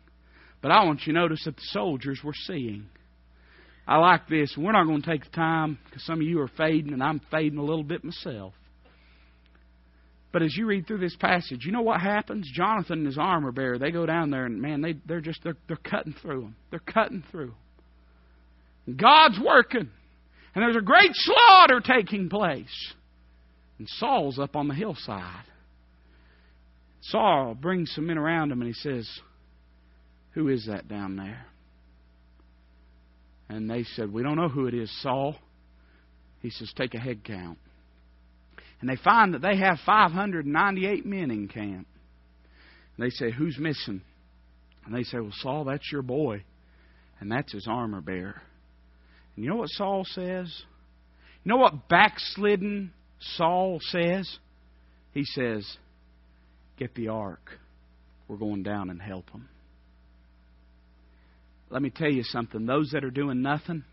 but 0.61 0.71
I 0.71 0.83
want 0.85 1.01
you 1.05 1.13
to 1.13 1.19
notice 1.19 1.43
that 1.45 1.55
the 1.55 1.67
soldiers 1.71 2.19
were 2.23 2.35
seeing. 2.45 2.87
I 3.87 3.97
like 3.97 4.27
this. 4.27 4.55
We're 4.57 4.71
not 4.71 4.85
going 4.85 5.01
to 5.01 5.09
take 5.09 5.25
the 5.25 5.31
time 5.31 5.79
because 5.85 6.03
some 6.05 6.21
of 6.21 6.27
you 6.27 6.39
are 6.41 6.51
fading, 6.57 6.93
and 6.93 7.03
I'm 7.03 7.19
fading 7.31 7.57
a 7.57 7.63
little 7.63 7.83
bit 7.83 8.03
myself. 8.03 8.53
But 10.31 10.43
as 10.43 10.55
you 10.55 10.65
read 10.65 10.87
through 10.87 10.99
this 10.99 11.15
passage, 11.15 11.65
you 11.65 11.71
know 11.71 11.81
what 11.81 11.99
happens? 11.99 12.49
Jonathan 12.53 12.99
and 12.99 13.07
his 13.07 13.17
armor 13.17 13.51
bearer, 13.51 13.77
they 13.77 13.91
go 13.91 14.05
down 14.05 14.29
there, 14.29 14.45
and 14.45 14.61
man, 14.61 14.81
they, 14.81 14.95
they're 15.05 15.19
just 15.19 15.43
they're, 15.43 15.57
they're 15.67 15.77
cutting 15.77 16.15
through 16.21 16.41
them. 16.41 16.55
They're 16.69 16.79
cutting 16.79 17.23
through. 17.31 17.53
God's 18.95 19.39
working, 19.43 19.89
and 20.55 20.63
there's 20.63 20.75
a 20.75 20.81
great 20.81 21.11
slaughter 21.13 21.81
taking 21.81 22.29
place. 22.29 22.93
And 23.77 23.89
Saul's 23.97 24.39
up 24.39 24.55
on 24.55 24.67
the 24.67 24.73
hillside. 24.73 25.45
Saul 27.01 27.55
brings 27.55 27.91
some 27.93 28.07
men 28.07 28.17
around 28.17 28.51
him, 28.51 28.61
and 28.61 28.67
he 28.67 28.73
says, 28.73 29.09
who 30.33 30.47
is 30.47 30.67
that 30.67 30.87
down 30.87 31.17
there? 31.17 31.45
And 33.49 33.69
they 33.69 33.83
said, 33.83 34.11
We 34.11 34.23
don't 34.23 34.37
know 34.37 34.47
who 34.47 34.67
it 34.67 34.73
is, 34.73 34.91
Saul. 35.01 35.35
He 36.41 36.49
says, 36.49 36.71
Take 36.75 36.93
a 36.93 36.99
head 36.99 37.23
count. 37.23 37.57
And 38.79 38.89
they 38.89 38.95
find 38.95 39.33
that 39.33 39.41
they 39.41 39.57
have 39.57 39.77
598 39.85 41.05
men 41.05 41.31
in 41.31 41.47
camp. 41.47 41.87
And 42.97 43.05
they 43.05 43.09
say, 43.09 43.31
Who's 43.31 43.57
missing? 43.59 44.01
And 44.85 44.95
they 44.95 45.03
say, 45.03 45.19
Well, 45.19 45.33
Saul, 45.41 45.65
that's 45.65 45.91
your 45.91 46.01
boy. 46.01 46.43
And 47.19 47.31
that's 47.31 47.51
his 47.51 47.67
armor 47.69 48.01
bearer. 48.01 48.41
And 49.35 49.43
you 49.43 49.49
know 49.49 49.57
what 49.57 49.69
Saul 49.69 50.05
says? 50.05 50.51
You 51.43 51.49
know 51.49 51.57
what 51.57 51.89
backslidden 51.89 52.93
Saul 53.35 53.79
says? 53.81 54.37
He 55.13 55.25
says, 55.25 55.67
Get 56.77 56.95
the 56.95 57.09
ark. 57.09 57.59
We're 58.27 58.37
going 58.37 58.63
down 58.63 58.89
and 58.89 59.01
help 59.01 59.29
them. 59.31 59.49
Let 61.71 61.81
me 61.81 61.89
tell 61.89 62.11
you 62.11 62.23
something. 62.23 62.65
Those 62.65 62.91
that 62.91 63.05
are 63.05 63.11
doing 63.11 63.41
nothing, 63.41 63.83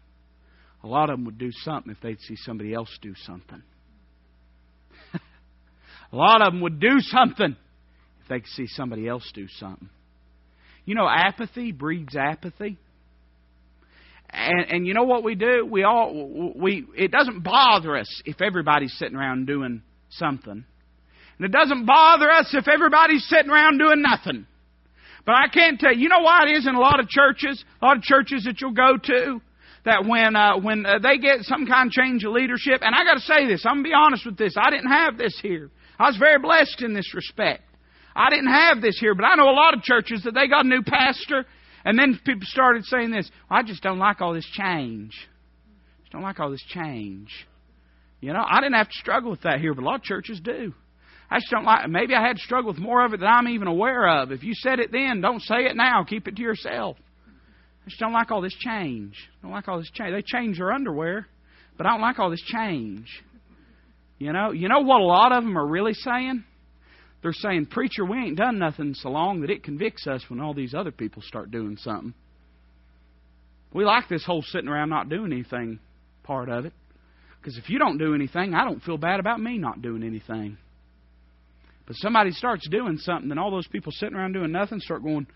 a 0.83 0.87
lot 0.87 1.11
of 1.11 1.19
them 1.19 1.25
would 1.27 1.39
do 1.39 1.51
something 1.53 1.93
if 1.93 2.01
they'd 2.03 2.21
see 2.21 2.35
somebody 2.37 2.75
else 2.75 2.91
do 3.01 3.15
something. 3.25 3.63
a 6.13 6.17
lot 6.17 6.43
of 6.43 6.53
them 6.53 6.61
would 6.63 6.81
do 6.81 6.99
something 6.99 7.57
if 8.23 8.29
they 8.29 8.41
could 8.41 8.49
see 8.51 8.67
somebody 8.67 9.07
else 9.07 9.31
do 9.33 9.47
something. 9.59 9.89
You 10.85 10.97
know, 10.97 11.09
apathy 11.09 11.71
breeds 11.71 12.17
apathy. 12.17 12.79
And, 14.31 14.67
and 14.71 14.87
you 14.87 14.93
know 14.93 15.05
what 15.05 15.23
we 15.23 15.37
do? 15.37 15.65
We 15.65 15.85
all 15.85 16.53
we 16.57 16.85
it 16.97 17.11
doesn't 17.11 17.43
bother 17.43 17.97
us 17.97 18.23
if 18.27 18.41
everybody's 18.43 18.93
sitting 18.99 19.17
around 19.17 19.47
doing 19.47 19.83
something. 20.11 20.65
And 21.39 21.47
it 21.47 21.53
doesn't 21.53 21.87
bother 21.87 22.29
us 22.31 22.53
if 22.53 22.67
everybody's 22.67 23.27
sitting 23.29 23.51
around 23.51 23.79
doing 23.79 24.03
nothing. 24.03 24.47
But 25.29 25.37
I 25.37 25.49
can't 25.49 25.79
tell 25.79 25.93
you, 25.93 26.05
you 26.05 26.09
know 26.09 26.21
why 26.21 26.45
it 26.47 26.53
is 26.57 26.67
in 26.67 26.75
a 26.75 26.81
lot 26.81 27.01
of 27.01 27.09
churches, 27.11 27.63
a 27.83 27.85
lot 27.85 27.99
of 27.99 28.03
churches 28.03 28.45
that 28.45 28.63
you'll 28.63 28.73
go 28.73 28.97
to, 28.97 29.43
that 29.85 30.07
when 30.07 30.35
uh, 30.35 30.57
when 30.57 30.87
uh, 30.87 31.01
they 31.01 31.19
get 31.19 31.43
some 31.43 31.67
kind 31.67 31.89
of 31.89 31.93
change 31.93 32.25
of 32.25 32.33
leadership, 32.33 32.81
and 32.81 32.95
I 32.95 33.05
got 33.05 33.13
to 33.13 33.21
say 33.21 33.47
this, 33.47 33.67
I'm 33.67 33.83
gonna 33.83 33.89
be 33.91 33.93
honest 33.93 34.25
with 34.25 34.39
this, 34.39 34.55
I 34.57 34.71
didn't 34.71 34.91
have 34.91 35.19
this 35.19 35.39
here. 35.43 35.69
I 35.99 36.07
was 36.07 36.17
very 36.17 36.39
blessed 36.39 36.81
in 36.81 36.95
this 36.95 37.13
respect. 37.15 37.61
I 38.17 38.31
didn't 38.31 38.51
have 38.51 38.81
this 38.81 38.99
here, 38.99 39.15
but 39.15 39.27
I 39.27 39.35
know 39.35 39.51
a 39.51 39.53
lot 39.53 39.75
of 39.75 39.83
churches 39.83 40.23
that 40.25 40.33
they 40.33 40.49
got 40.49 40.65
a 40.65 40.69
new 40.69 40.83
pastor, 40.83 41.45
and 41.85 41.99
then 41.99 42.19
people 42.25 42.47
started 42.47 42.87
saying 42.87 43.11
this. 43.11 43.31
I 43.51 43.63
just 43.63 43.83
don't 43.83 43.99
like 43.99 44.23
all 44.23 44.33
this 44.33 44.49
change. 44.51 45.13
Just 46.01 46.13
don't 46.13 46.23
like 46.23 46.41
all 46.41 46.51
this 46.51 46.65
change. 46.71 47.29
You 48.23 48.33
know, 48.33 48.43
I 48.49 48.61
didn't 48.61 48.77
have 48.77 48.89
to 48.89 48.97
struggle 48.97 49.31
with 49.31 49.43
that 49.43 49.61
here, 49.61 49.75
but 49.75 49.83
a 49.83 49.85
lot 49.85 49.97
of 49.97 50.05
churches 50.05 50.41
do. 50.43 50.73
I 51.31 51.37
just 51.39 51.51
don't 51.51 51.65
like. 51.65 51.89
Maybe 51.89 52.15
I 52.15 52.27
had 52.27 52.37
to 52.37 52.43
struggle 52.43 52.73
with 52.73 52.81
more 52.81 53.05
of 53.05 53.13
it 53.13 53.21
than 53.21 53.29
I'm 53.29 53.49
even 53.49 53.69
aware 53.69 54.09
of. 54.09 54.33
If 54.33 54.43
you 54.43 54.55
said 54.55 54.81
it 54.81 54.91
then, 54.91 55.21
don't 55.21 55.43
say 55.43 55.67
it 55.67 55.77
now. 55.77 56.05
Keep 56.05 56.27
it 56.27 56.37
to 56.37 56.43
yourself. 56.43 56.97
I 57.85 57.91
just 57.91 58.01
don't 58.01 58.13
like 58.13 58.31
all 58.31 58.41
this 58.41 58.57
change. 58.59 59.15
I 59.39 59.47
don't 59.47 59.53
like 59.53 59.69
all 59.69 59.79
this 59.79 59.91
change. 59.93 60.13
They 60.13 60.23
change 60.23 60.59
their 60.59 60.73
underwear, 60.73 61.27
but 61.77 61.87
I 61.87 61.91
don't 61.91 62.01
like 62.01 62.19
all 62.19 62.31
this 62.31 62.45
change. 62.47 63.07
You 64.19 64.33
know, 64.33 64.53
you 64.53 64.69
know 64.69 64.81
what 64.81 65.01
a 65.01 65.05
lot 65.05 65.33
of 65.33 65.45
them 65.45 65.57
are 65.57 65.67
really 65.67 65.95
saying? 65.95 66.45
They're 67.23 67.33
saying, 67.33 67.67
"Preacher, 67.67 68.05
we 68.05 68.19
ain't 68.19 68.39
done 68.39 68.59
nothing 68.59 68.95
so 68.95 69.11
long 69.11 69.41
that 69.41 69.51
it 69.51 69.63
convicts 69.63 70.07
us 70.07 70.29
when 70.31 70.41
all 70.41 70.55
these 70.55 70.75
other 70.75 70.93
people 70.93 71.23
start 71.23 71.51
doing 71.51 71.77
something." 71.77 72.15
We 73.73 73.85
like 73.85 74.09
this 74.09 74.25
whole 74.25 74.43
sitting 74.43 74.69
around 74.69 74.89
not 74.89 75.09
doing 75.09 75.33
anything 75.33 75.79
part 76.23 76.49
of 76.49 76.65
it. 76.65 76.73
Because 77.41 77.59
if 77.59 77.69
you 77.69 77.79
don't 77.79 77.99
do 77.99 78.15
anything, 78.15 78.55
I 78.55 78.65
don't 78.65 78.83
feel 78.83 78.99
bad 78.99 79.21
about 79.21 79.41
me 79.41 79.59
not 79.59 79.83
doing 79.83 80.03
anything. 80.03 80.57
But 81.89 81.97
somebody 81.97 82.33
starts 82.33 82.69
doing 82.69 82.99
something, 82.99 83.31
and 83.31 83.41
all 83.41 83.51
those 83.51 83.67
people 83.67 83.93
sitting 83.93 84.15
around 84.15 84.35
doing 84.35 84.53
nothing 84.53 84.79
start 84.79 85.03
going, 85.03 85.27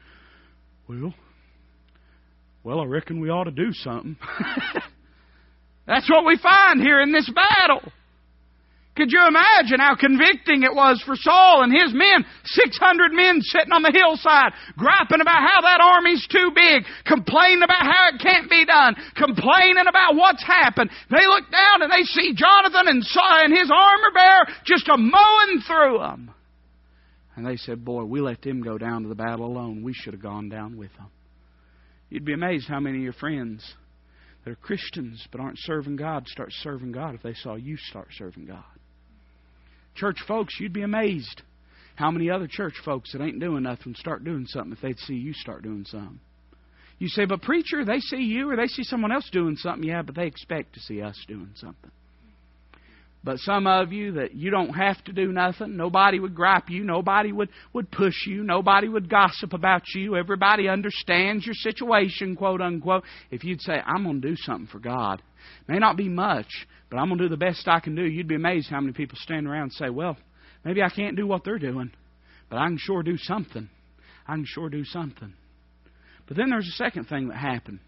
Well, 0.86 1.14
well, 2.62 2.80
I 2.80 2.84
reckon 2.84 3.20
we 3.20 3.30
ought 3.30 3.44
to 3.44 3.50
do 3.50 3.72
something. 3.72 4.18
That's 5.86 6.08
what 6.10 6.26
we 6.26 6.36
find 6.36 6.82
here 6.82 7.00
in 7.00 7.10
this 7.10 7.28
battle. 7.32 7.90
Could 8.94 9.08
you 9.08 9.24
imagine 9.24 9.80
how 9.80 9.96
convicting 9.96 10.62
it 10.62 10.76
was 10.76 11.02
for 11.06 11.16
Saul 11.16 11.64
and 11.64 11.72
his 11.72 11.96
men? 11.96 12.28
600 12.44 13.16
men 13.16 13.40
sitting 13.40 13.72
on 13.72 13.80
the 13.80 13.90
hillside, 13.90 14.52
griping 14.76 15.24
about 15.24 15.40
how 15.40 15.64
that 15.64 15.80
army's 15.80 16.28
too 16.28 16.52
big, 16.54 16.84
complaining 17.08 17.64
about 17.64 17.80
how 17.80 18.12
it 18.12 18.20
can't 18.20 18.50
be 18.50 18.66
done, 18.68 18.94
complaining 19.16 19.88
about 19.88 20.14
what's 20.14 20.44
happened. 20.44 20.90
They 21.08 21.24
look 21.24 21.48
down 21.48 21.80
and 21.80 21.90
they 21.90 22.04
see 22.04 22.36
Jonathan 22.36 22.92
and 22.92 23.00
and 23.00 23.56
his 23.56 23.72
armor 23.72 24.12
bearer 24.12 24.44
just 24.68 24.86
a 24.92 24.98
mowing 25.00 25.64
through 25.64 25.96
them. 25.96 26.30
And 27.34 27.46
they 27.46 27.56
said, 27.56 27.84
Boy, 27.84 28.04
we 28.04 28.20
let 28.20 28.42
them 28.42 28.62
go 28.62 28.78
down 28.78 29.02
to 29.02 29.08
the 29.08 29.14
battle 29.14 29.46
alone. 29.46 29.82
We 29.82 29.94
should 29.94 30.12
have 30.12 30.22
gone 30.22 30.48
down 30.48 30.76
with 30.76 30.92
them. 30.96 31.08
You'd 32.10 32.24
be 32.24 32.34
amazed 32.34 32.68
how 32.68 32.80
many 32.80 32.98
of 32.98 33.04
your 33.04 33.14
friends 33.14 33.74
that 34.44 34.50
are 34.50 34.56
Christians 34.56 35.26
but 35.32 35.40
aren't 35.40 35.58
serving 35.60 35.96
God 35.96 36.26
start 36.28 36.50
serving 36.62 36.92
God 36.92 37.14
if 37.14 37.22
they 37.22 37.34
saw 37.34 37.54
you 37.54 37.76
start 37.76 38.08
serving 38.18 38.46
God. 38.46 38.64
Church 39.94 40.18
folks, 40.26 40.54
you'd 40.60 40.72
be 40.72 40.82
amazed 40.82 41.42
how 41.94 42.10
many 42.10 42.30
other 42.30 42.48
church 42.50 42.74
folks 42.84 43.12
that 43.12 43.22
ain't 43.22 43.40
doing 43.40 43.62
nothing 43.62 43.94
start 43.94 44.24
doing 44.24 44.46
something 44.46 44.72
if 44.72 44.80
they'd 44.80 44.98
see 44.98 45.14
you 45.14 45.32
start 45.32 45.62
doing 45.62 45.84
something. 45.86 46.20
You 46.98 47.08
say, 47.08 47.24
but 47.24 47.42
preacher, 47.42 47.84
they 47.84 47.98
see 47.98 48.22
you 48.22 48.50
or 48.50 48.56
they 48.56 48.66
see 48.66 48.84
someone 48.84 49.12
else 49.12 49.28
doing 49.32 49.56
something. 49.56 49.88
Yeah, 49.88 50.02
but 50.02 50.14
they 50.14 50.26
expect 50.26 50.74
to 50.74 50.80
see 50.80 51.02
us 51.02 51.18
doing 51.26 51.50
something. 51.56 51.90
But 53.24 53.38
some 53.38 53.68
of 53.68 53.92
you 53.92 54.12
that 54.12 54.34
you 54.34 54.50
don't 54.50 54.72
have 54.72 55.02
to 55.04 55.12
do 55.12 55.30
nothing, 55.30 55.76
nobody 55.76 56.18
would 56.18 56.34
gripe 56.34 56.68
you, 56.68 56.82
nobody 56.82 57.30
would, 57.30 57.50
would 57.72 57.90
push 57.90 58.26
you, 58.26 58.42
nobody 58.42 58.88
would 58.88 59.08
gossip 59.08 59.52
about 59.52 59.82
you, 59.94 60.16
everybody 60.16 60.68
understands 60.68 61.46
your 61.46 61.54
situation, 61.54 62.34
quote 62.34 62.60
unquote. 62.60 63.04
If 63.30 63.44
you'd 63.44 63.60
say, 63.60 63.74
I'm 63.74 64.02
going 64.02 64.20
to 64.20 64.28
do 64.28 64.36
something 64.36 64.66
for 64.66 64.80
God, 64.80 65.22
may 65.68 65.78
not 65.78 65.96
be 65.96 66.08
much, 66.08 66.48
but 66.90 66.96
I'm 66.96 67.06
going 67.06 67.18
to 67.18 67.24
do 67.24 67.30
the 67.30 67.36
best 67.36 67.68
I 67.68 67.78
can 67.78 67.94
do, 67.94 68.02
you'd 68.02 68.26
be 68.26 68.34
amazed 68.34 68.68
how 68.68 68.80
many 68.80 68.92
people 68.92 69.16
stand 69.22 69.46
around 69.46 69.62
and 69.62 69.72
say, 69.72 69.88
Well, 69.88 70.16
maybe 70.64 70.82
I 70.82 70.90
can't 70.90 71.16
do 71.16 71.26
what 71.26 71.44
they're 71.44 71.60
doing, 71.60 71.92
but 72.50 72.58
I 72.58 72.66
can 72.66 72.78
sure 72.78 73.04
do 73.04 73.16
something. 73.18 73.70
I 74.26 74.34
can 74.34 74.46
sure 74.46 74.68
do 74.68 74.84
something. 74.84 75.32
But 76.26 76.36
then 76.36 76.50
there's 76.50 76.68
a 76.68 76.82
second 76.82 77.04
thing 77.04 77.28
that 77.28 77.36
happened. 77.36 77.78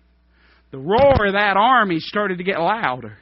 The 0.70 0.78
roar 0.78 1.26
of 1.26 1.32
that 1.32 1.56
army 1.56 1.98
started 1.98 2.38
to 2.38 2.44
get 2.44 2.60
louder. 2.60 3.18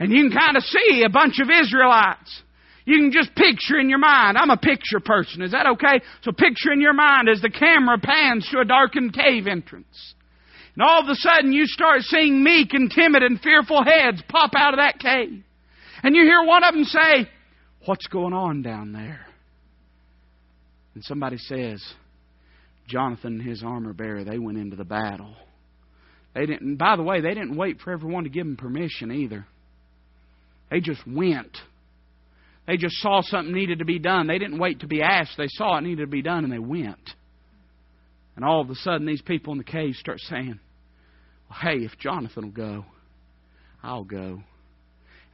And 0.00 0.10
you 0.10 0.28
can 0.28 0.36
kind 0.36 0.56
of 0.56 0.64
see 0.64 1.04
a 1.04 1.10
bunch 1.10 1.38
of 1.40 1.48
Israelites. 1.48 2.42
You 2.86 2.96
can 2.96 3.12
just 3.12 3.34
picture 3.36 3.78
in 3.78 3.90
your 3.90 3.98
mind. 3.98 4.38
I'm 4.38 4.50
a 4.50 4.56
picture 4.56 4.98
person. 4.98 5.42
Is 5.42 5.52
that 5.52 5.66
okay? 5.66 6.00
So 6.22 6.32
picture 6.32 6.72
in 6.72 6.80
your 6.80 6.94
mind 6.94 7.28
as 7.28 7.42
the 7.42 7.50
camera 7.50 7.98
pans 8.02 8.48
to 8.50 8.60
a 8.60 8.64
darkened 8.64 9.12
cave 9.12 9.46
entrance. 9.46 10.14
And 10.74 10.82
all 10.82 11.02
of 11.02 11.08
a 11.08 11.14
sudden 11.14 11.52
you 11.52 11.66
start 11.66 12.00
seeing 12.00 12.42
meek 12.42 12.72
and 12.72 12.90
timid 12.90 13.22
and 13.22 13.40
fearful 13.40 13.84
heads 13.84 14.22
pop 14.28 14.52
out 14.56 14.72
of 14.72 14.78
that 14.78 14.98
cave. 14.98 15.44
And 16.02 16.16
you 16.16 16.22
hear 16.22 16.42
one 16.44 16.64
of 16.64 16.74
them 16.74 16.84
say, 16.84 17.28
What's 17.86 18.06
going 18.06 18.32
on 18.34 18.62
down 18.62 18.92
there? 18.92 19.26
And 20.94 21.04
somebody 21.04 21.38
says, 21.38 21.82
Jonathan 22.88 23.40
and 23.40 23.48
his 23.48 23.62
armor 23.62 23.92
bearer, 23.92 24.24
they 24.24 24.38
went 24.38 24.58
into 24.58 24.76
the 24.76 24.84
battle. 24.84 25.34
They 26.34 26.46
didn't, 26.46 26.76
by 26.76 26.96
the 26.96 27.02
way, 27.02 27.20
they 27.20 27.34
didn't 27.34 27.56
wait 27.56 27.80
for 27.80 27.92
everyone 27.92 28.24
to 28.24 28.30
give 28.30 28.44
them 28.44 28.56
permission 28.56 29.10
either. 29.12 29.46
They 30.70 30.80
just 30.80 31.00
went. 31.06 31.56
They 32.66 32.76
just 32.76 32.96
saw 32.96 33.22
something 33.22 33.52
needed 33.52 33.80
to 33.80 33.84
be 33.84 33.98
done. 33.98 34.26
They 34.26 34.38
didn't 34.38 34.58
wait 34.58 34.80
to 34.80 34.86
be 34.86 35.02
asked. 35.02 35.32
They 35.36 35.48
saw 35.48 35.78
it 35.78 35.82
needed 35.82 36.02
to 36.02 36.06
be 36.06 36.22
done 36.22 36.44
and 36.44 36.52
they 36.52 36.58
went. 36.58 37.10
And 38.36 38.44
all 38.44 38.60
of 38.60 38.70
a 38.70 38.74
sudden, 38.76 39.06
these 39.06 39.22
people 39.22 39.52
in 39.52 39.58
the 39.58 39.64
cave 39.64 39.94
start 39.96 40.20
saying, 40.20 40.60
well, 41.48 41.58
hey, 41.60 41.84
if 41.84 41.98
Jonathan 41.98 42.44
will 42.44 42.52
go, 42.52 42.84
I'll 43.82 44.04
go. 44.04 44.42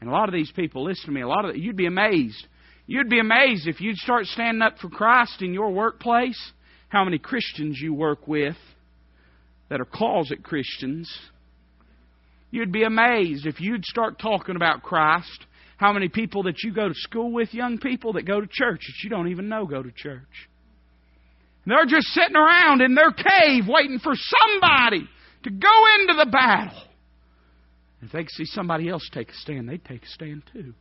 And 0.01 0.09
a 0.09 0.13
lot 0.13 0.29
of 0.29 0.35
these 0.35 0.51
people, 0.53 0.85
listen 0.85 1.07
to 1.07 1.13
me, 1.13 1.21
a 1.21 1.29
lot 1.29 1.45
of 1.45 1.57
you'd 1.57 1.77
be 1.77 1.87
amazed. 1.87 2.47
You'd 2.87 3.11
be 3.11 3.19
amazed 3.19 3.67
if 3.67 3.81
you'd 3.81 3.97
start 3.97 4.27
standing 4.27 4.63
up 4.63 4.79
for 4.79 4.89
Christ 4.89 5.43
in 5.43 5.53
your 5.53 5.73
workplace, 5.73 6.53
how 6.89 7.05
many 7.05 7.19
Christians 7.19 7.79
you 7.81 7.93
work 7.93 8.27
with 8.27 8.57
that 9.69 9.81
are 9.81 9.85
closet 9.87 10.43
Christians 10.43 11.13
You'd 12.51 12.73
be 12.73 12.85
amazed 12.85 13.47
if 13.47 13.61
you'd 13.61 13.85
start 13.85 14.19
talking 14.19 14.57
about 14.57 14.83
Christ. 14.83 15.47
How 15.77 15.93
many 15.93 16.09
people 16.09 16.45
that 16.45 16.63
you 16.63 16.73
go 16.73 16.89
to 16.89 16.95
school 16.95 17.33
with, 17.33 17.53
young 17.53 17.79
people 17.79 18.15
that 18.15 18.25
go 18.25 18.41
to 18.41 18.47
church 18.51 18.81
that 18.81 19.05
you 19.05 19.11
don't 19.11 19.29
even 19.29 19.49
know 19.49 19.67
go 19.67 19.83
to 19.83 19.93
church. 19.93 20.49
And 21.65 21.73
they're 21.73 21.85
just 21.87 22.07
sitting 22.09 22.37
around 22.37 22.81
in 22.81 22.95
their 22.95 23.11
cave 23.11 23.65
waiting 23.69 23.99
for 23.99 24.15
somebody 24.15 25.07
to 25.43 25.51
go 25.51 25.85
into 26.01 26.15
the 26.15 26.31
battle. 26.31 26.83
If 28.03 28.13
they 28.13 28.23
could 28.23 28.31
see 28.31 28.45
somebody 28.47 28.89
else 28.89 29.09
take 29.13 29.31
a 29.31 29.35
stand, 29.35 29.69
they'd 29.69 29.85
take 29.85 30.05
a 30.05 30.09
stand 30.09 30.45
too. 30.53 30.75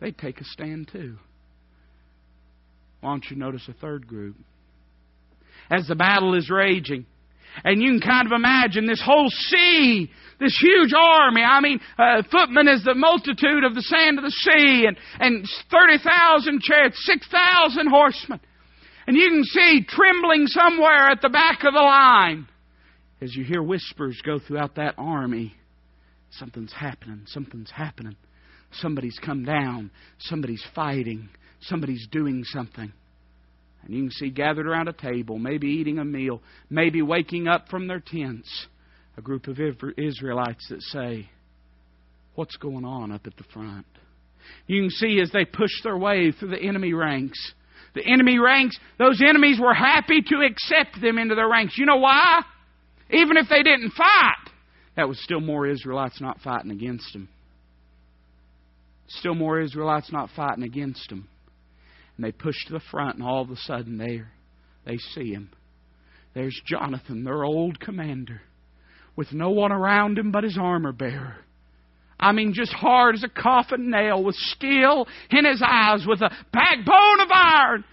They'd 0.00 0.16
take 0.16 0.40
a 0.40 0.44
stand 0.44 0.88
too. 0.92 1.16
Why 3.00 3.10
don't 3.10 3.24
you 3.30 3.36
notice 3.36 3.68
a 3.68 3.72
third 3.72 4.06
group? 4.06 4.36
As 5.70 5.86
the 5.88 5.94
battle 5.94 6.34
is 6.34 6.50
raging, 6.50 7.06
and 7.64 7.82
you 7.82 7.90
can 7.90 8.00
kind 8.00 8.26
of 8.26 8.32
imagine 8.32 8.86
this 8.86 9.02
whole 9.04 9.28
sea, 9.30 10.10
this 10.40 10.56
huge 10.60 10.92
army. 10.96 11.42
I 11.42 11.60
mean, 11.60 11.80
uh, 11.98 12.22
footmen 12.30 12.68
is 12.68 12.84
the 12.84 12.94
multitude 12.94 13.64
of 13.64 13.74
the 13.74 13.82
sand 13.82 14.18
of 14.18 14.24
the 14.24 14.30
sea, 14.30 14.86
and, 14.86 14.96
and 15.18 15.48
30,000 15.70 16.60
chariots, 16.62 17.04
6,000 17.04 17.88
horsemen. 17.88 18.40
And 19.06 19.16
you 19.16 19.28
can 19.30 19.44
see 19.44 19.84
trembling 19.88 20.46
somewhere 20.46 21.08
at 21.10 21.22
the 21.22 21.28
back 21.28 21.64
of 21.64 21.72
the 21.72 21.80
line 21.80 22.48
as 23.20 23.34
you 23.34 23.44
hear 23.44 23.62
whispers 23.62 24.20
go 24.24 24.38
throughout 24.38 24.74
that 24.76 24.94
army. 24.98 25.54
Something's 26.30 26.72
happening, 26.72 27.22
something's 27.26 27.70
happening. 27.70 28.16
Somebody's 28.72 29.18
come 29.24 29.44
down, 29.44 29.90
somebody's 30.18 30.64
fighting, 30.74 31.28
somebody's 31.60 32.06
doing 32.10 32.44
something. 32.44 32.92
And 33.86 33.94
you 33.94 34.02
can 34.02 34.10
see 34.10 34.30
gathered 34.30 34.66
around 34.66 34.88
a 34.88 34.92
table, 34.92 35.38
maybe 35.38 35.68
eating 35.68 35.98
a 35.98 36.04
meal, 36.04 36.42
maybe 36.68 37.02
waking 37.02 37.46
up 37.46 37.68
from 37.68 37.86
their 37.86 38.02
tents, 38.04 38.66
a 39.16 39.22
group 39.22 39.46
of 39.46 39.58
Israelites 39.96 40.66
that 40.68 40.82
say, 40.82 41.30
What's 42.34 42.56
going 42.56 42.84
on 42.84 43.12
up 43.12 43.26
at 43.26 43.36
the 43.38 43.44
front? 43.54 43.86
You 44.66 44.82
can 44.82 44.90
see 44.90 45.20
as 45.20 45.30
they 45.32 45.44
push 45.44 45.70
their 45.82 45.96
way 45.96 46.32
through 46.32 46.50
the 46.50 46.60
enemy 46.60 46.92
ranks. 46.92 47.52
The 47.94 48.04
enemy 48.04 48.38
ranks, 48.38 48.78
those 48.98 49.22
enemies 49.26 49.58
were 49.58 49.72
happy 49.72 50.20
to 50.20 50.44
accept 50.44 51.00
them 51.00 51.16
into 51.16 51.34
their 51.34 51.48
ranks. 51.48 51.78
You 51.78 51.86
know 51.86 51.96
why? 51.96 52.42
Even 53.10 53.38
if 53.38 53.48
they 53.48 53.62
didn't 53.62 53.92
fight, 53.92 54.50
that 54.96 55.08
was 55.08 55.18
still 55.22 55.40
more 55.40 55.66
Israelites 55.66 56.20
not 56.20 56.40
fighting 56.40 56.70
against 56.70 57.10
them. 57.14 57.28
Still 59.08 59.34
more 59.34 59.60
Israelites 59.60 60.12
not 60.12 60.28
fighting 60.36 60.64
against 60.64 61.08
them. 61.08 61.28
And 62.16 62.24
they 62.24 62.32
push 62.32 62.56
to 62.66 62.72
the 62.72 62.82
front, 62.90 63.16
and 63.16 63.24
all 63.24 63.42
of 63.42 63.50
a 63.50 63.56
sudden 63.56 63.98
there 63.98 64.32
they 64.84 64.96
see 64.98 65.32
him. 65.32 65.50
There's 66.34 66.60
Jonathan, 66.66 67.24
their 67.24 67.44
old 67.44 67.80
commander, 67.80 68.42
with 69.16 69.32
no 69.32 69.50
one 69.50 69.72
around 69.72 70.18
him 70.18 70.30
but 70.30 70.44
his 70.44 70.58
armor 70.60 70.92
bearer. 70.92 71.36
I 72.18 72.32
mean, 72.32 72.54
just 72.54 72.72
hard 72.72 73.14
as 73.14 73.24
a 73.24 73.28
coffin 73.28 73.90
nail, 73.90 74.22
with 74.22 74.36
steel 74.36 75.06
in 75.30 75.44
his 75.44 75.62
eyes, 75.64 76.06
with 76.06 76.20
a 76.22 76.30
backbone 76.52 77.20
of 77.20 77.28
iron, 77.32 77.84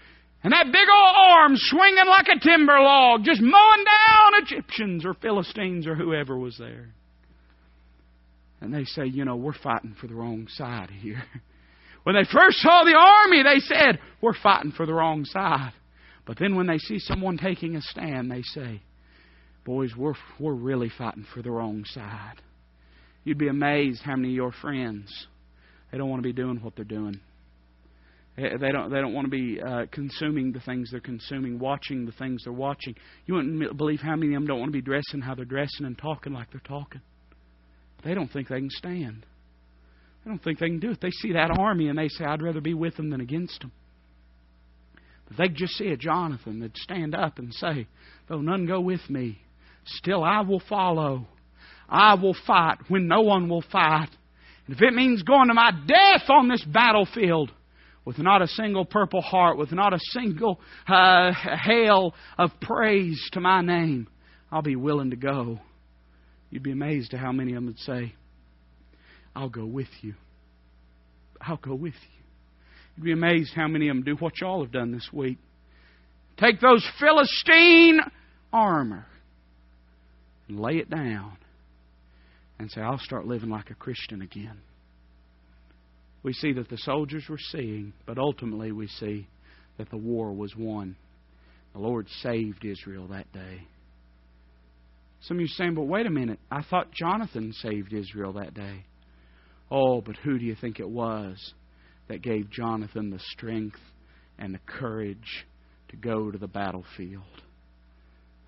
and 0.42 0.52
that 0.52 0.66
big 0.66 0.88
old 0.88 1.16
arm 1.16 1.52
swinging 1.56 2.06
like 2.06 2.28
a 2.28 2.38
timber 2.38 2.78
log, 2.78 3.24
just 3.24 3.40
mowing 3.40 3.84
down 3.84 4.42
Egyptians 4.42 5.04
or 5.04 5.14
Philistines 5.14 5.86
or 5.86 5.94
whoever 5.94 6.38
was 6.38 6.56
there. 6.58 6.90
And 8.60 8.72
they 8.72 8.84
say, 8.84 9.06
you 9.06 9.24
know, 9.24 9.36
we're 9.36 9.54
fighting 9.54 9.96
for 9.98 10.06
the 10.06 10.14
wrong 10.14 10.46
side 10.48 10.90
here. 10.90 11.24
When 12.04 12.14
they 12.14 12.24
first 12.30 12.58
saw 12.58 12.84
the 12.84 12.96
army, 12.96 13.42
they 13.42 13.58
said, 13.60 13.98
We're 14.20 14.34
fighting 14.40 14.72
for 14.72 14.86
the 14.86 14.94
wrong 14.94 15.24
side. 15.24 15.72
But 16.26 16.38
then 16.38 16.54
when 16.54 16.66
they 16.66 16.78
see 16.78 16.98
someone 16.98 17.36
taking 17.36 17.76
a 17.76 17.82
stand, 17.82 18.30
they 18.30 18.42
say, 18.42 18.82
Boys, 19.64 19.92
we're, 19.96 20.14
we're 20.38 20.54
really 20.54 20.90
fighting 20.96 21.26
for 21.34 21.42
the 21.42 21.50
wrong 21.50 21.84
side. 21.86 22.40
You'd 23.24 23.38
be 23.38 23.48
amazed 23.48 24.02
how 24.02 24.16
many 24.16 24.28
of 24.28 24.34
your 24.34 24.52
friends 24.52 25.26
they 25.90 25.98
don't 25.98 26.10
want 26.10 26.22
to 26.22 26.28
be 26.28 26.32
doing 26.32 26.58
what 26.62 26.76
they're 26.76 26.84
doing. 26.84 27.20
They 28.36 28.72
don't. 28.72 28.90
They 28.90 29.00
don't 29.00 29.14
want 29.14 29.26
to 29.26 29.30
be 29.30 29.60
uh, 29.62 29.86
consuming 29.92 30.50
the 30.50 30.58
things 30.58 30.90
they're 30.90 30.98
consuming, 30.98 31.60
watching 31.60 32.04
the 32.04 32.10
things 32.10 32.42
they're 32.42 32.52
watching. 32.52 32.96
You 33.26 33.34
wouldn't 33.34 33.76
believe 33.76 34.00
how 34.00 34.16
many 34.16 34.34
of 34.34 34.40
them 34.40 34.46
don't 34.48 34.58
want 34.58 34.70
to 34.70 34.76
be 34.76 34.82
dressing 34.82 35.20
how 35.20 35.36
they're 35.36 35.44
dressing 35.44 35.86
and 35.86 35.96
talking 35.96 36.32
like 36.32 36.50
they're 36.50 36.60
talking. 36.66 37.00
They 38.04 38.12
don't 38.12 38.26
think 38.26 38.48
they 38.48 38.58
can 38.58 38.70
stand. 38.70 39.24
I 40.24 40.28
don't 40.28 40.42
think 40.42 40.58
they 40.58 40.68
can 40.68 40.80
do 40.80 40.92
it. 40.92 41.00
They 41.00 41.10
see 41.10 41.32
that 41.32 41.50
army 41.50 41.88
and 41.88 41.98
they 41.98 42.08
say, 42.08 42.24
I'd 42.24 42.42
rather 42.42 42.60
be 42.60 42.74
with 42.74 42.96
them 42.96 43.10
than 43.10 43.20
against 43.20 43.60
them. 43.60 43.72
But 45.28 45.36
they 45.36 45.48
just 45.48 45.74
see 45.74 45.88
a 45.88 45.96
Jonathan 45.96 46.60
that'd 46.60 46.76
stand 46.76 47.14
up 47.14 47.38
and 47.38 47.52
say, 47.52 47.86
Though 48.28 48.40
none 48.40 48.66
go 48.66 48.80
with 48.80 49.08
me, 49.08 49.38
still 49.84 50.24
I 50.24 50.40
will 50.40 50.62
follow. 50.68 51.26
I 51.88 52.14
will 52.14 52.36
fight 52.46 52.78
when 52.88 53.08
no 53.08 53.20
one 53.20 53.48
will 53.48 53.64
fight. 53.70 54.08
And 54.66 54.76
if 54.76 54.82
it 54.82 54.94
means 54.94 55.22
going 55.22 55.48
to 55.48 55.54
my 55.54 55.72
death 55.86 56.28
on 56.30 56.48
this 56.48 56.64
battlefield, 56.64 57.52
with 58.04 58.18
not 58.18 58.42
a 58.42 58.48
single 58.48 58.84
purple 58.84 59.22
heart, 59.22 59.56
with 59.56 59.72
not 59.72 59.94
a 59.94 59.98
single 60.10 60.60
uh, 60.86 61.32
hail 61.32 62.14
of 62.38 62.50
praise 62.60 63.20
to 63.32 63.40
my 63.40 63.62
name, 63.62 64.08
I'll 64.50 64.62
be 64.62 64.76
willing 64.76 65.10
to 65.10 65.16
go. 65.16 65.58
You'd 66.50 66.62
be 66.62 66.72
amazed 66.72 67.14
at 67.14 67.20
how 67.20 67.32
many 67.32 67.52
of 67.52 67.56
them 67.56 67.66
would 67.66 67.78
say, 67.80 68.14
I'll 69.34 69.48
go 69.48 69.64
with 69.64 69.88
you. 70.02 70.14
I'll 71.40 71.56
go 71.56 71.74
with 71.74 71.94
you. 71.94 72.24
You'd 72.96 73.04
be 73.04 73.12
amazed 73.12 73.52
how 73.54 73.68
many 73.68 73.88
of 73.88 73.96
them 73.96 74.04
do 74.04 74.14
what 74.16 74.40
y'all 74.40 74.62
have 74.62 74.72
done 74.72 74.92
this 74.92 75.08
week. 75.12 75.38
Take 76.38 76.60
those 76.60 76.86
Philistine 77.00 78.00
armor 78.52 79.06
and 80.48 80.60
lay 80.60 80.76
it 80.76 80.90
down 80.90 81.36
and 82.58 82.70
say, 82.70 82.80
I'll 82.80 82.98
start 82.98 83.26
living 83.26 83.50
like 83.50 83.70
a 83.70 83.74
Christian 83.74 84.22
again. 84.22 84.58
We 86.22 86.32
see 86.32 86.52
that 86.54 86.68
the 86.68 86.78
soldiers 86.78 87.24
were 87.28 87.38
seeing, 87.38 87.92
but 88.06 88.18
ultimately 88.18 88.72
we 88.72 88.86
see 88.86 89.26
that 89.78 89.90
the 89.90 89.96
war 89.96 90.32
was 90.32 90.54
won. 90.56 90.96
The 91.72 91.80
Lord 91.80 92.08
saved 92.22 92.64
Israel 92.64 93.08
that 93.08 93.30
day. 93.32 93.66
Some 95.22 95.38
of 95.38 95.40
you 95.40 95.46
are 95.46 95.56
saying, 95.56 95.74
but 95.74 95.82
wait 95.82 96.06
a 96.06 96.10
minute, 96.10 96.38
I 96.50 96.62
thought 96.62 96.92
Jonathan 96.92 97.52
saved 97.52 97.92
Israel 97.92 98.34
that 98.34 98.54
day. 98.54 98.84
Oh, 99.70 100.00
but 100.00 100.16
who 100.16 100.38
do 100.38 100.44
you 100.44 100.54
think 100.60 100.78
it 100.78 100.88
was 100.88 101.52
that 102.08 102.22
gave 102.22 102.50
Jonathan 102.50 103.10
the 103.10 103.18
strength 103.18 103.80
and 104.38 104.54
the 104.54 104.60
courage 104.66 105.46
to 105.88 105.96
go 105.96 106.30
to 106.30 106.38
the 106.38 106.46
battlefield? 106.46 107.22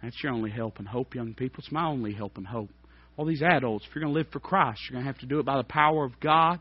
That's 0.03 0.17
your 0.23 0.33
only 0.33 0.51
help 0.51 0.79
and 0.79 0.87
hope, 0.87 1.15
young 1.15 1.35
people. 1.35 1.59
It's 1.59 1.73
my 1.73 1.87
only 1.87 2.13
help 2.13 2.37
and 2.37 2.47
hope. 2.47 2.71
All 3.17 3.25
these 3.25 3.43
adults, 3.43 3.87
if 3.89 3.95
you're 3.95 4.05
going 4.05 4.13
to 4.13 4.19
live 4.19 4.31
for 4.31 4.41
Christ, 4.41 4.81
you're 4.85 4.97
going 4.97 5.07
to 5.07 5.13
have 5.13 5.21
to 5.21 5.27
do 5.27 5.41
it 5.41 5.47
by 5.47 5.57
the 5.57 5.65
power 5.65 6.05
of 6.05 6.21
God, 6.21 6.61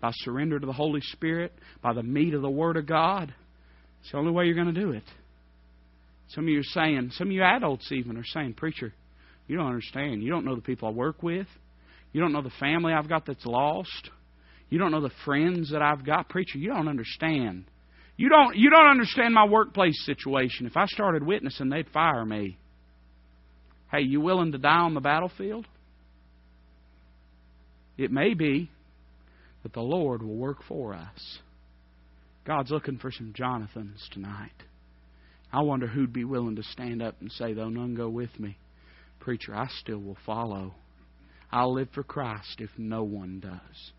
by 0.00 0.10
surrender 0.12 0.60
to 0.60 0.66
the 0.66 0.72
Holy 0.72 1.00
Spirit, 1.00 1.52
by 1.82 1.94
the 1.94 2.02
meat 2.02 2.34
of 2.34 2.42
the 2.42 2.50
Word 2.50 2.76
of 2.76 2.86
God. 2.86 3.32
It's 4.02 4.12
the 4.12 4.18
only 4.18 4.32
way 4.32 4.44
you're 4.44 4.54
going 4.54 4.74
to 4.74 4.80
do 4.80 4.90
it. 4.90 5.04
Some 6.28 6.44
of 6.44 6.50
you 6.50 6.60
are 6.60 6.62
saying, 6.62 7.10
some 7.14 7.28
of 7.28 7.32
you 7.32 7.42
adults 7.42 7.90
even 7.90 8.18
are 8.18 8.24
saying, 8.24 8.54
Preacher, 8.54 8.92
you 9.46 9.56
don't 9.56 9.66
understand. 9.66 10.22
You 10.22 10.30
don't 10.30 10.44
know 10.44 10.54
the 10.54 10.62
people 10.62 10.88
I 10.88 10.92
work 10.92 11.22
with. 11.22 11.46
You 12.14 12.20
don't 12.20 12.32
know 12.32 12.42
the 12.42 12.52
family 12.60 12.92
I've 12.92 13.08
got 13.08 13.26
that's 13.26 13.44
lost. 13.44 14.10
You 14.70 14.78
don't 14.78 14.92
know 14.92 15.02
the 15.02 15.10
friends 15.24 15.72
that 15.72 15.82
I've 15.82 16.06
got. 16.06 16.28
Preacher, 16.28 16.58
you 16.58 16.68
don't 16.68 16.88
understand. 16.88 17.64
You 18.16 18.28
don't 18.28 18.56
you 18.56 18.70
don't 18.70 18.86
understand 18.86 19.34
my 19.34 19.44
workplace 19.44 20.00
situation. 20.06 20.66
If 20.66 20.76
I 20.76 20.86
started 20.86 21.26
witnessing, 21.26 21.68
they'd 21.68 21.90
fire 21.90 22.24
me. 22.24 22.56
Hey, 23.90 24.02
you 24.02 24.20
willing 24.20 24.52
to 24.52 24.58
die 24.58 24.78
on 24.78 24.94
the 24.94 25.00
battlefield? 25.00 25.66
It 27.98 28.12
may 28.12 28.34
be 28.34 28.70
that 29.64 29.72
the 29.72 29.80
Lord 29.80 30.22
will 30.22 30.36
work 30.36 30.58
for 30.68 30.94
us. 30.94 31.38
God's 32.46 32.70
looking 32.70 32.98
for 32.98 33.10
some 33.10 33.32
Jonathans 33.34 34.08
tonight. 34.12 34.52
I 35.52 35.62
wonder 35.62 35.88
who'd 35.88 36.12
be 36.12 36.24
willing 36.24 36.56
to 36.56 36.62
stand 36.62 37.02
up 37.02 37.20
and 37.20 37.30
say, 37.32 37.54
though 37.54 37.68
none 37.68 37.94
go 37.94 38.08
with 38.08 38.38
me, 38.38 38.56
preacher, 39.18 39.54
I 39.54 39.66
still 39.80 39.98
will 39.98 40.18
follow. 40.26 40.74
I'll 41.54 41.72
live 41.72 41.88
for 41.94 42.02
Christ 42.02 42.56
if 42.58 42.70
no 42.76 43.04
one 43.04 43.38
does. 43.38 43.92